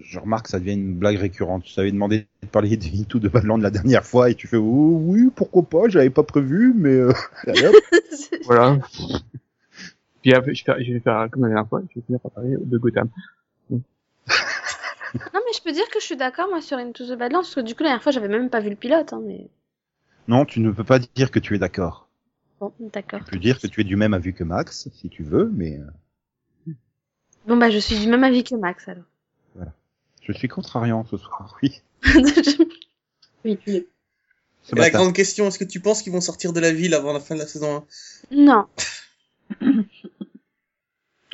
Je 0.00 0.18
remarque 0.18 0.44
que 0.44 0.50
ça 0.50 0.60
devient 0.60 0.74
une 0.74 0.94
blague 0.94 1.16
récurrente. 1.16 1.64
Je 1.66 1.74
t'avais 1.74 1.90
demandé 1.90 2.26
de 2.42 2.48
parler 2.48 2.76
de 2.76 2.86
Into 2.86 3.18
the 3.18 3.26
Badland 3.26 3.60
la 3.60 3.70
dernière 3.70 4.04
fois 4.04 4.30
et 4.30 4.34
tu 4.34 4.46
fais 4.46 4.56
oh, 4.56 5.00
oui, 5.02 5.30
pourquoi 5.34 5.62
pas, 5.62 5.88
j'avais 5.88 6.10
pas 6.10 6.22
prévu, 6.22 6.72
mais 6.76 6.94
euh. 6.94 7.12
Voilà. 8.44 8.78
Puis 10.22 10.32
après, 10.34 10.54
je 10.54 10.64
vais 10.64 10.64
faire, 10.64 10.84
je 10.84 10.92
vais 10.92 11.00
faire 11.00 11.28
comme 11.30 11.42
la 11.42 11.48
dernière 11.48 11.68
fois, 11.68 11.82
je 11.90 11.98
vais 11.98 12.06
finir 12.06 12.20
par 12.20 12.30
parler 12.30 12.56
de 12.58 12.78
Gotham. 12.78 13.08
Non, 15.14 15.40
mais 15.46 15.54
je 15.56 15.62
peux 15.62 15.72
dire 15.72 15.88
que 15.88 16.00
je 16.00 16.04
suis 16.04 16.18
d'accord, 16.18 16.48
moi, 16.50 16.60
sur 16.60 16.76
Into 16.76 17.06
the 17.06 17.18
Badlands, 17.18 17.40
parce 17.40 17.54
que 17.54 17.60
du 17.60 17.74
coup, 17.74 17.82
la 17.82 17.88
dernière 17.88 18.02
fois, 18.02 18.12
j'avais 18.12 18.28
même 18.28 18.50
pas 18.50 18.60
vu 18.60 18.68
le 18.68 18.76
pilote, 18.76 19.14
hein, 19.14 19.22
mais... 19.24 19.48
Non, 20.28 20.44
tu 20.44 20.60
ne 20.60 20.70
peux 20.70 20.84
pas 20.84 20.98
dire 20.98 21.30
que 21.30 21.38
tu 21.38 21.54
es 21.54 21.58
d'accord. 21.58 22.10
Bon, 22.60 22.74
d'accord. 22.78 23.20
Tu 23.24 23.30
peux 23.30 23.38
dire 23.38 23.58
que 23.58 23.66
tu 23.66 23.80
es 23.80 23.84
du 23.84 23.96
même 23.96 24.12
avis 24.12 24.34
que 24.34 24.44
Max, 24.44 24.90
si 24.92 25.08
tu 25.08 25.22
veux, 25.22 25.50
mais 25.54 25.78
euh, 25.78 26.72
Bon, 27.46 27.56
bah, 27.56 27.70
je 27.70 27.78
suis 27.78 27.98
du 27.98 28.08
même 28.08 28.22
avis 28.22 28.44
que 28.44 28.54
Max, 28.54 28.86
alors. 28.86 29.04
Je 30.28 30.32
suis 30.32 30.48
contrariant 30.48 31.04
ce 31.04 31.16
soir, 31.16 31.56
oui. 31.62 31.80
Oui, 33.44 33.58
Et 33.66 33.86
la 34.74 34.90
grande 34.90 35.14
question, 35.14 35.46
est-ce 35.48 35.58
que 35.58 35.64
tu 35.64 35.80
penses 35.80 36.02
qu'ils 36.02 36.12
vont 36.12 36.20
sortir 36.20 36.52
de 36.52 36.60
la 36.60 36.72
ville 36.72 36.94
avant 36.94 37.12
la 37.12 37.20
fin 37.20 37.34
de 37.34 37.40
la 37.40 37.46
saison 37.46 37.84
1 38.30 38.36
non. 38.36 38.66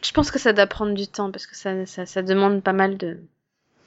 je 0.02 0.12
pense 0.12 0.30
que 0.30 0.38
ça 0.38 0.52
doit 0.52 0.66
prendre 0.66 0.94
du 0.94 1.08
temps, 1.08 1.32
parce 1.32 1.46
que 1.46 1.56
ça, 1.56 1.84
ça, 1.86 2.06
ça 2.06 2.22
demande 2.22 2.62
pas 2.62 2.72
mal 2.72 2.96
de... 2.96 3.18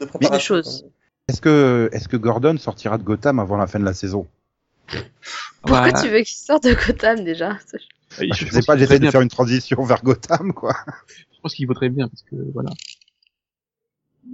de 0.02 0.06
préparation 0.06 0.56
choses. 0.56 0.86
Est-ce 1.30 1.40
que, 1.42 2.18
Gordon 2.18 2.58
sortira 2.58 2.98
de 2.98 3.04
Gotham 3.04 3.40
avant 3.40 3.58
la 3.58 3.68
fin 3.68 3.80
de 3.80 3.86
la 3.86 3.94
saison? 3.94 4.28
Pourquoi 5.62 5.92
Bah, 5.92 6.02
tu 6.02 6.10
veux 6.10 6.20
qu'il 6.22 6.38
sorte 6.38 6.64
de 6.64 6.74
Gotham, 6.74 7.24
déjà? 7.24 7.50
Bah, 7.54 7.58
Bah, 8.20 8.26
Je 8.34 8.46
pense 8.46 8.54
sais 8.54 8.62
pas, 8.64 8.78
j'essaie 8.78 8.96
de 8.96 9.00
bien- 9.00 9.12
faire 9.12 9.22
une 9.22 9.30
transition 9.30 9.84
vers 9.86 10.02
Gotham, 10.04 10.54
quoi. 10.54 10.76
Je 11.34 11.40
pense 11.42 11.54
qu'il 11.54 11.68
vaudrait 11.68 11.90
bien, 11.90 12.08
parce 12.08 12.24
que, 12.24 12.36
voilà. 12.54 12.72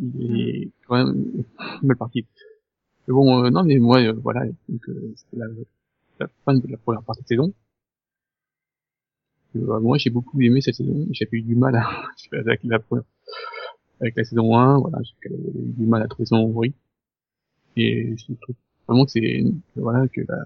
Il 0.01 0.39
est 0.49 0.71
quand 0.87 1.05
même 1.05 1.43
mal 1.81 1.97
parti. 1.97 2.25
Mais 3.07 3.13
bon, 3.13 3.43
euh, 3.43 3.49
non, 3.49 3.63
mais 3.63 3.77
moi, 3.79 3.99
euh, 4.01 4.13
voilà, 4.13 4.45
donc, 4.69 4.89
euh, 4.89 5.13
c'est 5.15 5.37
la, 5.37 5.45
la 6.19 6.27
fin 6.45 6.55
de 6.55 6.67
la 6.67 6.77
première 6.77 7.03
partie 7.03 7.23
de 7.23 7.27
saison. 7.27 7.53
Euh, 9.55 9.79
moi, 9.79 9.97
j'ai 9.97 10.09
beaucoup 10.09 10.41
aimé 10.41 10.61
cette 10.61 10.75
saison. 10.75 11.05
J'ai 11.11 11.27
eu 11.31 11.41
du 11.41 11.55
mal 11.55 11.75
à, 11.75 11.87
avec 12.33 12.61
la 12.63 12.79
première, 12.79 13.03
avec 14.01 14.15
la 14.15 14.23
saison 14.23 14.57
1, 14.57 14.79
voilà, 14.79 14.99
j'ai 15.03 15.29
eu 15.29 15.73
du 15.77 15.85
mal 15.85 16.01
à 16.01 16.07
trouver 16.07 16.25
son 16.25 16.47
bruit. 16.49 16.73
Et 17.75 18.15
je 18.17 18.33
trouve 18.41 18.55
vraiment 18.87 19.05
que 19.05 19.11
c'est, 19.11 19.43
voilà, 19.75 20.07
que 20.07 20.21
la 20.27 20.45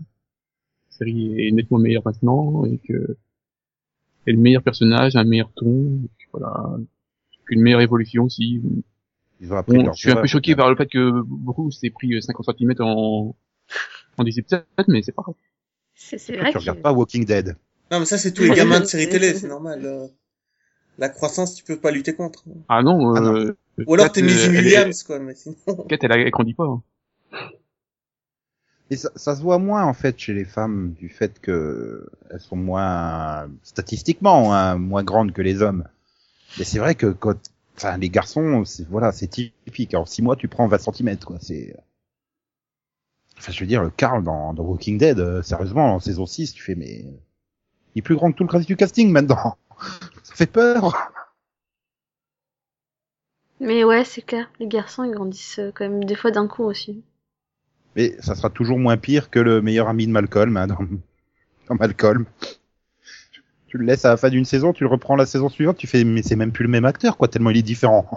série 0.90 1.48
est 1.48 1.52
nettement 1.52 1.80
meilleure 1.80 2.04
maintenant 2.06 2.66
et 2.66 2.80
que, 2.80 3.18
et 4.26 4.32
le 4.32 4.40
meilleur 4.40 4.64
personnage, 4.64 5.16
un 5.16 5.24
meilleur 5.24 5.52
ton, 5.54 6.02
et 6.04 6.10
puis 6.18 6.28
voilà, 6.32 6.78
une 7.50 7.62
meilleure 7.62 7.82
évolution 7.82 8.26
aussi. 8.26 8.62
Ils 9.42 9.54
ont 9.54 9.58
appris 9.58 9.78
Bon, 9.78 9.84
leur 9.86 9.94
je 9.94 10.00
suis 10.00 10.12
un 10.12 10.16
peu 10.16 10.28
choqué 10.28 10.56
par 10.56 10.70
le 10.70 10.76
fait 10.76 10.88
que 10.88 11.22
beaucoup 11.22 11.72
s'est 11.72 11.90
pris 11.90 12.14
euh, 12.16 12.22
50 12.22 12.46
cm 12.58 12.74
en, 12.82 13.36
en 14.18 14.24
10 14.24 14.38
épisodes, 14.40 14.66
mais 14.88 15.02
c'est 15.02 15.12
pas 15.12 15.22
grave. 15.24 15.36
C'est 15.96 16.18
Tu 16.18 16.34
vrai 16.34 16.54
que... 16.54 16.60
regardes 16.60 16.82
pas 16.82 16.92
Walking 16.94 17.26
Dead. 17.26 17.56
Non, 17.92 18.00
mais 18.00 18.06
ça, 18.06 18.18
c'est 18.18 18.34
tous 18.34 18.44
les 18.44 18.52
gamins 18.52 18.80
de 18.80 18.86
séries 18.86 19.10
télé, 19.10 19.34
c'est 19.34 19.48
normal. 19.48 19.86
euh. 19.86 20.08
La 20.98 21.10
croissance, 21.10 21.56
tu 21.56 21.64
peux 21.64 21.78
pas 21.80 21.92
lutter 21.92 22.16
contre. 22.16 22.44
Ah 22.70 22.82
non, 22.82 23.16
Ah 23.16 23.20
non. 23.22 23.36
euh, 23.36 23.56
Ou 23.86 23.94
alors 23.94 24.12
t'es 24.12 24.22
euh, 24.22 24.26
Missy 24.26 24.48
elle 24.48 24.56
est- 24.56 24.64
Williams, 24.64 25.04
quoi, 25.04 25.20
mais 25.20 25.36
sinon... 25.36 25.56
Kat, 25.88 25.98
elle, 26.02 26.12
a- 26.12 26.18
elle 26.18 26.32
grandit 26.32 26.54
pas. 26.56 26.66
hein. 26.66 26.82
Et 28.90 28.96
ça, 28.96 29.10
ça 29.16 29.36
se 29.36 29.42
voit 29.42 29.60
moins 29.60 29.84
en 29.84 29.94
fait 29.94 30.18
chez 30.18 30.34
les 30.34 30.46
femmes 30.46 30.94
du 30.94 31.10
fait 31.10 31.40
que 31.42 32.08
elles 32.30 32.40
sont 32.40 32.56
moins 32.56 33.50
statistiquement 33.64 34.54
hein, 34.54 34.78
moins 34.78 35.04
grandes 35.04 35.34
que 35.34 35.42
les 35.42 35.62
hommes. 35.62 35.84
Mais 36.58 36.66
c'est 36.66 36.80
vrai 36.80 36.96
que 36.96 37.08
quand, 37.08 37.38
enfin 37.78 37.98
les 37.98 38.10
garçons, 38.10 38.66
c'est 38.66 38.88
voilà, 38.88 39.12
c'est 39.12 39.28
typique. 39.28 39.94
En 39.94 40.06
six 40.06 40.22
mois, 40.22 40.36
tu 40.36 40.48
prends 40.48 40.68
20 40.68 40.78
cm 40.78 41.18
quoi. 41.20 41.38
C'est, 41.42 41.76
enfin 43.38 43.52
je 43.52 43.60
veux 43.60 43.68
dire 43.68 43.84
le 43.84 43.90
Carl 43.90 44.24
dans, 44.24 44.54
dans 44.54 44.64
Walking 44.64 44.98
Dead, 44.98 45.20
euh, 45.20 45.42
sérieusement 45.42 45.96
en 45.96 46.00
saison 46.00 46.26
6, 46.26 46.54
tu 46.54 46.64
fais 46.64 46.76
mais 46.76 47.06
il 47.96 48.00
est 48.00 48.02
plus 48.02 48.16
grand 48.16 48.32
que 48.32 48.38
tout 48.38 48.44
le 48.44 48.52
reste 48.52 48.68
du 48.68 48.76
casting 48.76 49.12
maintenant. 49.12 49.58
ça 50.24 50.36
fait 50.36 50.52
peur. 50.52 51.12
Mais 53.60 53.84
ouais, 53.84 54.04
c'est 54.04 54.22
clair. 54.22 54.52
Les 54.60 54.68
garçons, 54.68 55.04
ils 55.04 55.12
grandissent 55.12 55.60
euh, 55.60 55.72
quand 55.74 55.90
même 55.90 56.04
des 56.04 56.16
fois 56.16 56.30
d'un 56.32 56.48
coup 56.48 56.64
aussi. 56.64 57.04
Mais 57.96 58.16
ça 58.22 58.36
sera 58.36 58.52
toujours 58.52 58.78
moins 58.78 58.98
pire 58.98 59.32
que 59.32 59.40
le 59.40 59.62
meilleur 59.64 59.88
ami 59.88 60.06
de 60.06 60.12
Malcolm 60.12 60.56
hein, 60.58 60.68
dans, 60.68 60.78
dans 61.68 61.76
Malcolm. 61.76 62.26
Tu 63.68 63.78
le 63.78 63.86
laisses 63.86 64.06
à 64.06 64.10
la 64.10 64.18
fin 64.18 64.30
d'une 64.30 64.46
saison, 64.46 64.74
tu 64.74 64.84
le 64.84 64.90
reprends 64.90 65.16
la 65.16 65.26
saison 65.26 65.50
suivante, 65.50 65.78
tu 65.78 65.88
fais 65.88 66.04
mais 66.04 66.24
c'est 66.24 66.36
même 66.36 66.52
plus 66.52 66.64
le 66.64 66.70
même 66.70 66.86
acteur 66.86 67.18
quoi, 67.18 67.28
tellement 67.28 67.50
il 67.50 67.58
est 67.58 67.62
différent. 67.64 68.08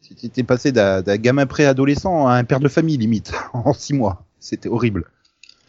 C'était 0.00 0.42
passé 0.42 0.72
d'un 0.72 1.02
gamin 1.02 1.46
préadolescent 1.46 2.26
à 2.26 2.34
un 2.34 2.44
père 2.44 2.60
de 2.60 2.68
famille 2.68 2.96
limite 2.96 3.32
en 3.52 3.72
six 3.72 3.94
mois. 3.94 4.24
C'était 4.40 4.68
horrible. 4.68 5.04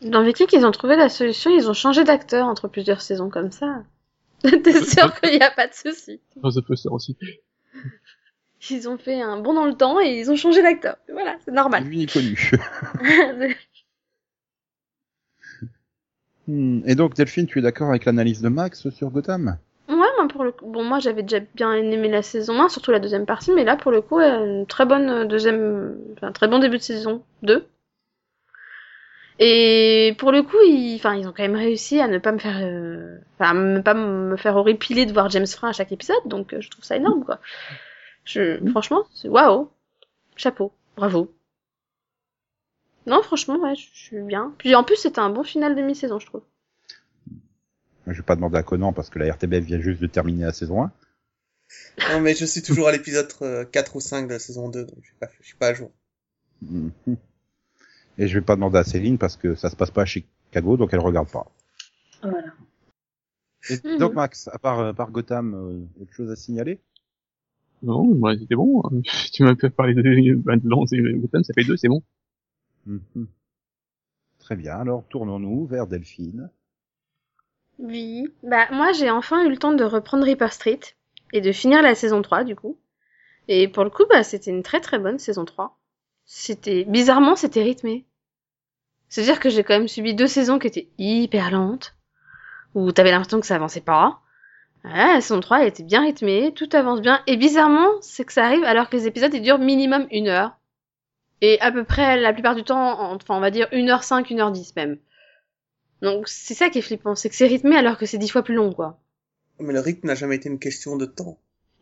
Dans 0.02 0.24
Vikings, 0.24 0.48
ils 0.54 0.66
ont 0.66 0.72
trouvé 0.72 0.96
la 0.96 1.10
solution, 1.10 1.52
ils 1.52 1.70
ont 1.70 1.74
changé 1.74 2.04
d'acteur 2.04 2.48
entre 2.48 2.68
plusieurs 2.68 3.02
saisons 3.02 3.30
comme 3.30 3.52
ça. 3.52 3.84
T'es 4.42 4.84
sûr 4.84 5.14
qu'il 5.20 5.38
n'y 5.38 5.44
a 5.44 5.52
pas 5.52 5.68
de 5.68 5.74
souci? 5.74 6.20
Ça 6.34 6.62
peut 6.66 6.76
se 6.76 6.82
faire 6.82 6.94
aussi. 6.94 7.16
Ils 8.70 8.88
ont 8.90 8.98
fait 8.98 9.22
un 9.22 9.40
bond 9.40 9.54
dans 9.54 9.66
le 9.66 9.74
temps 9.74 10.00
et 10.00 10.20
ils 10.20 10.32
ont 10.32 10.36
changé 10.36 10.62
d'acteur. 10.64 10.98
Voilà, 11.12 11.36
c'est 11.46 11.52
normal. 11.52 11.84
Lui 11.84 12.06
connu. 12.06 12.52
Hmm, 16.48 16.82
Et 16.86 16.96
donc 16.96 17.16
Delphine, 17.16 17.48
tu 17.48 17.60
es 17.60 17.62
d'accord 17.64 17.90
avec 17.90 18.06
l'analyse 18.06 18.42
de 18.42 18.50
Max 18.50 18.90
sur 18.90 19.10
Gotham? 19.10 19.58
Ouais, 19.90 19.96
moi 19.96 20.28
pour 20.30 20.44
le 20.44 20.52
coup, 20.52 20.66
bon 20.72 20.84
moi 20.84 21.00
j'avais 21.00 21.22
déjà 21.24 21.40
bien 21.56 21.74
aimé 21.74 22.08
la 22.10 22.22
saison 22.22 22.62
1, 22.62 22.70
surtout 22.70 22.92
la 22.92 23.00
deuxième 23.00 23.26
partie, 23.26 23.52
mais 23.52 23.64
là 23.64 23.76
pour 23.76 23.92
le 23.92 24.02
coup, 24.02 24.20
euh, 24.20 24.62
une 24.62 24.66
très 24.66 24.86
bonne 24.86 25.10
euh, 25.10 25.26
deuxième, 25.26 25.98
enfin 26.14 26.32
très 26.32 26.48
bon 26.48 26.60
début 26.60 26.78
de 26.78 26.82
saison 26.84 27.24
2. 27.44 27.68
Et 29.40 30.16
pour 30.20 30.32
le 30.32 30.44
coup, 30.44 30.58
ils, 30.68 30.96
enfin 30.98 31.16
ils 31.16 31.28
ont 31.28 31.34
quand 31.34 31.44
même 31.44 31.56
réussi 31.56 32.00
à 32.00 32.08
ne 32.08 32.20
pas 32.20 32.32
me 32.32 32.38
faire, 32.38 32.60
euh, 32.62 33.18
enfin 33.40 33.52
à 33.52 33.54
ne 33.54 33.80
pas 33.82 33.94
me 33.94 34.38
faire 34.38 34.56
horripiler 34.56 35.06
de 35.06 35.14
voir 35.14 35.30
James 35.30 35.48
Franc 35.48 35.68
à 35.70 35.74
chaque 35.74 35.92
épisode, 35.92 36.22
donc 36.26 36.56
je 36.60 36.70
trouve 36.70 36.84
ça 36.86 36.96
énorme 36.96 37.24
quoi. 37.26 37.40
Je, 38.24 38.60
franchement, 38.70 39.04
waouh, 39.26 39.70
chapeau, 40.36 40.72
bravo. 40.96 41.34
Non, 43.08 43.22
franchement, 43.24 43.58
ouais, 43.60 43.76
je 43.76 43.88
suis 43.94 44.22
bien. 44.22 44.54
Puis 44.58 44.76
en 44.76 44.84
plus, 44.84 44.96
c'était 44.96 45.20
un 45.20 45.30
bon 45.30 45.44
final 45.44 45.76
de 45.76 45.82
mi-saison, 45.82 46.20
je 46.20 46.26
trouve. 46.28 46.44
Je 48.08 48.14
vais 48.14 48.22
pas 48.24 48.36
demander 48.36 48.58
à 48.58 48.64
Conan 48.64 48.94
parce 48.94 49.10
que 49.10 49.20
la 49.20 49.32
RTBF 49.34 49.64
vient 49.64 49.80
juste 49.80 50.02
de 50.02 50.08
terminer 50.08 50.44
la 50.46 50.54
saison 50.54 50.84
1. 50.84 50.92
Non, 52.12 52.20
mais 52.22 52.34
je 52.36 52.46
suis 52.46 52.62
toujours 52.62 52.88
à 52.88 52.92
l'épisode 52.92 53.30
euh, 53.42 53.64
4 53.66 53.96
ou 53.96 54.00
5 54.00 54.28
de 54.28 54.34
la 54.34 54.40
saison 54.40 54.70
2, 54.70 54.86
donc 54.86 54.98
je 55.02 55.08
suis 55.08 55.16
pas, 55.20 55.30
je 55.40 55.46
suis 55.46 55.56
pas 55.56 55.68
à 55.68 55.74
jour. 55.74 55.92
Mhm. 56.62 56.92
Et 58.18 58.28
je 58.28 58.34
vais 58.38 58.44
pas 58.46 58.56
demander 58.56 58.78
à 58.80 58.84
Céline 58.84 59.18
parce 59.18 59.38
que 59.38 59.56
ça 59.56 59.70
se 59.70 59.76
passe 59.76 59.92
pas 59.92 60.02
à 60.02 60.06
Chicago, 60.06 60.78
donc 60.78 60.90
elle 60.94 61.00
regarde 61.00 61.30
pas. 61.30 61.50
Voilà. 62.22 62.54
Et 63.70 63.78
Mhm. 63.88 63.98
donc 64.00 64.14
Max, 64.16 64.48
à 64.52 64.58
part, 64.60 64.80
à 64.80 64.94
part 64.94 65.12
Gotham, 65.12 65.54
euh, 65.54 66.02
autre 66.04 66.14
chose 66.14 66.30
à 66.30 66.36
signaler? 66.36 66.80
Non, 67.84 68.04
moi 68.16 68.36
c'était 68.38 68.56
bon. 68.56 68.82
hein. 68.86 69.02
Tu 69.34 69.44
m'as 69.44 69.56
fait 69.56 69.70
parler 69.70 69.94
de 69.94 70.36
bah, 70.36 70.56
de 70.58 70.68
Lance 70.68 70.92
et 70.94 71.02
Gotham, 71.02 71.44
ça 71.44 71.54
fait 71.54 71.64
deux, 71.64 71.78
c'est 71.78 71.88
bon. 71.88 72.04
Mhm. 72.86 73.28
Très 74.40 74.56
bien, 74.56 74.80
alors 74.80 75.04
tournons-nous 75.10 75.66
vers 75.66 75.88
Delphine. 75.88 76.50
Oui. 77.80 78.28
Bah, 78.44 78.68
moi, 78.72 78.92
j'ai 78.94 79.10
enfin 79.10 79.44
eu 79.46 79.50
le 79.50 79.58
temps 79.58 79.74
de 79.74 79.84
reprendre 79.84 80.26
Reaper 80.26 80.52
Street 80.54 80.80
et 81.34 81.42
de 81.42 81.52
finir 81.52 81.82
la 81.82 81.96
saison 81.96 82.22
3, 82.22 82.44
du 82.44 82.56
coup. 82.56 82.78
Et 83.48 83.68
pour 83.68 83.84
le 83.84 83.90
coup, 83.90 84.04
bah, 84.10 84.24
c'était 84.24 84.52
une 84.52 84.64
très 84.64 84.82
très 84.82 85.00
bonne 85.00 85.20
saison 85.20 85.46
3. 85.46 85.78
C'était, 86.26 86.86
bizarrement, 86.86 87.36
c'était 87.36 87.64
rythmé. 87.64 88.06
C'est-à-dire 89.10 89.40
que 89.40 89.50
j'ai 89.50 89.64
quand 89.64 89.74
même 89.74 89.88
subi 89.88 90.14
deux 90.14 90.28
saisons 90.28 90.60
qui 90.60 90.68
étaient 90.68 90.90
hyper 90.98 91.52
lentes, 91.52 91.96
où 92.76 92.92
t'avais 92.92 93.12
l'impression 93.12 93.40
que 93.40 93.46
ça 93.46 93.56
avançait 93.56 93.82
pas. 93.82 94.22
Voilà, 94.84 95.14
la 95.14 95.22
saison 95.22 95.40
3, 95.40 95.62
elle 95.62 95.68
était 95.68 95.84
bien 95.84 96.02
rythmée, 96.02 96.54
tout 96.54 96.70
avance 96.74 97.02
bien, 97.02 97.22
et 97.28 97.36
bizarrement, 97.36 97.90
c'est 98.02 98.26
que 98.26 98.34
ça 98.34 98.46
arrive 98.46 98.64
alors 98.64 98.90
que 98.90 98.96
les 98.96 99.08
épisodes, 99.08 99.34
ils 99.34 99.42
durent 99.42 99.60
minimum 99.60 100.08
une 100.12 100.28
heure. 100.30 100.58
Et 101.42 101.60
à 101.62 101.72
peu 101.72 101.84
près, 101.84 102.20
la 102.20 102.34
plupart 102.34 102.56
du 102.56 102.64
temps, 102.64 103.00
en- 103.00 103.16
enfin, 103.16 103.36
on 103.36 103.40
va 103.40 103.52
dire 103.52 103.68
1h05, 103.72 104.30
1h10 104.30 104.76
même. 104.76 104.98
Donc, 106.02 106.28
c'est 106.28 106.54
ça 106.54 106.70
qui 106.70 106.80
est 106.80 106.82
flippant, 106.84 107.16
c'est 107.16 107.30
que 107.30 107.36
c'est 107.36 107.48
rythmé 107.48 107.76
alors 107.78 107.98
que 107.98 108.06
c'est 108.06 108.18
dix 108.18 108.30
fois 108.30 108.44
plus 108.44 108.56
long, 108.56 108.72
quoi. 108.74 109.00
Mais 109.60 109.74
le 109.74 109.80
rythme 109.80 110.08
n'a 110.08 110.16
jamais 110.16 110.36
été 110.38 110.50
une 110.50 110.60
question 110.60 110.98
de 110.98 111.06
temps. 111.06 111.38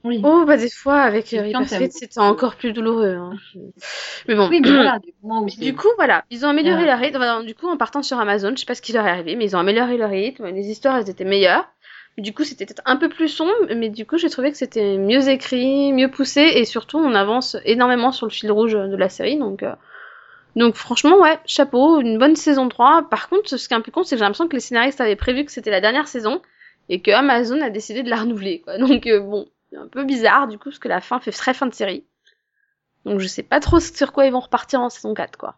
Oui. 0.06 0.22
Oh, 0.24 0.46
bah, 0.48 0.56
des 0.56 0.70
fois, 0.70 1.02
avec 1.02 1.28
Reaper 1.30 1.68
c'était 1.92 2.20
encore 2.20 2.56
plus 2.56 2.72
douloureux, 2.72 3.16
hein. 3.16 3.34
Mais 4.30 4.36
bon. 4.36 4.48
Oui, 4.50 4.62
mais 4.62 4.70
voilà, 4.72 5.00
du 5.00 5.12
moment 5.22 5.42
où 5.42 5.46
Mais 5.46 5.52
c'est- 5.52 5.60
Du 5.62 5.76
coup, 5.76 5.88
voilà, 5.98 6.24
ils 6.30 6.46
ont 6.46 6.50
amélioré 6.50 6.82
Ouais. 6.82 6.88
leur 6.88 7.00
rythme. 7.00 7.46
Du 7.46 7.54
coup, 7.56 7.68
en 7.68 7.76
partant 7.78 8.02
sur 8.02 8.18
Amazon, 8.20 8.52
je 8.52 8.62
sais 8.62 8.66
pas 8.66 8.76
ce 8.76 8.82
qui 8.82 8.94
leur 8.94 9.06
est 9.06 9.10
arrivé, 9.10 9.36
mais 9.36 9.44
ils 9.46 9.56
ont 9.58 9.60
amélioré 9.60 9.98
leur 9.98 10.10
rythme. 10.10 10.48
Les 10.48 10.70
histoires, 10.70 10.98
elles 10.98 11.10
étaient 11.10 11.26
meilleures. 11.26 11.66
Du 12.20 12.34
coup, 12.34 12.44
c'était 12.44 12.66
peut-être 12.66 12.82
un 12.86 12.98
peu 12.98 13.10
plus 13.10 13.30
sombre, 13.30 13.54
mais 13.76 13.90
du 13.90 14.06
coup, 14.06 14.18
j'ai 14.18 14.30
trouvé 14.30 14.52
que 14.52 14.58
c'était 14.58 14.98
mieux 14.98 15.30
écrit, 15.30 15.94
mieux 15.94 16.12
poussé, 16.12 16.42
et 16.42 16.66
surtout, 16.66 16.98
on 16.98 17.14
avance 17.14 17.56
énormément 17.66 18.12
sur 18.12 18.26
le 18.26 18.32
fil 18.32 18.52
rouge 18.52 18.74
de 18.74 18.96
la 18.96 19.10
série. 19.10 19.38
Donc, 19.38 19.64
euh, 19.64 19.74
donc 20.56 20.76
franchement, 20.76 21.18
ouais, 21.20 21.40
chapeau, 21.46 22.02
une 22.02 22.18
bonne 22.18 22.36
saison 22.36 22.68
3. 22.68 23.10
Par 23.10 23.30
contre, 23.30 23.56
ce 23.56 23.68
qui 23.68 23.74
est 23.74 23.78
un 23.78 23.82
peu 23.82 23.92
con, 23.92 24.04
c'est 24.04 24.16
que 24.16 24.20
j'ai 24.20 24.26
l'impression 24.26 24.48
que 24.48 24.56
les 24.56 24.60
scénaristes 24.60 25.00
avaient 25.00 25.16
prévu 25.16 25.46
que 25.46 25.52
c'était 25.52 25.72
la 25.72 25.82
dernière 25.82 26.08
saison, 26.08 26.42
et 26.90 27.02
que 27.02 27.12
Amazon 27.12 27.62
a 27.62 27.70
décidé 27.70 28.04
de 28.04 28.10
la 28.10 28.18
renouveler. 28.18 28.64
Donc, 28.80 29.08
euh, 29.08 29.20
bon, 29.22 29.48
un 29.78 29.88
peu 29.88 30.04
bizarre, 30.04 30.48
du 30.48 30.58
coup, 30.58 30.66
parce 30.66 30.80
que 30.80 30.88
la 30.90 31.02
fin 31.02 31.20
fait 31.20 31.32
très 31.32 31.54
fin 31.54 31.68
de 31.68 31.74
série. 31.74 32.06
Donc, 33.06 33.20
je 33.20 33.28
sais 33.28 33.44
pas 33.44 33.60
trop 33.60 33.80
sur 33.80 34.12
quoi 34.12 34.26
ils 34.26 34.32
vont 34.32 34.40
repartir 34.40 34.82
en 34.82 34.90
saison 34.90 35.14
4, 35.14 35.38
quoi. 35.38 35.58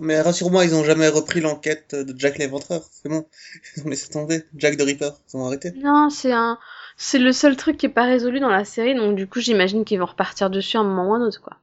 Mais 0.00 0.20
rassure-moi, 0.20 0.64
ils 0.64 0.74
ont 0.74 0.84
jamais 0.84 1.08
repris 1.08 1.40
l'enquête 1.40 1.94
de 1.94 2.18
Jack 2.18 2.38
l'Éventreur. 2.38 2.82
C'est 2.90 3.08
bon. 3.08 3.26
Ils 3.76 3.82
ont 3.84 3.88
laissé 3.88 4.08
tomber. 4.08 4.44
Jack 4.56 4.76
de 4.76 4.82
Ripper. 4.84 5.10
Ils 5.32 5.36
ont 5.36 5.46
arrêté. 5.46 5.72
Non, 5.76 6.08
c'est 6.10 6.32
un, 6.32 6.58
c'est 6.96 7.18
le 7.18 7.32
seul 7.32 7.56
truc 7.56 7.76
qui 7.76 7.86
est 7.86 7.88
pas 7.90 8.04
résolu 8.04 8.40
dans 8.40 8.48
la 8.50 8.64
série, 8.64 8.94
donc 8.94 9.16
du 9.16 9.26
coup, 9.26 9.40
j'imagine 9.40 9.84
qu'ils 9.84 9.98
vont 9.98 10.06
repartir 10.06 10.50
dessus 10.50 10.76
à 10.76 10.80
un 10.80 10.84
moment 10.84 11.10
ou 11.10 11.14
un 11.14 11.20
autre, 11.26 11.40
quoi. 11.42 11.56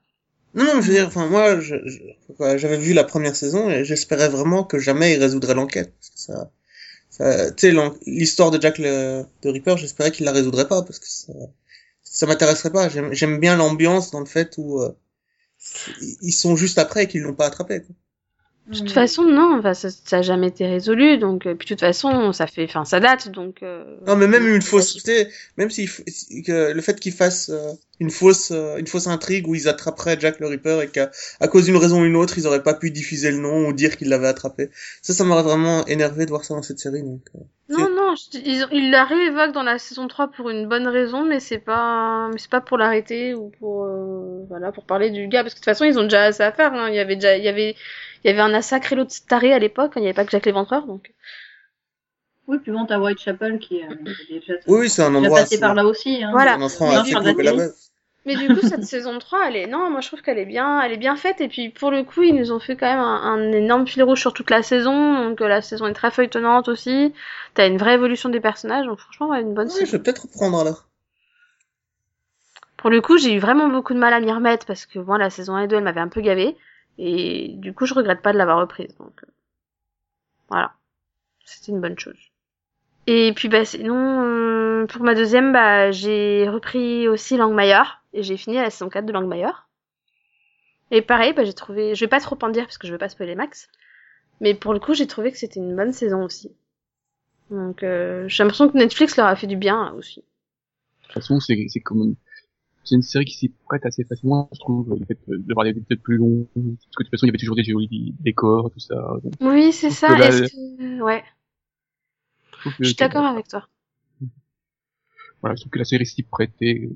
Non, 0.54 0.66
non, 0.66 0.82
je 0.82 0.88
veux 0.88 0.94
dire, 0.94 1.08
enfin, 1.08 1.28
moi, 1.28 1.60
je, 1.60 1.76
je- 1.86 2.58
j'avais 2.58 2.78
vu 2.78 2.94
la 2.94 3.04
première 3.04 3.36
saison 3.36 3.70
et 3.70 3.86
j'espérais 3.86 4.30
vraiment 4.30 4.64
que 4.64 4.80
jamais 4.80 5.14
ils 5.14 5.20
résoudraient 5.20 5.54
l'enquête. 5.56 5.94
Parce 6.00 6.10
que 6.10 6.20
ça, 6.20 6.52
ça 7.10 7.52
tu 7.52 7.72
sais, 7.72 7.92
l'histoire 8.08 8.52
de 8.52 8.62
Jack 8.62 8.80
le, 8.80 9.24
de 9.44 9.50
Ripper, 9.50 9.78
j'espérais 9.78 10.12
qu'il 10.12 10.26
la 10.26 10.32
résoudrait 10.34 10.68
pas 10.68 10.84
parce 10.84 11.00
que 11.00 11.08
ça, 11.08 11.34
ça 12.04 12.28
m'intéresserait 12.28 12.72
pas. 12.72 12.90
J'aime, 12.90 13.14
j'aime 13.14 13.40
bien 13.40 13.58
l'ambiance 13.58 14.12
dans 14.12 14.20
le 14.22 14.28
fait 14.28 14.56
où, 14.58 14.82
euh, 14.82 14.92
ils 16.22 16.32
sont 16.34 16.56
juste 16.56 16.78
après 16.78 17.04
et 17.04 17.08
qu'ils 17.08 17.22
l'ont 17.22 17.34
pas 17.36 17.46
attrapé, 17.48 17.82
quoi. 17.82 17.96
De 18.70 18.78
toute 18.78 18.92
façon, 18.92 19.24
non, 19.24 19.58
enfin, 19.58 19.74
ça, 19.74 19.90
ça 19.90 20.18
a 20.18 20.22
jamais 20.22 20.48
été 20.48 20.68
résolu, 20.68 21.18
donc, 21.18 21.48
euh, 21.48 21.56
puis 21.56 21.66
de 21.66 21.70
toute 21.74 21.80
façon, 21.80 22.32
ça 22.34 22.46
fait, 22.46 22.66
enfin, 22.66 22.86
ça 22.86 23.00
date, 23.00 23.30
donc, 23.30 23.64
euh, 23.64 23.84
Non, 24.06 24.16
mais 24.16 24.28
même 24.28 24.48
une 24.48 24.62
fausse, 24.62 24.94
tu 24.94 25.00
sais, 25.00 25.28
même 25.58 25.72
si 25.72 25.88
que 26.46 26.72
le 26.72 26.82
fait 26.82 27.00
qu'ils 27.00 27.14
fassent 27.14 27.50
euh, 27.50 27.74
une 28.00 28.12
fausse, 28.12 28.52
euh, 28.52 28.78
une 28.78 28.86
fausse 28.86 29.08
intrigue 29.08 29.48
où 29.48 29.56
ils 29.56 29.68
attraperaient 29.68 30.20
Jack 30.20 30.40
le 30.40 30.48
Ripper 30.48 30.82
et 30.84 30.88
qu'à 30.88 31.10
à 31.40 31.48
cause 31.48 31.66
d'une 31.66 31.78
raison 31.78 32.02
ou 32.02 32.06
une 32.06 32.16
autre, 32.16 32.38
ils 32.38 32.46
auraient 32.46 32.62
pas 32.64 32.76
pu 32.76 32.92
diffuser 32.92 33.32
le 33.32 33.38
nom 33.38 33.68
ou 33.68 33.74
dire 33.74 33.98
qu'ils 33.98 34.10
l'avaient 34.10 34.28
attrapé. 34.28 34.70
Ça, 35.02 35.14
ça 35.14 35.24
m'aurait 35.24 35.44
vraiment 35.44 35.84
énervé 35.88 36.26
de 36.26 36.30
voir 36.30 36.44
ça 36.44 36.54
dans 36.54 36.62
cette 36.62 36.80
série, 36.80 37.02
donc. 37.02 37.22
euh, 37.36 37.40
Non, 37.70 37.88
non, 37.96 38.16
je- 38.16 38.38
ils, 38.40 38.66
ils 38.72 38.90
la 38.92 39.04
réévoquent 39.04 39.52
dans 39.54 39.64
la 39.64 39.78
saison 39.78 40.08
3 40.08 40.28
pour 40.30 40.50
une 40.50 40.68
bonne 40.68 40.88
raison, 40.88 41.24
mais 41.26 41.40
c'est 41.40 41.60
pas, 41.60 42.30
mais 42.32 42.38
c'est 42.40 42.50
pas 42.50 42.62
pour 42.62 42.78
l'arrêter 42.78 43.34
ou 43.36 43.52
pour, 43.60 43.84
euh, 43.86 44.44
voilà, 44.48 44.72
pour 44.72 44.86
parler 44.86 45.12
du 45.12 45.28
gars, 45.28 45.44
parce 45.44 45.54
que 45.54 45.60
de 45.60 45.62
toute 45.62 45.66
façon, 45.66 45.86
ils 45.86 46.00
ont 46.00 46.04
déjà 46.04 46.24
assez 46.24 46.42
à 46.44 46.52
faire, 46.52 46.74
hein. 46.74 46.90
Il 46.90 46.96
y 46.96 47.00
avait 47.00 47.16
déjà, 47.16 47.38
il 47.38 47.44
y 47.44 47.48
avait, 47.48 47.76
il 48.24 48.28
y 48.28 48.32
avait 48.32 48.42
un 48.42 48.50
massacre 48.50 48.94
et 48.94 48.96
l'autre 48.96 49.14
taré 49.28 49.54
à 49.54 49.60
l'époque, 49.60 49.92
hein. 49.92 49.98
il 49.98 50.02
n'y 50.02 50.08
avait 50.08 50.14
pas 50.16 50.26
que 50.26 50.32
Jack 50.32 50.46
l'Éventreur, 50.46 50.86
donc. 50.86 51.14
Oui, 52.48 52.58
puis 52.60 52.72
bon, 52.72 52.86
t'as 52.86 53.00
Whitechapel 53.00 53.60
qui, 53.60 53.82
euh, 53.84 53.94
est 54.30 54.40
déjà, 54.40 54.54
Oui, 54.68 54.90
c'est 54.90 55.04
un 55.04 55.14
endroit. 55.14 55.40
passé 55.40 55.60
par 55.60 55.76
là 55.76 55.86
aussi. 55.86 56.24
Hein. 56.24 56.32
Voilà. 56.32 56.56
Un 56.56 56.62
enfant. 56.64 56.90
Mais 58.26 58.36
du 58.36 58.48
coup, 58.48 58.60
cette 58.68 58.84
saison 58.86 59.18
3, 59.18 59.48
elle 59.48 59.56
est, 59.56 59.68
non, 59.68 59.90
moi 59.90 60.02
je 60.02 60.08
trouve 60.08 60.22
qu'elle 60.22 60.38
est 60.38 60.46
bien, 60.46 60.82
elle 60.82 60.92
est 60.92 60.98
bien 60.98 61.16
faite, 61.16 61.40
et 61.42 61.48
puis 61.48 61.70
pour 61.70 61.90
le 61.90 62.04
coup, 62.04 62.22
ils 62.24 62.36
nous 62.36 62.52
ont 62.52 62.60
fait 62.60 62.76
quand 62.76 62.86
même 62.86 63.00
un, 63.00 63.22
un 63.24 63.52
énorme 63.54 63.88
fil 63.88 64.04
rouge 64.04 64.20
sur 64.20 64.34
toute 64.34 64.50
la 64.50 64.62
saison, 64.62 65.24
donc 65.30 65.42
euh, 65.42 65.48
la 65.48 65.62
saison 65.62 65.88
est 65.88 65.94
très 65.94 66.12
feuilletonnante 66.12 66.68
aussi, 66.68 67.14
t'as 67.54 67.68
une 67.68 67.78
vraie 67.78 67.94
évolution 67.94 68.28
des 68.30 68.42
personnages, 68.42 68.86
donc 68.88 69.00
franchement, 69.00 69.30
ouais, 69.30 69.42
une 69.42 69.54
bonne 69.54 69.68
Ouais, 69.68 69.74
saison. 69.74 69.86
je 69.86 69.92
vais 69.94 70.00
peut-être 70.04 70.24
reprendre 70.24 70.60
alors. 70.60 70.86
Pour 72.78 72.90
le 72.90 73.00
coup, 73.02 73.18
j'ai 73.18 73.34
eu 73.34 73.40
vraiment 73.40 73.68
beaucoup 73.70 73.94
de 73.94 74.00
mal 74.00 74.14
à 74.14 74.20
m'y 74.20 74.32
remettre 74.32 74.66
parce 74.66 74.86
que 74.86 75.00
moi, 75.00 75.18
la 75.18 75.30
saison 75.30 75.56
1 75.56 75.64
et 75.64 75.68
2, 75.68 75.78
elle 75.78 75.84
m'avait 75.84 76.00
un 76.02 76.08
peu 76.08 76.22
gavé. 76.22 76.56
Et 77.02 77.54
du 77.56 77.74
coup, 77.74 77.86
je 77.86 77.94
regrette 77.94 78.22
pas 78.22 78.34
de 78.34 78.38
l'avoir 78.38 78.60
reprise. 78.60 78.94
Donc, 78.98 79.24
euh, 79.24 79.32
voilà. 80.50 80.74
C'était 81.46 81.72
une 81.72 81.80
bonne 81.80 81.98
chose. 81.98 82.20
Et 83.08 83.32
puis, 83.34 83.48
bah, 83.48 83.64
sinon, 83.64 84.22
euh, 84.22 84.86
pour 84.86 85.04
ma 85.04 85.16
deuxième, 85.16 85.54
bah, 85.54 85.92
j'ai 85.92 86.48
repris 86.50 87.08
aussi 87.08 87.38
Langmayer. 87.38 87.84
Et 88.12 88.22
j'ai 88.22 88.36
fini 88.36 88.58
la 88.58 88.70
saison 88.70 88.90
4 88.90 89.06
de 89.06 89.14
Langmayer. 89.14 89.52
Et 90.92 91.02
pareil, 91.02 91.32
bah, 91.32 91.46
j'ai 91.46 91.54
trouvé, 91.54 91.96
je 91.96 92.04
vais 92.04 92.10
pas 92.10 92.20
trop 92.20 92.38
en 92.42 92.50
dire 92.50 92.66
parce 92.66 92.78
que 92.78 92.86
je 92.86 92.92
veux 92.92 92.98
pas 92.98 93.08
spoiler 93.08 93.36
Max. 93.36 93.70
Mais 94.42 94.54
pour 94.54 94.74
le 94.74 94.80
coup, 94.82 94.94
j'ai 94.94 95.08
trouvé 95.08 95.32
que 95.32 95.38
c'était 95.38 95.62
une 95.62 95.78
bonne 95.78 95.94
saison 95.94 96.26
aussi. 96.26 96.52
Donc, 97.50 97.82
euh, 97.82 98.28
j'ai 98.28 98.44
l'impression 98.44 98.68
que 98.68 98.78
Netflix 98.78 99.16
leur 99.16 99.28
a 99.28 99.38
fait 99.38 99.48
du 99.48 99.56
bien 99.56 99.86
là, 99.86 99.94
aussi. 99.94 100.20
De 100.20 101.06
toute 101.06 101.14
façon, 101.14 101.40
c'est 101.40 101.56
comme, 101.80 102.16
c'est 102.90 102.96
une 102.96 103.04
série 103.04 103.26
qui 103.26 103.36
s'y 103.38 103.50
prête 103.50 103.86
assez 103.86 104.04
facilement, 104.04 104.50
je 104.52 104.60
trouve, 104.60 104.98
le 104.98 105.06
fait 105.06 105.20
de 105.28 105.54
voir 105.54 105.64
des 105.64 105.72
épisodes 105.72 106.02
plus 106.02 106.18
longs, 106.18 106.48
parce 106.56 106.56
que 106.56 107.04
de 107.04 107.04
toute 107.04 107.10
façon, 107.12 107.26
il 107.26 107.30
y 107.30 107.30
avait 107.30 107.38
toujours 107.38 107.56
des 107.56 107.64
jolis 107.64 108.16
décors, 108.20 108.72
tout 108.72 108.80
ça. 108.80 108.96
Donc, 109.24 109.34
Oui, 109.42 109.72
c'est 109.72 109.92
ça. 109.92 110.08
que 110.08 110.20
là, 110.20 110.28
Est-ce 110.30 110.54
que... 110.54 111.02
Ouais. 111.04 111.24
je 112.80 112.86
suis 112.86 112.96
d'accord 112.96 113.26
avec 113.26 113.48
toi. 113.48 113.68
Voilà, 115.42 115.56
je 115.56 115.62
trouve 115.62 115.72
que 115.72 115.80
la 115.80 115.86
série 115.86 116.06
s'y 116.06 116.24
prêtait. 116.24 116.90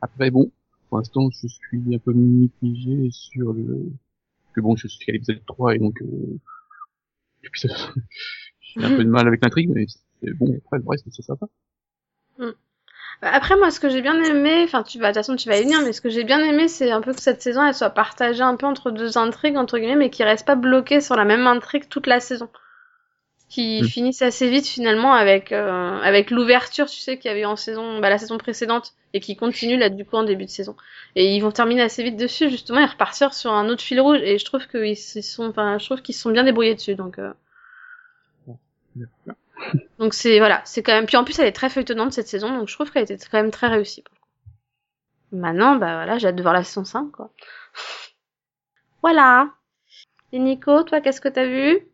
Après, 0.00 0.30
bon, 0.30 0.52
pour 0.88 0.98
l'instant, 0.98 1.28
je 1.30 1.48
suis 1.48 1.94
un 1.94 1.98
peu 1.98 2.12
mitigé 2.12 3.08
sur 3.10 3.52
le, 3.52 3.90
que 4.54 4.60
bon, 4.60 4.76
je 4.76 4.86
suis 4.86 5.10
à 5.10 5.12
l'épisode 5.12 5.44
3 5.44 5.74
et 5.74 5.78
donc, 5.78 6.00
euh, 6.02 6.38
j'ai 7.52 8.84
un 8.84 8.96
peu 8.96 9.04
de 9.04 9.10
mal 9.10 9.26
avec 9.26 9.42
l'intrigue, 9.42 9.70
mais 9.74 9.86
c'est 10.22 10.32
bon, 10.34 10.56
après, 10.64 10.78
le 10.78 10.84
reste, 10.86 11.04
c'est 11.10 11.22
sympa. 11.22 11.48
Après, 13.22 13.56
moi, 13.56 13.70
ce 13.70 13.80
que 13.80 13.88
j'ai 13.88 14.02
bien 14.02 14.20
aimé, 14.22 14.62
enfin, 14.64 14.82
tu 14.82 14.98
vas, 14.98 15.08
de 15.08 15.12
toute 15.12 15.20
façon, 15.20 15.36
tu 15.36 15.48
vas 15.48 15.58
y 15.58 15.62
venir, 15.62 15.80
mais 15.82 15.92
ce 15.92 16.00
que 16.00 16.10
j'ai 16.10 16.22
bien 16.24 16.38
aimé, 16.40 16.68
c'est 16.68 16.90
un 16.90 17.00
peu 17.00 17.12
que 17.14 17.20
cette 17.20 17.40
saison, 17.42 17.64
elle 17.66 17.74
soit 17.74 17.90
partagée 17.90 18.42
un 18.42 18.56
peu 18.56 18.66
entre 18.66 18.90
deux 18.90 19.16
intrigues, 19.18 19.56
entre 19.56 19.78
guillemets, 19.78 19.96
mais 19.96 20.10
qui 20.10 20.22
reste 20.22 20.46
pas 20.46 20.54
bloquée 20.54 21.00
sur 21.00 21.16
la 21.16 21.24
même 21.24 21.46
intrigue 21.46 21.88
toute 21.88 22.06
la 22.06 22.20
saison. 22.20 22.48
Qui 23.48 23.80
Mm. 23.82 23.86
finissent 23.86 24.22
assez 24.22 24.50
vite, 24.50 24.66
finalement, 24.66 25.14
avec, 25.14 25.52
euh, 25.52 25.98
avec 26.02 26.30
l'ouverture, 26.30 26.86
tu 26.86 26.98
sais, 26.98 27.16
qu'il 27.16 27.30
y 27.30 27.32
avait 27.32 27.44
en 27.44 27.56
saison, 27.56 28.00
bah, 28.00 28.10
la 28.10 28.18
saison 28.18 28.38
précédente, 28.38 28.92
et 29.14 29.20
qui 29.20 29.34
continue, 29.36 29.76
là, 29.78 29.88
du 29.88 30.04
coup, 30.04 30.16
en 30.16 30.24
début 30.24 30.44
de 30.44 30.50
saison. 30.50 30.76
Et 31.14 31.34
ils 31.34 31.40
vont 31.40 31.52
terminer 31.52 31.82
assez 31.82 32.02
vite 32.02 32.16
dessus, 32.16 32.50
justement, 32.50 32.80
et 32.80 32.84
repartir 32.86 33.32
sur 33.32 33.52
un 33.52 33.68
autre 33.68 33.82
fil 33.82 34.00
rouge, 34.00 34.18
et 34.22 34.38
je 34.38 34.44
trouve 34.44 34.66
qu'ils 34.68 34.96
se 34.96 35.22
sont, 35.22 35.48
enfin, 35.48 35.78
je 35.78 35.86
trouve 35.86 36.02
qu'ils 36.02 36.14
se 36.14 36.20
sont 36.22 36.30
bien 36.30 36.44
débrouillés 36.44 36.74
dessus, 36.74 36.96
donc, 36.96 37.18
euh, 37.18 37.32
donc 39.98 40.14
c'est 40.14 40.38
voilà, 40.38 40.62
c'est 40.64 40.82
quand 40.82 40.92
même. 40.92 41.06
Puis 41.06 41.16
en 41.16 41.24
plus, 41.24 41.38
elle 41.38 41.46
est 41.46 41.52
très 41.52 41.70
feuilletonnante 41.70 42.12
cette 42.12 42.28
saison, 42.28 42.56
donc 42.56 42.68
je 42.68 42.74
trouve 42.74 42.90
qu'elle 42.90 43.04
était 43.04 43.16
quand 43.16 43.40
même 43.40 43.50
très 43.50 43.68
réussie. 43.68 44.04
Maintenant, 45.32 45.76
bah 45.76 45.94
voilà, 45.96 46.18
j'ai 46.18 46.28
hâte 46.28 46.36
de 46.36 46.42
voir 46.42 46.54
la 46.54 46.64
saison 46.64 46.84
5, 46.84 47.10
quoi. 47.10 47.30
voilà. 49.02 49.50
Et 50.32 50.38
Nico, 50.38 50.82
toi, 50.82 51.00
qu'est-ce 51.00 51.20
que 51.20 51.28
t'as 51.28 51.46
vu? 51.46 51.86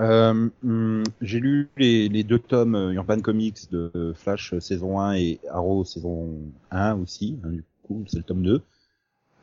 Euh, 0.00 0.48
hum, 0.62 1.02
j'ai 1.20 1.40
lu 1.40 1.68
les, 1.76 2.08
les 2.08 2.22
deux 2.22 2.38
tomes 2.38 2.76
euh, 2.76 2.92
Urban 2.92 3.20
Comics 3.20 3.68
de 3.72 4.12
Flash 4.14 4.54
euh, 4.54 4.60
saison 4.60 5.00
1 5.00 5.14
et 5.14 5.40
Arrow 5.50 5.84
saison 5.84 6.38
1 6.70 6.94
aussi, 7.00 7.36
hein, 7.42 7.48
du 7.48 7.64
coup 7.82 8.04
c'est 8.06 8.18
le 8.18 8.22
tome 8.22 8.42
2. 8.42 8.62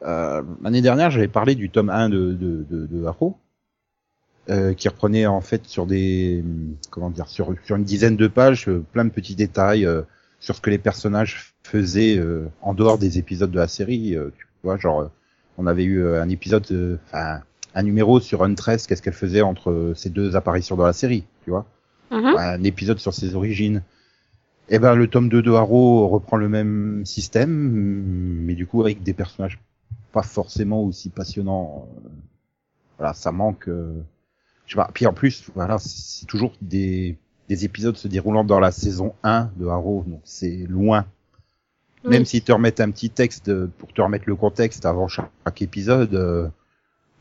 Euh, 0.04 0.44
L'année 0.62 0.82
dernière 0.82 1.12
j'avais 1.12 1.28
parlé 1.28 1.56
du 1.56 1.70
tome 1.70 1.90
1 1.90 2.08
de, 2.08 2.32
de, 2.34 2.66
de, 2.70 2.88
de 2.88 3.06
Arrow, 3.06 3.38
euh, 4.50 4.74
qui 4.74 4.88
reprenait 4.90 5.26
en 5.26 5.42
fait 5.42 5.66
sur 5.66 5.86
des 5.86 6.44
comment 6.92 7.10
dire 7.10 7.28
sur, 7.28 7.54
sur 7.66 7.76
une 7.76 7.84
dizaine 7.84 8.16
de 8.16 8.28
pages 8.28 8.68
euh, 8.70 8.84
plein 8.94 9.06
de 9.06 9.10
petits 9.10 9.36
détails 9.36 9.86
euh, 9.86 10.02
sur 10.40 10.56
ce 10.56 10.62
que 10.62 10.70
les 10.70 10.78
personnages 10.78 11.54
faisaient 11.64 12.18
euh, 12.18 12.48
en 12.62 12.74
dehors 12.74 12.98
des 12.98 13.18
épisodes 13.18 13.50
de 13.52 13.58
la 13.60 13.68
série. 13.68 14.16
euh, 14.16 14.30
tu 14.38 14.46
vois, 14.64 14.78
genre 14.78 15.10
on 15.58 15.68
avait 15.68 15.84
eu 15.86 16.06
un 16.16 16.30
épisode, 16.30 16.66
euh, 16.72 16.98
enfin 17.08 17.42
un 17.74 17.84
numéro 17.84 18.20
sur 18.20 18.44
Huntress, 18.44 18.88
qu'est-ce 18.88 19.02
qu'elle 19.02 19.14
faisait 19.14 19.42
entre 19.42 19.94
ces 19.96 20.10
deux 20.10 20.36
apparitions 20.36 20.76
dans 20.76 20.86
la 20.86 20.94
série, 20.94 21.26
tu 21.44 21.50
vois 21.52 21.66
Mhm. 22.12 22.36
Un 22.38 22.64
épisode 22.64 23.00
sur 23.00 23.14
ses 23.16 23.34
origines. 23.34 23.82
Et 24.70 24.78
ben 24.80 24.94
le 24.96 25.08
tome 25.08 25.28
2 25.28 25.42
de 25.42 25.52
Arrow 25.52 26.08
reprend 26.08 26.38
le 26.38 26.48
même 26.48 27.04
système, 27.06 27.50
mais 27.50 28.54
du 28.54 28.68
coup 28.68 28.82
avec 28.82 29.02
des 29.02 29.14
personnages 29.14 29.60
pas 30.12 30.22
forcément 30.22 30.84
aussi 30.84 31.10
passionnants. 31.10 31.88
Voilà, 33.00 33.14
ça 33.14 33.32
manque. 33.32 33.68
euh, 33.68 34.02
Je 34.66 34.74
sais 34.74 34.76
pas. 34.76 34.90
Puis 34.94 35.06
en 35.06 35.14
plus, 35.14 35.44
voilà, 35.56 35.78
c'est 35.80 36.26
toujours 36.26 36.54
des 36.62 37.18
des 37.48 37.64
épisodes 37.64 37.96
se 37.96 38.08
déroulant 38.08 38.44
dans 38.44 38.60
la 38.60 38.72
saison 38.72 39.14
1 39.24 39.52
de 39.58 39.68
Arrow, 39.68 40.04
donc 40.08 40.22
c'est 40.24 40.66
loin. 40.68 41.06
Oui. 42.04 42.12
Même 42.12 42.26
s'ils 42.26 42.42
te 42.42 42.52
remettent 42.52 42.80
un 42.82 42.90
petit 42.90 43.12
texte 43.12 43.52
pour 43.78 43.94
te 43.94 44.02
remettre 44.02 44.26
le 44.28 44.36
contexte 44.36 44.86
avant 44.86 45.08
chaque, 45.08 45.62
épisode, 45.62 46.16
euh, 46.16 46.48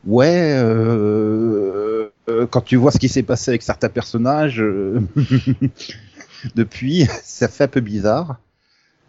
ouais, 0.05 0.55
euh, 0.57 2.09
euh, 2.27 2.47
quand 2.47 2.61
tu 2.61 2.75
vois 2.75 2.91
ce 2.91 2.99
qui 2.99 3.09
s'est 3.09 3.23
passé 3.23 3.51
avec 3.51 3.61
certains 3.61 3.89
personnages 3.89 4.61
euh, 4.61 5.01
depuis, 6.55 7.07
ça 7.23 7.47
fait 7.47 7.65
un 7.65 7.67
peu 7.67 7.81
bizarre. 7.81 8.39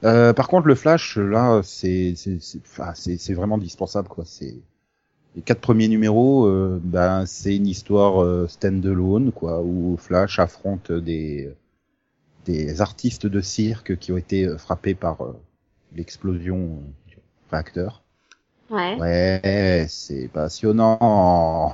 Euh, 0.04 0.32
par 0.34 0.48
contre, 0.48 0.66
le 0.66 0.74
Flash, 0.74 1.16
là, 1.16 1.62
c'est 1.64 2.14
c'est 2.16 2.38
c'est 2.40 2.60
enfin, 2.66 2.92
vraiment 3.34 3.56
indispensable, 3.56 4.08
quoi. 4.08 4.24
C'est 4.26 4.56
les 5.36 5.42
quatre 5.42 5.60
premiers 5.60 5.88
numéros, 5.88 6.46
euh, 6.46 6.80
ben 6.82 7.26
c'est 7.26 7.54
une 7.54 7.66
histoire 7.66 8.22
euh, 8.22 8.48
stand-alone, 8.48 9.32
quoi, 9.32 9.60
où 9.62 9.96
Flash 9.98 10.38
affronte 10.38 10.90
des 10.90 11.54
des 12.46 12.80
artistes 12.80 13.26
de 13.26 13.40
cirque 13.40 13.98
qui 13.98 14.12
ont 14.12 14.16
été 14.16 14.46
euh, 14.46 14.56
frappés 14.56 14.94
par 14.94 15.20
euh, 15.22 15.36
l'explosion 15.94 16.80
du 17.06 17.18
réacteur. 17.50 18.02
Ouais. 18.70 18.96
Ouais, 18.98 19.86
c'est 19.88 20.28
passionnant. 20.28 20.98
En 21.00 21.72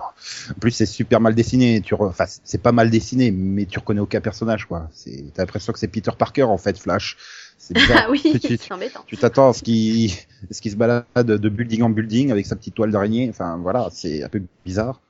plus, 0.60 0.72
c'est 0.72 0.84
super 0.84 1.20
mal 1.20 1.34
dessiné. 1.34 1.80
Tu, 1.80 1.94
re- 1.94 2.08
enfin, 2.08 2.26
c'est 2.26 2.60
pas 2.60 2.72
mal 2.72 2.90
dessiné, 2.90 3.30
mais 3.30 3.64
tu 3.64 3.78
reconnais 3.78 4.00
aucun 4.00 4.20
personnage, 4.20 4.66
quoi. 4.66 4.90
C'est, 4.92 5.24
t'as 5.32 5.42
l'impression 5.42 5.72
que 5.72 5.78
c'est 5.78 5.88
Peter 5.88 6.10
Parker 6.18 6.42
en 6.42 6.58
fait, 6.58 6.78
Flash. 6.78 7.16
C'est 7.58 7.74
bizarre. 7.74 8.04
Ah 8.06 8.10
oui, 8.10 8.20
c'est 8.40 8.72
embêtant. 8.72 9.04
tu 9.06 9.16
t'attends 9.16 9.50
à 9.50 9.52
ce 9.52 9.62
qu'il, 9.62 10.10
qui 10.50 10.70
se 10.70 10.76
balade 10.76 11.04
de 11.16 11.48
building 11.48 11.82
en 11.82 11.90
building 11.90 12.30
avec 12.32 12.46
sa 12.46 12.56
petite 12.56 12.74
toile 12.74 12.90
d'araignée. 12.90 13.28
Enfin, 13.30 13.56
voilà, 13.58 13.88
c'est 13.92 14.22
un 14.22 14.28
peu 14.28 14.42
bizarre. 14.64 15.00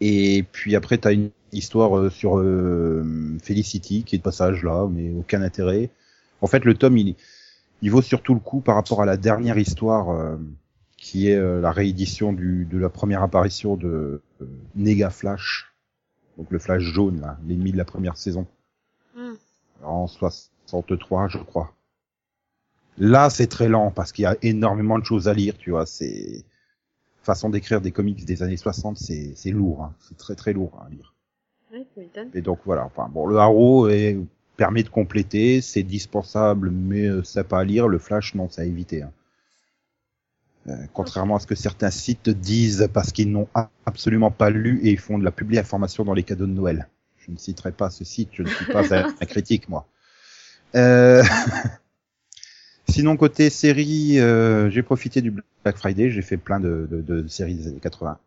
Et 0.00 0.44
puis 0.52 0.76
après, 0.76 0.98
t'as 0.98 1.12
une 1.12 1.30
histoire 1.52 1.98
euh, 1.98 2.10
sur 2.10 2.38
euh, 2.38 3.04
Felicity 3.42 4.04
qui 4.04 4.14
est 4.14 4.18
de 4.18 4.22
passage 4.22 4.62
là, 4.64 4.86
mais 4.90 5.10
aucun 5.10 5.42
intérêt. 5.42 5.90
En 6.40 6.46
fait, 6.46 6.64
le 6.64 6.74
tome, 6.74 6.96
il, 6.96 7.16
il 7.82 7.90
vaut 7.90 8.02
surtout 8.02 8.34
le 8.34 8.40
coup 8.40 8.60
par 8.60 8.74
rapport 8.76 9.02
à 9.02 9.06
la 9.06 9.16
dernière 9.16 9.58
histoire 9.58 10.10
euh, 10.10 10.36
qui 10.96 11.28
est 11.28 11.36
euh, 11.36 11.60
la 11.60 11.72
réédition 11.72 12.32
du, 12.32 12.66
de 12.66 12.78
la 12.78 12.88
première 12.88 13.22
apparition 13.22 13.76
de 13.76 14.22
euh, 14.40 14.46
Nega 14.76 15.10
Flash, 15.10 15.74
donc 16.38 16.50
le 16.50 16.58
Flash 16.58 16.82
jaune, 16.82 17.20
là, 17.20 17.38
l'ennemi 17.46 17.72
de 17.72 17.78
la 17.78 17.84
première 17.84 18.16
saison 18.16 18.46
Hmm. 19.16 19.34
en 19.82 20.06
63, 20.70 21.28
je 21.28 21.38
crois. 21.38 21.72
Là, 22.98 23.30
c'est 23.30 23.46
très 23.46 23.68
lent 23.68 23.90
parce 23.90 24.12
qu'il 24.12 24.22
y 24.24 24.26
a 24.26 24.36
énormément 24.42 24.98
de 24.98 25.04
choses 25.04 25.28
à 25.28 25.34
lire, 25.34 25.56
tu 25.58 25.70
vois. 25.70 25.86
C'est 25.86 26.44
façon 27.22 27.50
d'écrire 27.50 27.80
des 27.80 27.92
comics 27.92 28.24
des 28.24 28.42
années 28.42 28.56
60, 28.56 28.98
c'est 28.98 29.32
c'est 29.36 29.50
lourd, 29.50 29.84
hein. 29.84 29.94
c'est 30.00 30.16
très 30.16 30.34
très 30.34 30.52
lourd 30.52 30.80
à 30.84 30.88
lire. 30.90 31.14
Ouais. 31.72 31.86
Et 32.34 32.40
donc 32.40 32.60
voilà. 32.64 32.84
Enfin 32.84 33.08
bon, 33.12 33.26
le 33.26 33.36
Arrow 33.38 33.88
est, 33.88 34.18
permet 34.56 34.82
de 34.82 34.88
compléter, 34.88 35.60
c'est 35.60 35.82
dispensable, 35.82 36.70
mais 36.70 37.06
euh, 37.06 37.22
sympa 37.22 37.58
à 37.60 37.64
lire. 37.64 37.88
Le 37.88 37.98
Flash, 37.98 38.34
non, 38.34 38.48
c'est 38.50 38.62
à 38.62 38.64
éviter. 38.64 39.02
hein. 39.02 39.12
Euh, 40.68 40.76
contrairement 40.92 41.36
à 41.36 41.38
ce 41.40 41.46
que 41.46 41.54
certains 41.54 41.90
sites 41.90 42.28
disent 42.28 42.88
parce 42.92 43.12
qu'ils 43.12 43.32
n'ont 43.32 43.48
absolument 43.86 44.30
pas 44.30 44.50
lu 44.50 44.78
et 44.82 44.90
ils 44.90 44.98
font 44.98 45.18
de 45.18 45.24
la 45.24 45.30
publi 45.30 45.58
information 45.58 46.04
dans 46.04 46.12
les 46.12 46.22
cadeaux 46.22 46.46
de 46.46 46.52
Noël. 46.52 46.88
Je 47.18 47.30
ne 47.30 47.38
citerai 47.38 47.72
pas 47.72 47.88
ce 47.88 48.04
site, 48.04 48.30
je 48.32 48.42
ne 48.42 48.48
suis 48.48 48.66
pas 48.66 48.94
un, 48.94 49.08
un 49.20 49.26
critique, 49.26 49.68
moi. 49.70 49.86
Euh... 50.74 51.22
Sinon, 52.88 53.16
côté 53.16 53.50
série, 53.50 54.18
euh, 54.18 54.68
j'ai 54.68 54.82
profité 54.82 55.22
du 55.22 55.30
Black 55.30 55.76
Friday, 55.76 56.10
j'ai 56.10 56.22
fait 56.22 56.36
plein 56.36 56.58
de, 56.58 56.88
de, 56.90 57.00
de 57.00 57.28
séries 57.28 57.54
des 57.54 57.68
années 57.68 57.80
80. 57.80 58.18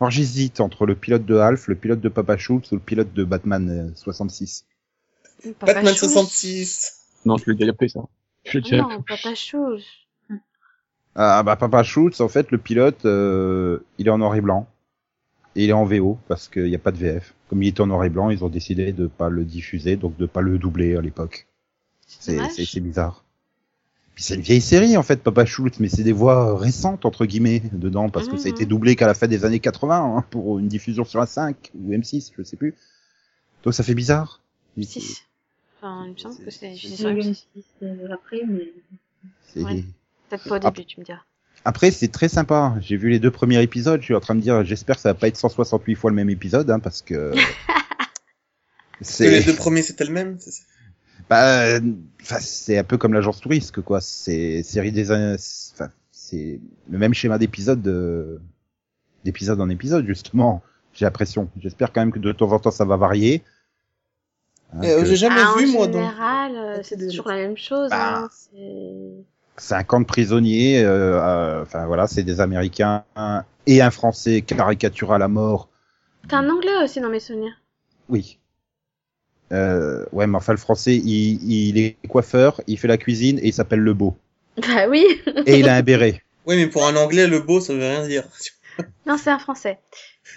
Alors 0.00 0.10
j'hésite 0.10 0.60
entre 0.60 0.86
le 0.86 0.94
pilote 0.94 1.24
de 1.24 1.36
Alf, 1.36 1.68
le 1.68 1.74
pilote 1.74 2.00
de 2.00 2.08
Papa 2.08 2.36
Schultz 2.36 2.70
ou 2.72 2.74
le 2.74 2.80
pilote 2.80 3.12
de 3.14 3.24
Batman 3.24 3.70
euh, 3.70 3.94
66. 3.94 4.66
Papa 5.58 5.74
Batman 5.74 5.94
Chouche. 5.94 6.10
66. 6.10 6.92
Non, 7.24 7.38
je 7.38 7.50
l'ai 7.50 7.56
déjà 7.56 7.72
fait 7.72 7.88
ça. 7.88 8.00
Je 8.44 8.58
l'ai 8.58 8.78
Ah 8.78 8.82
non, 8.82 9.02
Papa 9.02 9.34
Chouche. 9.34 10.06
Ah 11.14 11.42
bah 11.44 11.56
Papa 11.56 11.82
Schultz, 11.84 12.20
en 12.20 12.28
fait, 12.28 12.50
le 12.50 12.58
pilote, 12.58 13.04
euh, 13.04 13.78
il 13.98 14.08
est 14.08 14.10
en 14.10 14.18
noir 14.18 14.34
et 14.34 14.40
blanc. 14.40 14.66
Et 15.56 15.64
il 15.64 15.70
est 15.70 15.74
en 15.74 15.84
VO, 15.84 16.18
parce 16.26 16.48
qu'il 16.48 16.64
n'y 16.64 16.74
a 16.74 16.80
pas 16.80 16.90
de 16.90 16.98
VF. 16.98 17.32
Comme 17.54 17.62
il 17.62 17.68
est 17.68 17.78
en 17.78 17.86
noir 17.86 18.02
et 18.02 18.10
blanc, 18.10 18.30
ils 18.30 18.42
ont 18.42 18.48
décidé 18.48 18.90
de 18.92 19.06
pas 19.06 19.28
le 19.28 19.44
diffuser, 19.44 19.94
donc 19.94 20.16
de 20.16 20.26
pas 20.26 20.40
le 20.40 20.58
doubler 20.58 20.96
à 20.96 21.00
l'époque. 21.00 21.46
C'est 22.04 22.36
c'est- 22.50 22.80
bizarre. 22.80 23.22
Puis 24.16 24.24
c'est 24.24 24.34
une 24.34 24.40
vieille 24.40 24.60
série, 24.60 24.96
en 24.96 25.04
fait, 25.04 25.22
Papa 25.22 25.44
Schultz, 25.44 25.78
mais 25.78 25.88
c'est 25.88 26.02
des 26.02 26.10
voix 26.10 26.58
récentes, 26.58 27.04
entre 27.04 27.26
guillemets, 27.26 27.62
dedans, 27.72 28.08
parce 28.10 28.26
que 28.26 28.36
ça 28.36 28.46
a 28.46 28.50
Mhm. 28.50 28.54
été 28.56 28.66
doublé 28.66 28.96
qu'à 28.96 29.06
la 29.06 29.14
fin 29.14 29.28
des 29.28 29.44
années 29.44 29.60
80, 29.60 30.16
hein, 30.16 30.24
pour 30.30 30.58
une 30.58 30.66
diffusion 30.66 31.04
sur 31.04 31.20
un 31.20 31.26
5 31.26 31.70
ou 31.80 31.92
M6, 31.92 32.32
je 32.36 32.42
sais 32.42 32.56
plus. 32.56 32.74
Donc 33.62 33.72
ça 33.72 33.84
fait 33.84 33.94
bizarre. 33.94 34.40
6. 34.82 35.22
Enfin, 35.78 36.06
il 36.06 36.14
me 36.14 36.16
semble 36.18 36.44
que 36.44 36.50
c'est 36.50 36.74
J'ai 36.74 36.88
sur 36.88 37.08
eu 37.10 37.20
M6. 37.20 37.28
une 37.28 37.34
six, 37.34 37.64
euh, 37.84 38.08
après, 38.12 38.40
mais 38.48 38.72
C'est- 39.46 39.62
Ouais. 39.62 39.84
Peut-être 40.28 40.48
pas 40.48 40.56
au 40.56 40.60
Ah. 40.60 40.70
début, 40.72 40.86
tu 40.86 40.98
me 40.98 41.04
diras. 41.04 41.20
Après, 41.64 41.90
c'est 41.90 42.08
très 42.08 42.28
sympa. 42.28 42.74
J'ai 42.80 42.96
vu 42.96 43.08
les 43.10 43.18
deux 43.18 43.30
premiers 43.30 43.62
épisodes. 43.62 44.00
Je 44.00 44.04
suis 44.06 44.14
en 44.14 44.20
train 44.20 44.34
de 44.34 44.40
dire, 44.40 44.64
j'espère 44.64 44.96
que 44.96 45.02
ça 45.02 45.10
va 45.10 45.14
pas 45.14 45.28
être 45.28 45.36
168 45.36 45.94
fois 45.94 46.10
le 46.10 46.16
même 46.16 46.28
épisode, 46.30 46.70
hein, 46.70 46.78
parce 46.78 47.00
que 47.02 47.32
que 47.34 47.38
les 49.00 49.04
c'est 49.40 49.42
deux 49.44 49.56
premiers 49.56 49.82
c'était 49.82 50.04
le 50.04 50.12
même. 50.12 50.36
c'est 50.38 50.52
bah, 51.30 51.62
euh, 51.64 51.80
enfin, 52.20 52.36
c'est 52.38 52.76
un 52.76 52.84
peu 52.84 52.98
comme 52.98 53.14
l'agence 53.14 53.40
touriste, 53.40 53.80
quoi. 53.80 54.00
C'est 54.02 54.62
série 54.62 54.92
des, 54.92 55.10
enfin, 55.10 55.88
c'est 56.12 56.60
le 56.90 56.98
même 56.98 57.14
schéma 57.14 57.38
d'épisode, 57.38 57.80
de- 57.80 58.40
d'épisode 59.24 59.58
en 59.60 59.70
épisode, 59.70 60.06
justement. 60.06 60.62
J'ai 60.92 61.06
l'impression. 61.06 61.48
J'espère 61.58 61.92
quand 61.92 62.02
même 62.02 62.12
que 62.12 62.18
de 62.18 62.30
temps 62.32 62.52
en 62.52 62.58
temps 62.58 62.70
ça 62.70 62.84
va 62.84 62.96
varier. 62.98 63.42
Hein, 64.74 64.82
Euh, 64.84 65.00
que 65.00 65.06
J'ai 65.06 65.16
jamais 65.16 65.40
Ah, 65.42 65.54
vu 65.58 65.66
en 65.70 65.72
moi 65.72 65.86
donc. 65.86 66.02
général, 66.02 66.52
euh, 66.56 66.80
c'est 66.82 66.98
toujours 66.98 67.28
la 67.28 67.36
même 67.36 67.56
chose. 67.56 67.88
Bah. 67.90 68.24
hein, 68.24 68.28
c'est- 69.56 69.68
c'est 69.68 69.74
un 69.74 69.84
camp 69.84 70.00
de 70.00 70.06
prisonniers. 70.06 70.82
euh, 70.84 71.20
euh, 71.20 71.62
Enfin 71.62 71.86
voilà, 71.86 72.06
c'est 72.06 72.22
des 72.22 72.40
Américains 72.40 73.04
et 73.66 73.80
un 73.82 73.90
Français 73.90 74.42
caricaturé 74.42 75.14
à 75.14 75.18
la 75.18 75.28
mort. 75.28 75.68
T'as 76.28 76.38
un 76.38 76.48
anglais 76.48 76.76
aussi 76.82 77.00
dans 77.00 77.10
mes 77.10 77.20
souvenirs. 77.20 77.52
Oui. 78.08 78.38
Euh, 79.52 80.04
ouais, 80.12 80.26
mais 80.26 80.36
enfin, 80.36 80.52
le 80.52 80.58
français, 80.58 80.96
il, 80.96 81.42
il 81.50 81.78
est 81.78 81.96
coiffeur, 82.08 82.60
il 82.66 82.78
fait 82.78 82.88
la 82.88 82.96
cuisine 82.96 83.38
et 83.38 83.48
il 83.48 83.52
s'appelle 83.52 83.80
Le 83.80 83.94
Beau. 83.94 84.16
Bah 84.56 84.88
oui. 84.88 85.04
Et 85.46 85.58
il 85.58 85.68
a 85.68 85.74
un 85.76 85.82
béret. 85.82 86.22
Oui, 86.46 86.56
mais 86.56 86.66
pour 86.66 86.86
un 86.86 86.94
anglais, 86.96 87.26
le 87.26 87.40
beau, 87.40 87.58
ça 87.58 87.72
veut 87.72 87.78
rien 87.80 88.06
dire. 88.06 88.24
Non, 89.06 89.16
c'est 89.16 89.30
un 89.30 89.38
français. 89.38 89.78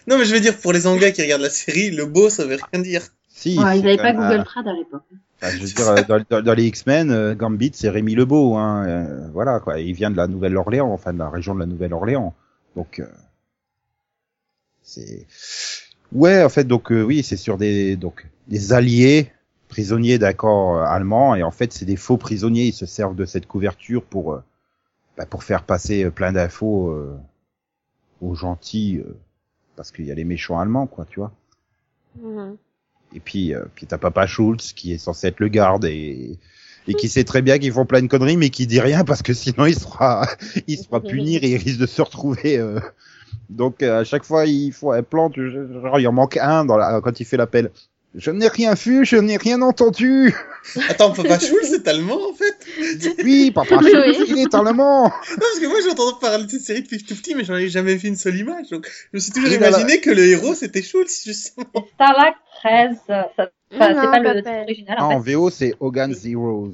Non, 0.07 0.17
mais 0.17 0.23
je 0.23 0.33
veux 0.33 0.39
dire, 0.39 0.57
pour 0.57 0.71
les 0.71 0.87
anglais 0.87 1.11
qui 1.11 1.21
regardent 1.21 1.41
la 1.41 1.49
série, 1.49 1.89
le 1.91 2.05
beau, 2.05 2.29
ça 2.29 2.45
veut 2.45 2.57
rien 2.71 2.81
dire. 2.81 3.01
Si. 3.37 3.59
ouais, 3.59 3.77
ils 3.79 3.83
n'avaient 3.83 3.97
pas 3.97 4.13
Google 4.13 4.39
un- 4.39 4.43
Trad 4.43 4.67
à 4.67 4.73
l'époque. 4.73 5.03
Enfin, 5.39 5.51
je 5.55 5.61
veux 5.61 5.67
dire, 5.67 5.87
euh, 5.89 6.01
dans, 6.07 6.25
dans- 6.27 6.41
dans 6.43 6.53
les 6.55 6.65
X-Men, 6.65 7.11
euh, 7.11 7.35
Gambit, 7.35 7.71
c'est 7.75 7.89
Rémi 7.89 8.15
Lebeau, 8.15 8.55
hein. 8.55 8.85
euh, 8.87 9.27
voilà, 9.31 9.59
quoi. 9.59 9.79
Il 9.79 9.93
vient 9.93 10.09
de 10.09 10.17
la 10.17 10.27
Nouvelle-Orléans, 10.27 10.91
enfin 10.91 11.13
de 11.13 11.19
la 11.19 11.29
région 11.29 11.53
de 11.53 11.59
la 11.59 11.67
Nouvelle-Orléans. 11.67 12.33
Donc, 12.75 12.99
euh, 12.99 13.05
c'est. 14.81 15.27
Ouais, 16.11 16.43
en 16.43 16.49
fait, 16.49 16.63
donc 16.63 16.91
euh, 16.91 17.03
oui, 17.03 17.21
c'est 17.21 17.37
sur 17.37 17.57
des 17.57 17.95
donc 17.95 18.25
des 18.47 18.73
alliés 18.73 19.31
prisonniers 19.67 20.17
euh, 20.21 20.83
allemand, 20.85 21.35
et 21.35 21.43
en 21.43 21.51
fait, 21.51 21.73
c'est 21.73 21.85
des 21.85 21.97
faux 21.97 22.17
prisonniers. 22.17 22.65
Ils 22.65 22.73
se 22.73 22.87
servent 22.87 23.15
de 23.15 23.25
cette 23.25 23.45
couverture 23.45 24.03
pour 24.03 24.33
euh, 24.33 24.43
bah, 25.17 25.27
pour 25.27 25.43
faire 25.43 25.63
passer 25.63 26.05
euh, 26.05 26.09
plein 26.11 26.31
d'infos 26.31 26.89
euh, 26.89 27.15
aux 28.21 28.33
gentils, 28.33 28.97
euh, 28.97 29.15
parce 29.75 29.91
qu'il 29.91 30.05
y 30.05 30.11
a 30.11 30.15
les 30.15 30.23
méchants 30.23 30.59
allemands, 30.59 30.87
quoi, 30.87 31.05
tu 31.05 31.19
vois. 31.19 31.31
Mhm. 32.19 32.57
Et 33.15 33.19
puis, 33.19 33.53
euh, 33.53 33.63
puis 33.75 33.85
t'as 33.87 33.97
Papa 33.97 34.27
Schultz 34.27 34.73
qui 34.73 34.93
est 34.93 34.97
censé 34.97 35.27
être 35.27 35.39
le 35.39 35.47
garde 35.47 35.85
et, 35.85 36.37
et 36.87 36.93
qui 36.93 37.07
sait 37.09 37.23
très 37.23 37.41
bien 37.41 37.57
qu'ils 37.57 37.71
font 37.71 37.85
plein 37.85 38.01
de 38.01 38.07
conneries, 38.07 38.37
mais 38.37 38.49
qui 38.49 38.67
dit 38.67 38.79
rien 38.81 39.03
parce 39.03 39.21
que 39.21 39.33
sinon 39.33 39.65
il 39.65 39.75
sera, 39.79 40.27
il 40.67 40.77
sera 40.77 40.99
puni 41.01 41.37
et 41.37 41.51
il 41.53 41.57
risque 41.57 41.79
de 41.79 41.85
se 41.85 42.01
retrouver. 42.01 42.57
euh. 42.59 42.79
Donc 43.49 43.81
euh, 43.81 44.01
à 44.01 44.03
chaque 44.03 44.23
fois 44.25 44.45
il 44.45 44.71
faut 44.73 44.91
un 44.91 45.03
plan, 45.03 45.29
tu- 45.29 45.51
genre 45.51 45.99
il 45.99 46.07
en 46.07 46.11
manque 46.11 46.37
un 46.37 46.65
dans 46.65 46.77
la, 46.77 46.99
quand 47.01 47.19
il 47.19 47.25
fait 47.25 47.37
l'appel. 47.37 47.71
Je 48.15 48.31
n'ai 48.31 48.47
rien 48.47 48.73
vu, 48.73 49.05
je 49.05 49.15
n'ai 49.17 49.37
rien 49.37 49.61
entendu. 49.61 50.33
Attends, 50.89 51.11
Papa 51.11 51.37
Schulz, 51.39 51.67
c'est 51.69 51.87
allemand, 51.87 52.19
en 52.29 52.33
fait 52.33 52.55
Oui, 53.23 53.51
Papa 53.51 53.77
oui. 53.81 53.91
il 54.27 54.39
est 54.39 54.55
allemand. 54.55 55.03
Non, 55.03 55.09
parce 55.39 55.59
que 55.59 55.67
moi, 55.67 55.77
j'ai 55.83 55.89
entendu 55.91 56.13
parler 56.19 56.45
de 56.45 56.49
cette 56.49 56.61
série 56.61 56.81
depuis 56.81 57.03
tout 57.03 57.15
petit, 57.15 57.35
mais 57.35 57.43
j'en 57.43 57.55
ai 57.55 57.69
jamais 57.69 57.95
vu 57.95 58.07
une 58.07 58.15
seule 58.15 58.37
image. 58.37 58.69
Donc, 58.69 58.87
je 58.87 59.17
me 59.17 59.19
suis 59.19 59.31
toujours 59.31 59.49
Oui, 59.49 59.55
imaginé 59.57 59.99
que 60.01 60.09
le 60.09 60.25
héros, 60.25 60.55
c'était 60.55 60.81
Schulz, 60.81 61.23
justement. 61.25 61.67
Starlight 61.93 62.35
13, 62.63 62.97
ça, 63.05 63.29
enfin, 63.37 63.49
c'est 63.69 63.77
pas 63.77 64.19
le 64.19 64.35
titre 64.41 64.49
original 64.63 64.97
Non, 64.99 65.05
en 65.05 65.13
en 65.15 65.23
fait. 65.23 65.33
VO 65.33 65.49
c'est 65.49 65.73
Hogan's 65.79 66.25
Heroes. 66.25 66.73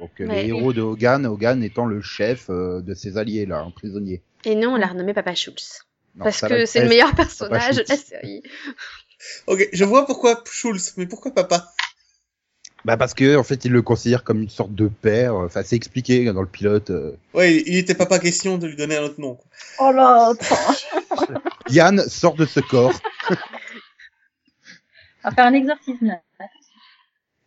Donc 0.00 0.10
Ouais. 0.20 0.42
les 0.42 0.48
héros 0.48 0.72
de 0.72 0.82
Hogan, 0.82 1.24
Hogan 1.26 1.62
étant 1.62 1.86
le 1.86 2.02
chef 2.02 2.46
euh, 2.50 2.80
de 2.82 2.94
ses 2.94 3.16
alliés 3.16 3.46
là, 3.46 3.60
un 3.60 3.70
prisonnier. 3.70 4.22
Et 4.44 4.54
nous, 4.54 4.68
on 4.68 4.76
l'a 4.76 4.88
renommé 4.88 5.14
Papa 5.14 5.34
Schultz. 5.34 5.82
Non, 6.16 6.24
Parce 6.24 6.40
que 6.42 6.66
c'est 6.66 6.82
le 6.82 6.88
meilleur 6.88 7.14
personnage 7.16 7.76
de 7.76 7.84
la 7.88 7.96
série. 7.96 8.42
Ok, 9.46 9.68
je 9.72 9.84
vois 9.84 10.06
pourquoi 10.06 10.42
Schulz, 10.50 10.94
mais 10.96 11.06
pourquoi 11.06 11.32
papa? 11.34 11.72
Bah 12.84 12.96
parce 12.98 13.14
que 13.14 13.36
en 13.36 13.44
fait 13.44 13.64
il 13.64 13.72
le 13.72 13.80
considère 13.80 14.24
comme 14.24 14.42
une 14.42 14.50
sorte 14.50 14.74
de 14.74 14.88
père. 14.88 15.34
Enfin 15.36 15.62
c'est 15.64 15.76
expliqué 15.76 16.24
dans 16.32 16.42
le 16.42 16.48
pilote. 16.48 16.90
euh. 16.90 17.16
Ouais, 17.32 17.56
il 17.66 17.76
était 17.76 17.94
pas 17.94 18.04
pas 18.06 18.18
question 18.18 18.58
de 18.58 18.66
lui 18.66 18.76
donner 18.76 18.96
un 18.96 19.02
autre 19.04 19.20
nom. 19.20 19.36
quoi. 19.36 19.46
Oh 19.80 19.92
là, 19.92 20.32
Yann 21.70 22.00
sort 22.08 22.34
de 22.34 22.44
ce 22.44 22.60
corps 22.60 22.92
on 25.24 25.28
va 25.30 25.34
faire 25.34 25.46
un 25.46 25.54
exorcisme 25.54 26.18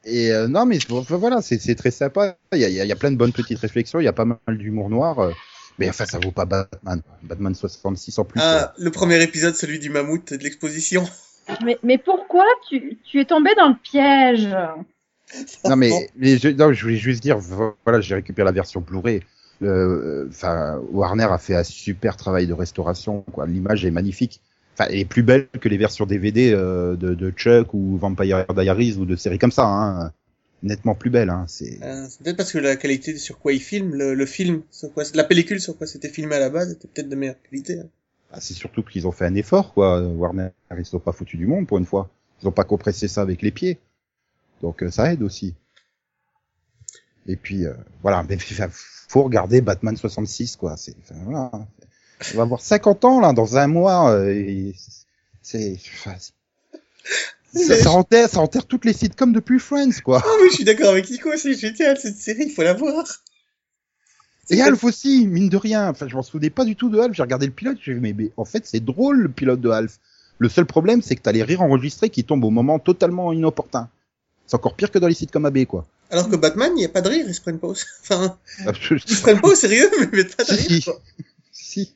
et 0.03 0.31
euh, 0.31 0.47
non 0.47 0.65
mais 0.65 0.79
enfin, 0.89 1.17
voilà 1.17 1.41
c'est 1.41 1.75
très 1.75 1.91
sympa. 1.91 2.37
Il 2.53 2.59
y 2.59 2.65
a, 2.65 2.69
il 2.69 2.73
y 2.75 2.79
a- 2.79 2.85
il 2.85 2.87
y 2.87 2.91
a 2.93 2.95
plein 2.95 3.11
de 3.11 3.17
bonnes 3.17 3.33
petites 3.33 3.59
réflexions. 3.59 3.99
Il 3.99 4.05
y 4.05 4.07
a 4.07 4.13
pas 4.13 4.23
mal 4.25 4.39
d'humour 4.57 4.89
noir. 4.89 5.19
euh. 5.19 5.33
Mais 5.79 5.89
enfin 5.89 6.05
ça 6.05 6.17
vaut 6.17 6.31
pas 6.31 6.45
Batman. 6.45 7.01
Batman 7.23 7.53
66 7.53 8.17
en 8.17 8.23
plus. 8.25 8.39
Ah, 8.41 8.73
le 8.77 8.89
premier 8.89 9.21
épisode, 9.21 9.55
celui 9.55 9.79
du 9.79 9.89
mammouth 9.89 10.33
de 10.33 10.41
l'exposition. 10.43 11.07
Mais, 11.63 11.77
mais 11.83 11.97
pourquoi 11.97 12.45
tu, 12.69 12.97
tu 13.03 13.19
es 13.19 13.25
tombé 13.25 13.51
dans 13.55 13.69
le 13.69 13.75
piège? 13.81 14.47
Non 15.65 15.75
mais, 15.75 15.91
mais 16.15 16.37
je, 16.37 16.49
non, 16.49 16.71
je 16.71 16.81
voulais 16.83 16.95
juste 16.97 17.21
dire, 17.21 17.37
voilà, 17.37 17.99
j'ai 18.01 18.15
récupéré 18.15 18.45
la 18.45 18.51
version 18.51 18.81
Blu-ray. 18.81 19.21
Euh, 19.61 20.27
Enfin, 20.29 20.79
Warner 20.91 21.25
a 21.29 21.37
fait 21.37 21.55
un 21.55 21.63
super 21.63 22.15
travail 22.15 22.47
de 22.47 22.53
restauration. 22.53 23.21
Quoi, 23.33 23.47
l'image 23.47 23.83
est 23.85 23.91
magnifique. 23.91 24.39
Enfin, 24.73 24.89
elle 24.91 24.99
est 24.99 25.05
plus 25.05 25.23
belle 25.23 25.47
que 25.59 25.67
les 25.67 25.77
versions 25.77 26.05
DVD 26.05 26.53
euh, 26.53 26.95
de, 26.95 27.13
de 27.15 27.31
Chuck 27.31 27.73
ou 27.73 27.97
Vampire 27.97 28.45
Diaries 28.53 28.95
ou 28.97 29.05
de 29.05 29.15
séries 29.15 29.39
comme 29.39 29.51
ça. 29.51 29.65
Hein. 29.65 30.11
Nettement 30.63 30.95
plus 30.95 31.09
belle. 31.09 31.29
Hein. 31.29 31.45
C'est 31.47 31.79
Euh, 31.83 32.05
c'est 32.09 32.21
peut-être 32.23 32.37
parce 32.37 32.51
que 32.51 32.57
la 32.59 32.75
qualité 32.75 33.17
sur 33.17 33.39
quoi 33.39 33.53
il 33.53 33.59
filme, 33.61 33.93
le, 33.95 34.13
le 34.13 34.25
film, 34.25 34.61
sur 34.71 34.93
quoi, 34.93 35.03
la 35.13 35.23
pellicule 35.23 35.59
sur 35.59 35.77
quoi 35.77 35.87
c'était 35.87 36.09
filmé 36.09 36.35
à 36.35 36.39
la 36.39 36.49
base 36.49 36.71
était 36.71 36.87
peut-être 36.87 37.09
de 37.09 37.15
meilleure 37.15 37.41
qualité. 37.49 37.79
hein. 37.79 37.87
Bah, 38.31 38.39
c'est 38.41 38.53
surtout 38.53 38.83
qu'ils 38.83 39.07
ont 39.07 39.11
fait 39.11 39.25
un 39.25 39.35
effort. 39.35 39.73
Quoi. 39.73 40.01
Warner, 40.01 40.49
ils 40.77 40.85
sont 40.85 40.99
pas 40.99 41.11
foutus 41.11 41.39
du 41.39 41.47
monde 41.47 41.67
pour 41.67 41.77
une 41.77 41.85
fois. 41.85 42.09
Ils 42.41 42.47
ont 42.47 42.51
pas 42.51 42.63
compressé 42.63 43.07
ça 43.07 43.21
avec 43.21 43.41
les 43.41 43.51
pieds. 43.51 43.79
Donc 44.61 44.83
euh, 44.83 44.91
ça 44.91 45.11
aide 45.11 45.21
aussi. 45.21 45.53
Et 47.27 47.35
puis 47.35 47.65
euh, 47.65 47.73
voilà, 48.01 48.23
mais 48.27 48.37
faut 49.07 49.23
regarder 49.23 49.61
Batman 49.61 49.95
66 49.95 50.55
quoi. 50.55 50.77
C'est 50.77 50.95
voilà. 51.09 51.51
On 52.33 52.37
va 52.37 52.43
avoir 52.43 52.61
50 52.61 53.05
ans 53.05 53.19
là 53.19 53.33
dans 53.33 53.57
un 53.57 53.67
mois. 53.67 54.11
euh, 54.11 54.71
c'est 55.41 55.79
ça, 55.95 56.15
ça 57.75 57.91
enterre, 57.91 58.29
ça 58.29 58.39
enterre 58.39 58.65
toutes 58.65 58.85
les 58.85 58.93
sitcoms 58.93 59.31
depuis 59.31 59.59
Friends 59.59 60.01
quoi. 60.03 60.21
Ah 60.25 60.29
oui, 60.41 60.47
je 60.49 60.55
suis 60.55 60.63
d'accord 60.65 60.89
avec 60.89 61.09
Nico, 61.09 61.29
c'est 61.37 61.53
génial 61.53 61.97
cette 61.97 62.17
série, 62.17 62.45
il 62.47 62.51
faut 62.51 62.63
la 62.63 62.73
voir. 62.73 63.05
Et 64.49 64.61
Alf 64.61 64.83
aussi, 64.83 65.27
mine 65.27 65.49
de 65.49 65.57
rien. 65.57 65.89
Enfin, 65.89 66.07
je 66.07 66.15
m'en 66.15 66.23
souvenais 66.23 66.49
pas 66.49 66.63
du 66.65 66.75
tout 66.75 66.89
de 66.89 66.99
Alf. 66.99 67.13
J'ai 67.13 67.21
regardé 67.23 67.45
le 67.45 67.51
pilote. 67.51 67.77
J'ai 67.81 67.93
dit, 67.93 67.99
mais, 67.99 68.13
mais 68.17 68.31
en 68.37 68.45
fait, 68.45 68.65
c'est 68.65 68.79
drôle 68.83 69.19
le 69.21 69.29
pilote 69.29 69.59
de 69.61 69.69
Alf. 69.69 69.99
Le 70.39 70.49
seul 70.49 70.65
problème, 70.65 71.01
c'est 71.01 71.15
que 71.15 71.21
t'as 71.21 71.31
les 71.31 71.43
rires 71.43 71.61
enregistrés 71.61 72.09
qui 72.09 72.23
tombent 72.23 72.45
au 72.45 72.49
moment 72.49 72.79
totalement 72.79 73.33
inopportun. 73.33 73.89
C'est 74.45 74.55
encore 74.55 74.75
pire 74.75 74.91
que 74.91 74.99
dans 74.99 75.07
les 75.07 75.13
sitcoms 75.15 75.45
AB, 75.45 75.65
quoi. 75.65 75.85
Alors 76.09 76.29
que 76.29 76.37
Batman, 76.37 76.71
il 76.75 76.79
n'y 76.79 76.85
a 76.85 76.89
pas 76.89 77.01
de 77.01 77.09
rire, 77.09 77.25
ils 77.27 77.33
se 77.35 77.41
prennent 77.41 77.59
pas 77.59 77.67
au... 77.67 77.75
Enfin, 78.03 78.37
Ah, 78.65 78.71
ils 78.91 78.99
se 79.15 79.21
prennent 79.21 79.41
pas 79.41 79.49
au 79.49 79.55
sérieux, 79.55 79.89
mais 80.13 80.23
pas 80.23 80.43
de 80.43 80.49
Si, 80.49 80.55
rire, 80.55 80.67
si. 80.69 80.81
quoi. 80.83 81.01
si. 81.51 81.95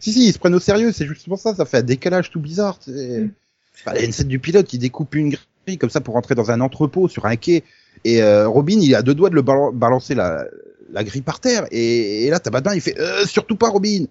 Si, 0.00 0.12
si, 0.12 0.26
ils 0.28 0.32
se 0.32 0.38
prennent 0.38 0.54
au 0.54 0.60
sérieux. 0.60 0.92
C'est 0.92 1.06
juste 1.06 1.26
pour 1.26 1.38
ça, 1.38 1.54
ça 1.54 1.64
fait 1.64 1.78
un 1.78 1.82
décalage 1.82 2.30
tout 2.30 2.40
bizarre. 2.40 2.78
Mm. 2.86 3.28
Enfin, 3.74 3.92
il 3.94 4.00
y 4.00 4.02
a 4.02 4.04
une 4.04 4.12
scène 4.12 4.28
du 4.28 4.38
pilote, 4.38 4.70
il 4.72 4.78
découpe 4.78 5.14
une 5.14 5.30
grille 5.66 5.78
comme 5.78 5.88
ça 5.90 6.00
pour 6.02 6.14
rentrer 6.14 6.34
dans 6.34 6.50
un 6.50 6.60
entrepôt 6.60 7.08
sur 7.08 7.24
un 7.24 7.36
quai. 7.36 7.64
Et 8.04 8.22
euh, 8.22 8.48
Robin, 8.48 8.78
il 8.80 8.94
a 8.94 9.02
deux 9.02 9.14
doigts 9.14 9.30
de 9.30 9.34
le 9.34 9.42
balan- 9.42 9.72
balancer 9.72 10.14
la, 10.14 10.44
la 10.92 11.04
grille 11.04 11.22
par 11.22 11.40
terre. 11.40 11.66
Et, 11.70 12.26
et 12.26 12.30
là, 12.30 12.38
t'as 12.38 12.50
Batman, 12.50 12.74
il 12.74 12.80
fait 12.80 12.98
euh, 12.98 13.24
surtout 13.24 13.56
pas, 13.56 13.68
Robin. 13.68 14.04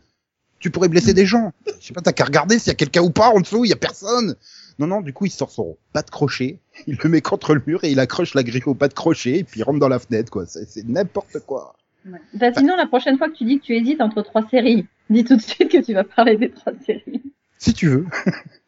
Tu 0.60 0.70
pourrais 0.70 0.90
blesser 0.90 1.14
des 1.14 1.26
gens. 1.26 1.54
Je 1.80 1.88
sais 1.88 1.94
pas, 1.94 2.02
t'as 2.02 2.12
qu'à 2.12 2.26
regarder 2.26 2.60
s'il 2.60 2.68
y 2.68 2.72
a 2.72 2.76
quelqu'un 2.76 3.02
ou 3.02 3.10
pas 3.10 3.30
en 3.30 3.40
dessous. 3.40 3.66
Il 3.66 3.70
y 3.70 3.74
a 3.74 3.78
personne. 3.78 4.36
Non, 4.78 4.88
non. 4.88 5.02
Du 5.02 5.14
coup, 5.14 5.26
il 5.26 5.32
sort 5.32 5.50
son 5.50 5.78
pas 5.94 6.02
de 6.02 6.10
crochet, 6.10 6.60
il 6.88 6.98
le 7.02 7.10
met 7.10 7.22
contre 7.22 7.56
le 7.56 7.64
mur 7.66 7.84
et 7.84 7.92
il 7.92 8.00
accroche 8.00 8.34
la 8.36 8.44
grille 8.44 8.62
au 8.66 8.76
pas 8.76 8.88
de 8.88 8.94
crochet 8.94 9.40
et 9.40 9.44
puis 9.44 9.62
il 9.62 9.64
rentre 9.64 9.80
dans 9.80 9.88
la 9.88 10.00
fenêtre. 10.00 10.32
Quoi, 10.32 10.46
c'est 10.46 10.70
c'est 10.70 10.88
n'importe 10.88 11.40
quoi. 11.46 11.76
Ouais. 12.06 12.20
Bah, 12.34 12.54
sinon, 12.56 12.76
la 12.76 12.88
prochaine 12.88 13.18
fois 13.18 13.30
que 13.30 13.36
tu 13.36 13.46
dis 13.46 13.60
que 13.60 13.66
tu 13.66 13.76
hésites 13.76 14.02
entre 14.02 14.22
trois 14.22 14.48
séries, 14.50 14.86
dis 15.10 15.24
tout 15.24 15.36
de 15.36 15.42
suite 15.42 15.72
que 15.72 15.84
tu 15.84 15.94
vas 15.94 16.04
parler 16.04 16.38
des 16.38 16.52
trois 16.52 16.74
séries. 16.86 17.22
Si 17.58 17.74
tu 17.74 17.90
veux. 17.90 18.06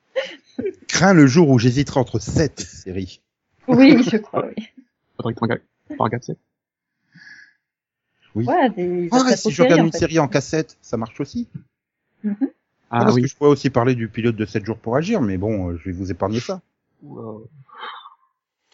Crains 0.87 1.13
le 1.13 1.25
jour 1.25 1.49
où 1.49 1.57
j'hésiterai 1.57 1.99
entre 1.99 2.19
sept 2.19 2.59
séries. 2.59 3.21
Oui, 3.67 4.03
je 4.03 4.17
crois, 4.17 4.45
oui. 4.45 4.67
Faudrait 5.17 5.33
que 5.33 5.39
tu 5.39 5.43
regardes, 5.43 5.61
tu 5.89 5.95
regardes 5.97 6.23
ça. 6.23 6.33
Oui. 8.35 8.45
Ouais, 8.47 8.69
des 8.71 9.09
Ah, 9.11 9.35
si 9.35 9.51
je 9.51 9.61
regarde 9.63 9.81
en 9.81 9.85
une 9.85 9.91
fait. 9.91 9.99
série 9.99 10.19
en 10.19 10.27
cassette, 10.27 10.77
ça 10.81 10.97
marche 10.97 11.19
aussi. 11.19 11.47
Mhm. 12.23 12.35
Ah 12.89 12.99
parce 13.05 13.15
oui. 13.15 13.23
que 13.23 13.27
je 13.27 13.35
pourrais 13.35 13.49
aussi 13.49 13.69
parler 13.69 13.95
du 13.95 14.07
pilote 14.07 14.35
de 14.35 14.45
7 14.45 14.65
jours 14.65 14.77
pour 14.77 14.95
agir, 14.95 15.19
mais 15.21 15.37
bon, 15.37 15.69
euh, 15.71 15.77
je 15.77 15.85
vais 15.89 15.91
vous 15.95 16.11
épargner 16.11 16.39
ça. 16.39 16.61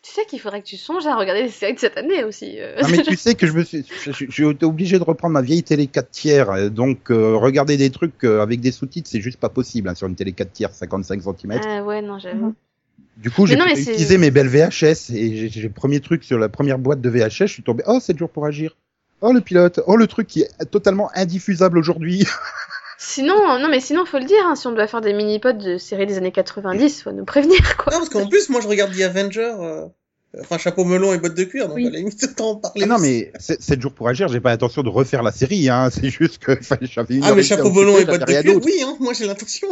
Tu 0.01 0.11
sais 0.11 0.25
qu'il 0.25 0.39
faudrait 0.39 0.61
que 0.61 0.67
tu 0.67 0.77
songes 0.77 1.05
à 1.07 1.15
regarder 1.15 1.43
les 1.43 1.49
séries 1.49 1.73
de 1.73 1.79
cette 1.79 1.97
année 1.97 2.23
aussi. 2.23 2.55
euh. 2.59 2.81
Non, 2.81 2.87
mais 2.89 3.01
tu 3.03 3.15
sais 3.17 3.35
que 3.35 3.45
je 3.45 3.51
me 3.53 3.63
suis, 3.63 3.85
j'ai 4.29 4.49
été 4.49 4.65
obligé 4.65 4.97
de 4.97 5.03
reprendre 5.03 5.33
ma 5.33 5.41
vieille 5.41 5.63
télé 5.63 5.87
4 5.87 6.09
tiers, 6.09 6.49
euh, 6.51 6.69
donc 6.69 7.11
euh, 7.11 7.35
regarder 7.35 7.75
des 7.77 7.89
trucs 7.89 8.23
euh, 8.23 8.41
avec 8.41 8.61
des 8.61 8.71
sous-titres, 8.71 9.09
c'est 9.09 9.19
juste 9.21 9.39
pas 9.39 9.49
possible 9.49 9.89
hein, 9.89 9.95
sur 9.95 10.07
une 10.07 10.15
télé 10.15 10.31
4 10.31 10.51
tiers, 10.53 10.73
55 10.73 11.21
cm. 11.21 11.59
Ah 11.67 11.83
ouais, 11.83 12.01
non, 12.01 12.17
j'avoue. 12.17 12.55
Du 13.17 13.29
coup, 13.29 13.45
j'ai 13.45 13.55
utiliser 13.55 14.17
mes 14.17 14.31
belles 14.31 14.47
VHS 14.47 15.11
et 15.13 15.35
j'ai- 15.35 15.49
j'ai 15.49 15.61
le 15.61 15.69
premier 15.69 15.99
truc 15.99 16.23
sur 16.23 16.39
la 16.39 16.47
première 16.47 16.79
boîte 16.79 17.01
de 17.01 17.09
VHS, 17.09 17.47
je 17.47 17.53
suis 17.53 17.63
tombé, 17.63 17.83
oh, 17.85 17.99
7 17.99 18.17
jours 18.17 18.29
pour 18.29 18.45
agir. 18.45 18.77
Oh, 19.21 19.33
le 19.33 19.41
pilote. 19.41 19.81
Oh, 19.85 19.95
le 19.95 20.07
truc 20.07 20.27
qui 20.27 20.41
est 20.41 20.65
totalement 20.71 21.09
indiffusable 21.13 21.77
aujourd'hui. 21.77 22.25
Sinon, 23.01 23.35
euh, 23.49 23.59
non, 23.59 23.69
mais 23.69 23.79
sinon, 23.79 24.05
faut 24.05 24.19
le 24.19 24.25
dire, 24.25 24.45
hein, 24.45 24.55
si 24.55 24.67
on 24.67 24.73
doit 24.73 24.85
faire 24.85 24.99
des 24.99 25.13
mini-pods 25.13 25.53
de 25.53 25.77
séries 25.77 26.05
des 26.05 26.17
années 26.17 26.33
90, 26.33 27.03
faut 27.03 27.13
nous 27.13 27.23
prévenir, 27.23 27.77
quoi. 27.77 27.93
Non, 27.93 27.99
parce 27.99 28.09
qu'en 28.09 28.27
plus, 28.27 28.49
moi, 28.49 28.59
je 28.59 28.67
regarde 28.67 28.93
The 28.93 29.03
Avenger, 29.03 29.53
euh, 29.57 29.85
enfin, 30.41 30.57
chapeau 30.57 30.83
melon 30.83 31.13
et 31.13 31.17
bottes 31.17 31.33
de 31.33 31.45
cuir, 31.45 31.69
donc 31.69 31.77
Oui. 31.77 31.87
à 31.87 31.91
la 31.91 31.99
limite, 31.99 32.21
autant 32.29 32.49
en 32.49 32.55
parler. 32.57 32.81
Ah 32.83 32.87
non, 32.87 32.99
mais 32.99 33.31
7 33.39 33.81
jours 33.81 33.93
pour 33.93 34.09
agir, 34.09 34.27
j'ai 34.27 34.41
pas 34.41 34.49
l'intention 34.49 34.83
de 34.83 34.89
refaire 34.89 35.23
la 35.23 35.31
série, 35.31 35.69
hein. 35.69 35.89
C'est 35.93 36.09
juste 36.09 36.39
que 36.39 36.59
j'avais 36.81 37.15
une 37.15 37.23
Ah, 37.23 37.33
mais 37.33 37.43
chapeau 37.43 37.71
melon 37.71 37.97
et 37.97 38.03
bottes 38.03 38.27
de 38.27 38.41
cuir, 38.41 38.59
oui, 38.65 38.83
hein, 38.83 38.97
moi, 38.99 39.13
j'ai 39.13 39.27
l'intention. 39.27 39.69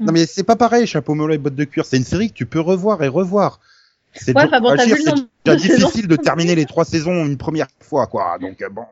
Non, 0.00 0.12
mais 0.12 0.24
c'est 0.24 0.44
pas 0.44 0.56
pareil, 0.56 0.86
chapeau 0.86 1.14
melon 1.14 1.34
et 1.34 1.38
bottes 1.38 1.54
de 1.54 1.64
cuir. 1.64 1.84
C'est 1.84 1.98
une 1.98 2.04
série 2.04 2.30
que 2.30 2.34
tu 2.34 2.46
peux 2.46 2.60
revoir 2.60 3.02
et 3.02 3.08
revoir. 3.08 3.60
C'est 4.14 4.36
Ouais, 4.36 4.46
bon, 4.60 4.74
déjà 4.76 4.96
de 5.44 5.54
difficile 5.56 6.08
de 6.08 6.16
terminer 6.16 6.54
les 6.54 6.66
trois 6.66 6.84
saisons 6.84 7.24
une 7.24 7.36
première 7.36 7.68
fois, 7.80 8.06
quoi. 8.06 8.38
Donc, 8.38 8.62
euh, 8.62 8.68
bon. 8.68 8.84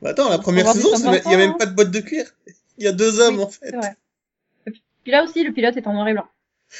Bah, 0.00 0.10
attends, 0.10 0.28
la 0.28 0.38
première 0.38 0.66
saison, 0.72 0.90
plus 0.90 1.20
il 1.24 1.30
y 1.30 1.34
a 1.34 1.38
même 1.38 1.56
pas 1.56 1.66
de 1.66 1.74
bottes 1.74 1.90
de 1.90 2.00
cuir. 2.00 2.26
Il 2.78 2.84
y 2.84 2.88
a 2.88 2.92
deux 2.92 3.20
hommes, 3.20 3.36
Oui, 3.36 3.44
en 3.44 3.48
fait. 3.48 3.70
Vrai. 3.70 3.96
Et 4.66 4.70
puis 4.70 5.12
là 5.12 5.24
aussi, 5.24 5.44
le 5.44 5.52
pilote 5.52 5.76
est 5.76 5.86
en 5.86 5.92
noir 5.92 6.08
et 6.08 6.12
blanc. 6.12 6.26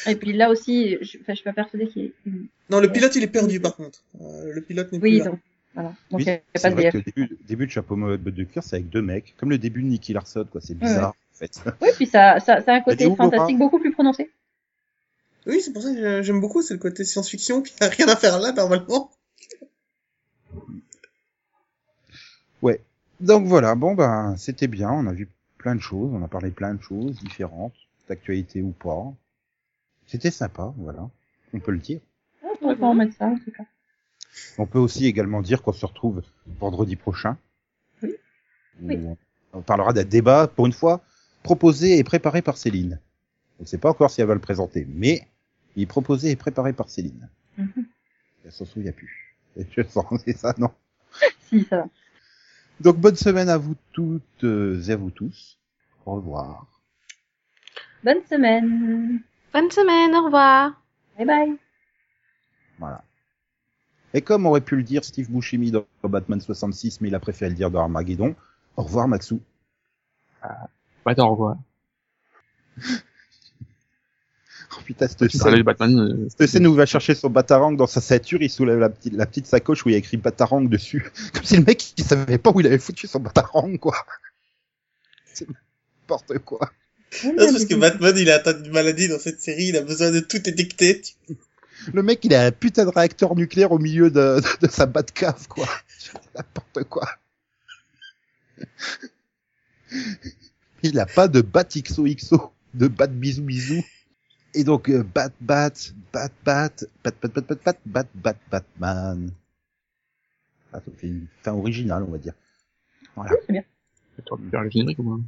Et 0.06 0.16
puis 0.16 0.32
là 0.32 0.50
aussi, 0.50 0.96
je, 1.00 1.18
enfin, 1.18 1.32
je 1.32 1.34
suis 1.34 1.44
pas 1.44 1.52
persuadée 1.52 1.86
qu'il. 1.86 2.12
Non, 2.70 2.80
le 2.80 2.90
pilote, 2.90 3.14
il 3.14 3.22
est 3.22 3.28
perdu, 3.28 3.60
par 3.60 3.76
contre. 3.76 4.02
Euh, 4.20 4.52
le 4.52 4.60
pilote 4.62 4.90
n'est 4.92 4.98
plus 4.98 5.10
Oui, 5.10 5.18
là. 5.18 5.26
donc, 5.26 5.38
voilà. 5.74 5.88
Donc, 6.10 6.20
Oui, 6.20 6.24
c'est 6.54 6.68
de 6.70 6.74
vrai 6.74 6.90
que 6.90 6.98
le 6.98 7.02
début, 7.02 7.38
début 7.46 7.66
de 7.66 7.70
chapeau 7.70 7.94
et 8.12 8.18
bottes 8.18 8.34
de 8.34 8.44
cuir, 8.44 8.62
c'est 8.62 8.76
avec 8.76 8.88
deux 8.88 9.02
mecs. 9.02 9.34
Comme 9.36 9.50
le 9.50 9.58
début 9.58 9.82
de 9.82 9.88
Nicky 9.88 10.12
Larson, 10.12 10.46
quoi. 10.50 10.60
C'est 10.60 10.76
bizarre, 10.76 11.10
en 11.10 11.36
fait. 11.36 11.60
Oui, 11.80 11.88
puis 11.94 12.06
ça, 12.06 12.40
ça, 12.40 12.60
ça 12.62 12.72
a 12.72 12.76
un 12.76 12.80
côté 12.80 13.14
fantastique 13.14 13.58
beaucoup 13.58 13.78
plus 13.78 13.92
prononcé. 13.92 14.30
Oui, 15.46 15.60
c'est 15.60 15.72
pour 15.72 15.82
ça 15.82 15.92
que 15.92 16.22
j'aime 16.22 16.40
beaucoup, 16.40 16.62
c'est 16.62 16.74
le 16.74 16.80
côté 16.80 17.04
science-fiction 17.04 17.62
qui 17.62 17.74
n'a 17.80 17.88
rien 17.88 18.08
à 18.08 18.16
faire 18.16 18.38
là, 18.38 18.52
normalement. 18.52 19.10
Ouais. 22.60 22.80
Donc 23.20 23.46
voilà, 23.46 23.74
bon 23.74 23.94
ben 23.94 24.36
c'était 24.36 24.66
bien, 24.66 24.90
on 24.90 25.06
a 25.06 25.12
vu 25.12 25.28
plein 25.58 25.74
de 25.74 25.80
choses, 25.80 26.10
on 26.12 26.22
a 26.22 26.28
parlé 26.28 26.50
plein 26.50 26.74
de 26.74 26.82
choses 26.82 27.16
différentes, 27.20 27.74
d'actualité 28.08 28.62
ou 28.62 28.72
pas. 28.72 29.12
C'était 30.06 30.30
sympa, 30.30 30.72
voilà. 30.76 31.08
On 31.52 31.60
peut 31.60 31.72
le 31.72 31.78
dire. 31.78 32.00
On 32.42 32.56
pourrait 32.56 32.76
pas 32.76 32.86
en 32.86 32.94
mettre 32.94 33.16
ça, 33.16 33.26
en 33.26 33.38
tout 33.38 33.50
cas. 33.50 33.64
On 34.58 34.66
peut 34.66 34.78
aussi 34.78 35.06
également 35.06 35.42
dire 35.42 35.62
qu'on 35.62 35.72
se 35.72 35.86
retrouve 35.86 36.22
vendredi 36.46 36.96
prochain. 36.96 37.36
Oui. 38.02 38.14
Oui. 38.82 38.98
On 39.52 39.62
parlera 39.62 39.92
d'un 39.92 40.04
débat, 40.04 40.48
pour 40.48 40.66
une 40.66 40.72
fois, 40.72 41.02
proposé 41.42 41.98
et 41.98 42.04
préparé 42.04 42.42
par 42.42 42.56
Céline. 42.56 42.98
On 43.58 43.62
ne 43.62 43.68
sait 43.68 43.78
pas 43.78 43.90
encore 43.90 44.10
si 44.10 44.20
elle 44.20 44.26
va 44.26 44.34
le 44.34 44.40
présenter, 44.40 44.86
mais 44.88 45.28
il 45.76 45.82
est 45.82 45.86
proposé 45.86 46.30
et 46.30 46.36
préparé 46.36 46.72
par 46.72 46.88
Céline. 46.88 47.28
Mhm. 47.58 47.86
Elle 48.44 48.52
s'en 48.52 48.64
souvient 48.64 48.92
plus. 48.92 49.36
Et 49.56 49.66
je 49.70 49.82
sens, 49.82 50.06
c'est 50.24 50.36
ça, 50.36 50.54
non 50.58 50.70
Si, 51.48 51.64
ça 51.64 51.78
va. 51.78 51.88
Donc 52.80 52.96
bonne 52.96 53.16
semaine 53.16 53.48
à 53.48 53.58
vous 53.58 53.76
toutes 53.92 54.44
euh, 54.44 54.82
et 54.82 54.92
à 54.92 54.96
vous 54.96 55.10
tous. 55.10 55.58
Au 56.04 56.14
revoir. 56.14 56.66
Bonne 58.02 58.24
semaine. 58.28 59.20
Bonne 59.52 59.70
semaine, 59.70 60.14
au 60.16 60.24
revoir. 60.24 60.82
Bye 61.16 61.26
bye. 61.26 61.56
Voilà. 62.78 63.04
Et 64.14 64.22
comme 64.22 64.46
aurait 64.46 64.60
pu 64.60 64.76
le 64.76 64.82
dire 64.82 65.04
Steve 65.04 65.30
Buscemi 65.30 65.70
dans 65.70 65.86
Batman 66.02 66.40
66, 66.40 67.00
mais 67.00 67.08
il 67.08 67.14
a 67.14 67.20
préféré 67.20 67.50
le 67.50 67.56
dire 67.56 67.70
dans 67.70 67.80
Armageddon, 67.80 68.34
au 68.76 68.82
revoir 68.82 69.06
Maxou. 69.08 69.40
Bah, 70.42 71.14
au 71.18 71.30
revoir. 71.30 71.56
Oh 75.00 75.06
putain, 75.06 75.08
cette 75.08 75.30
scène, 75.30 75.62
Batman. 75.62 75.98
euh, 75.98 76.28
cette 76.36 76.48
scène 76.48 76.66
où 76.66 76.72
il 76.72 76.76
va 76.76 76.86
chercher 76.86 77.14
son 77.14 77.30
Batarang 77.30 77.76
dans 77.76 77.86
sa 77.86 78.00
ceinture, 78.00 78.42
il 78.42 78.50
soulève 78.50 78.78
la 78.78 78.88
petite, 78.90 79.14
la 79.14 79.26
petite 79.26 79.46
sacoche 79.46 79.84
où 79.84 79.88
il 79.88 79.92
y 79.92 79.94
a 79.94 79.98
écrit 79.98 80.16
Batarang 80.16 80.68
dessus. 80.68 81.10
Comme 81.32 81.44
si 81.44 81.56
le 81.56 81.64
mec, 81.64 81.94
il 81.96 82.04
savait 82.04 82.38
pas 82.38 82.50
où 82.54 82.60
il 82.60 82.66
avait 82.66 82.78
foutu 82.78 83.06
son 83.06 83.20
Batarang, 83.20 83.76
quoi. 83.78 83.96
C'est 85.32 85.46
n'importe 85.48 86.38
quoi. 86.40 86.70
Non, 87.24 87.32
c'est 87.38 87.52
parce 87.52 87.64
que 87.66 87.74
Batman, 87.74 88.14
il 88.16 88.30
a 88.30 88.36
atteint 88.36 88.58
une 88.62 88.72
maladie 88.72 89.08
dans 89.08 89.18
cette 89.18 89.40
série, 89.40 89.66
il 89.66 89.76
a 89.76 89.82
besoin 89.82 90.10
de 90.10 90.20
tout 90.20 90.48
étiqueter. 90.48 91.02
Le 91.92 92.02
mec, 92.02 92.24
il 92.24 92.34
a 92.34 92.44
un 92.46 92.52
putain 92.52 92.84
de 92.84 92.90
réacteur 92.90 93.34
nucléaire 93.34 93.72
au 93.72 93.78
milieu 93.78 94.10
de, 94.10 94.40
de, 94.40 94.66
de 94.66 94.70
sa 94.70 94.86
Batcave, 94.86 95.46
quoi. 95.48 95.66
C'est 95.98 96.12
N'importe 96.34 96.84
quoi. 96.88 97.08
Il 100.82 100.98
a 100.98 101.06
pas 101.06 101.28
de 101.28 101.40
Bat 101.40 101.64
XOXO, 101.64 102.52
de 102.74 102.88
Bat 102.88 103.08
bisou 103.08 103.42
bisou. 103.42 103.82
Et 104.54 104.64
donc, 104.64 104.88
euh, 104.88 105.02
Bat 105.02 105.32
Bat, 105.40 105.72
Bat 106.12 106.28
Bat, 106.44 106.70
Bat 107.02 107.14
Bat 107.22 107.30
Bat 107.30 107.40
Bat 107.40 107.56
Bat, 107.64 107.78
Bat 107.86 108.06
Bat 108.14 108.36
Batman. 108.50 109.30
Ah, 110.72 110.80
ça 110.84 110.90
fait 110.96 111.06
une 111.06 111.26
fin 111.42 111.52
originale, 111.52 112.04
on 112.06 112.12
va 112.12 112.18
dire. 112.18 112.34
Voilà. 113.16 113.32
Oui, 113.32 113.38
c'est 113.46 113.52
bien. 113.52 113.62
Tu 114.24 114.32
aurais 114.32 114.42
pu 114.42 114.50
faire 114.50 114.62
le 114.62 114.70
générique 114.70 114.98
au 115.00 115.02
moins. 115.02 115.20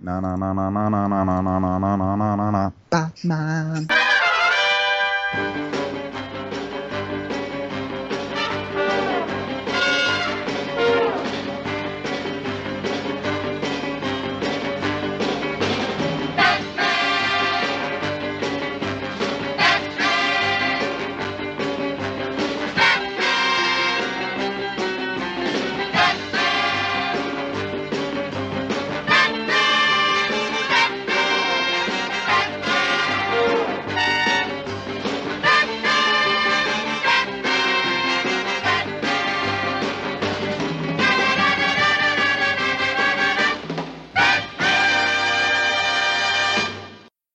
Na 0.00 0.20
na 0.20 0.36
na 0.36 0.52
na 0.52 0.70
na 0.70 0.90
na 0.90 1.08
na 1.08 1.24
na 1.24 1.42
na 1.42 1.78
na 1.78 1.96
na 1.96 2.16
na 2.16 2.36
na 2.36 2.50
na 2.50 2.72
Batman. 2.90 3.86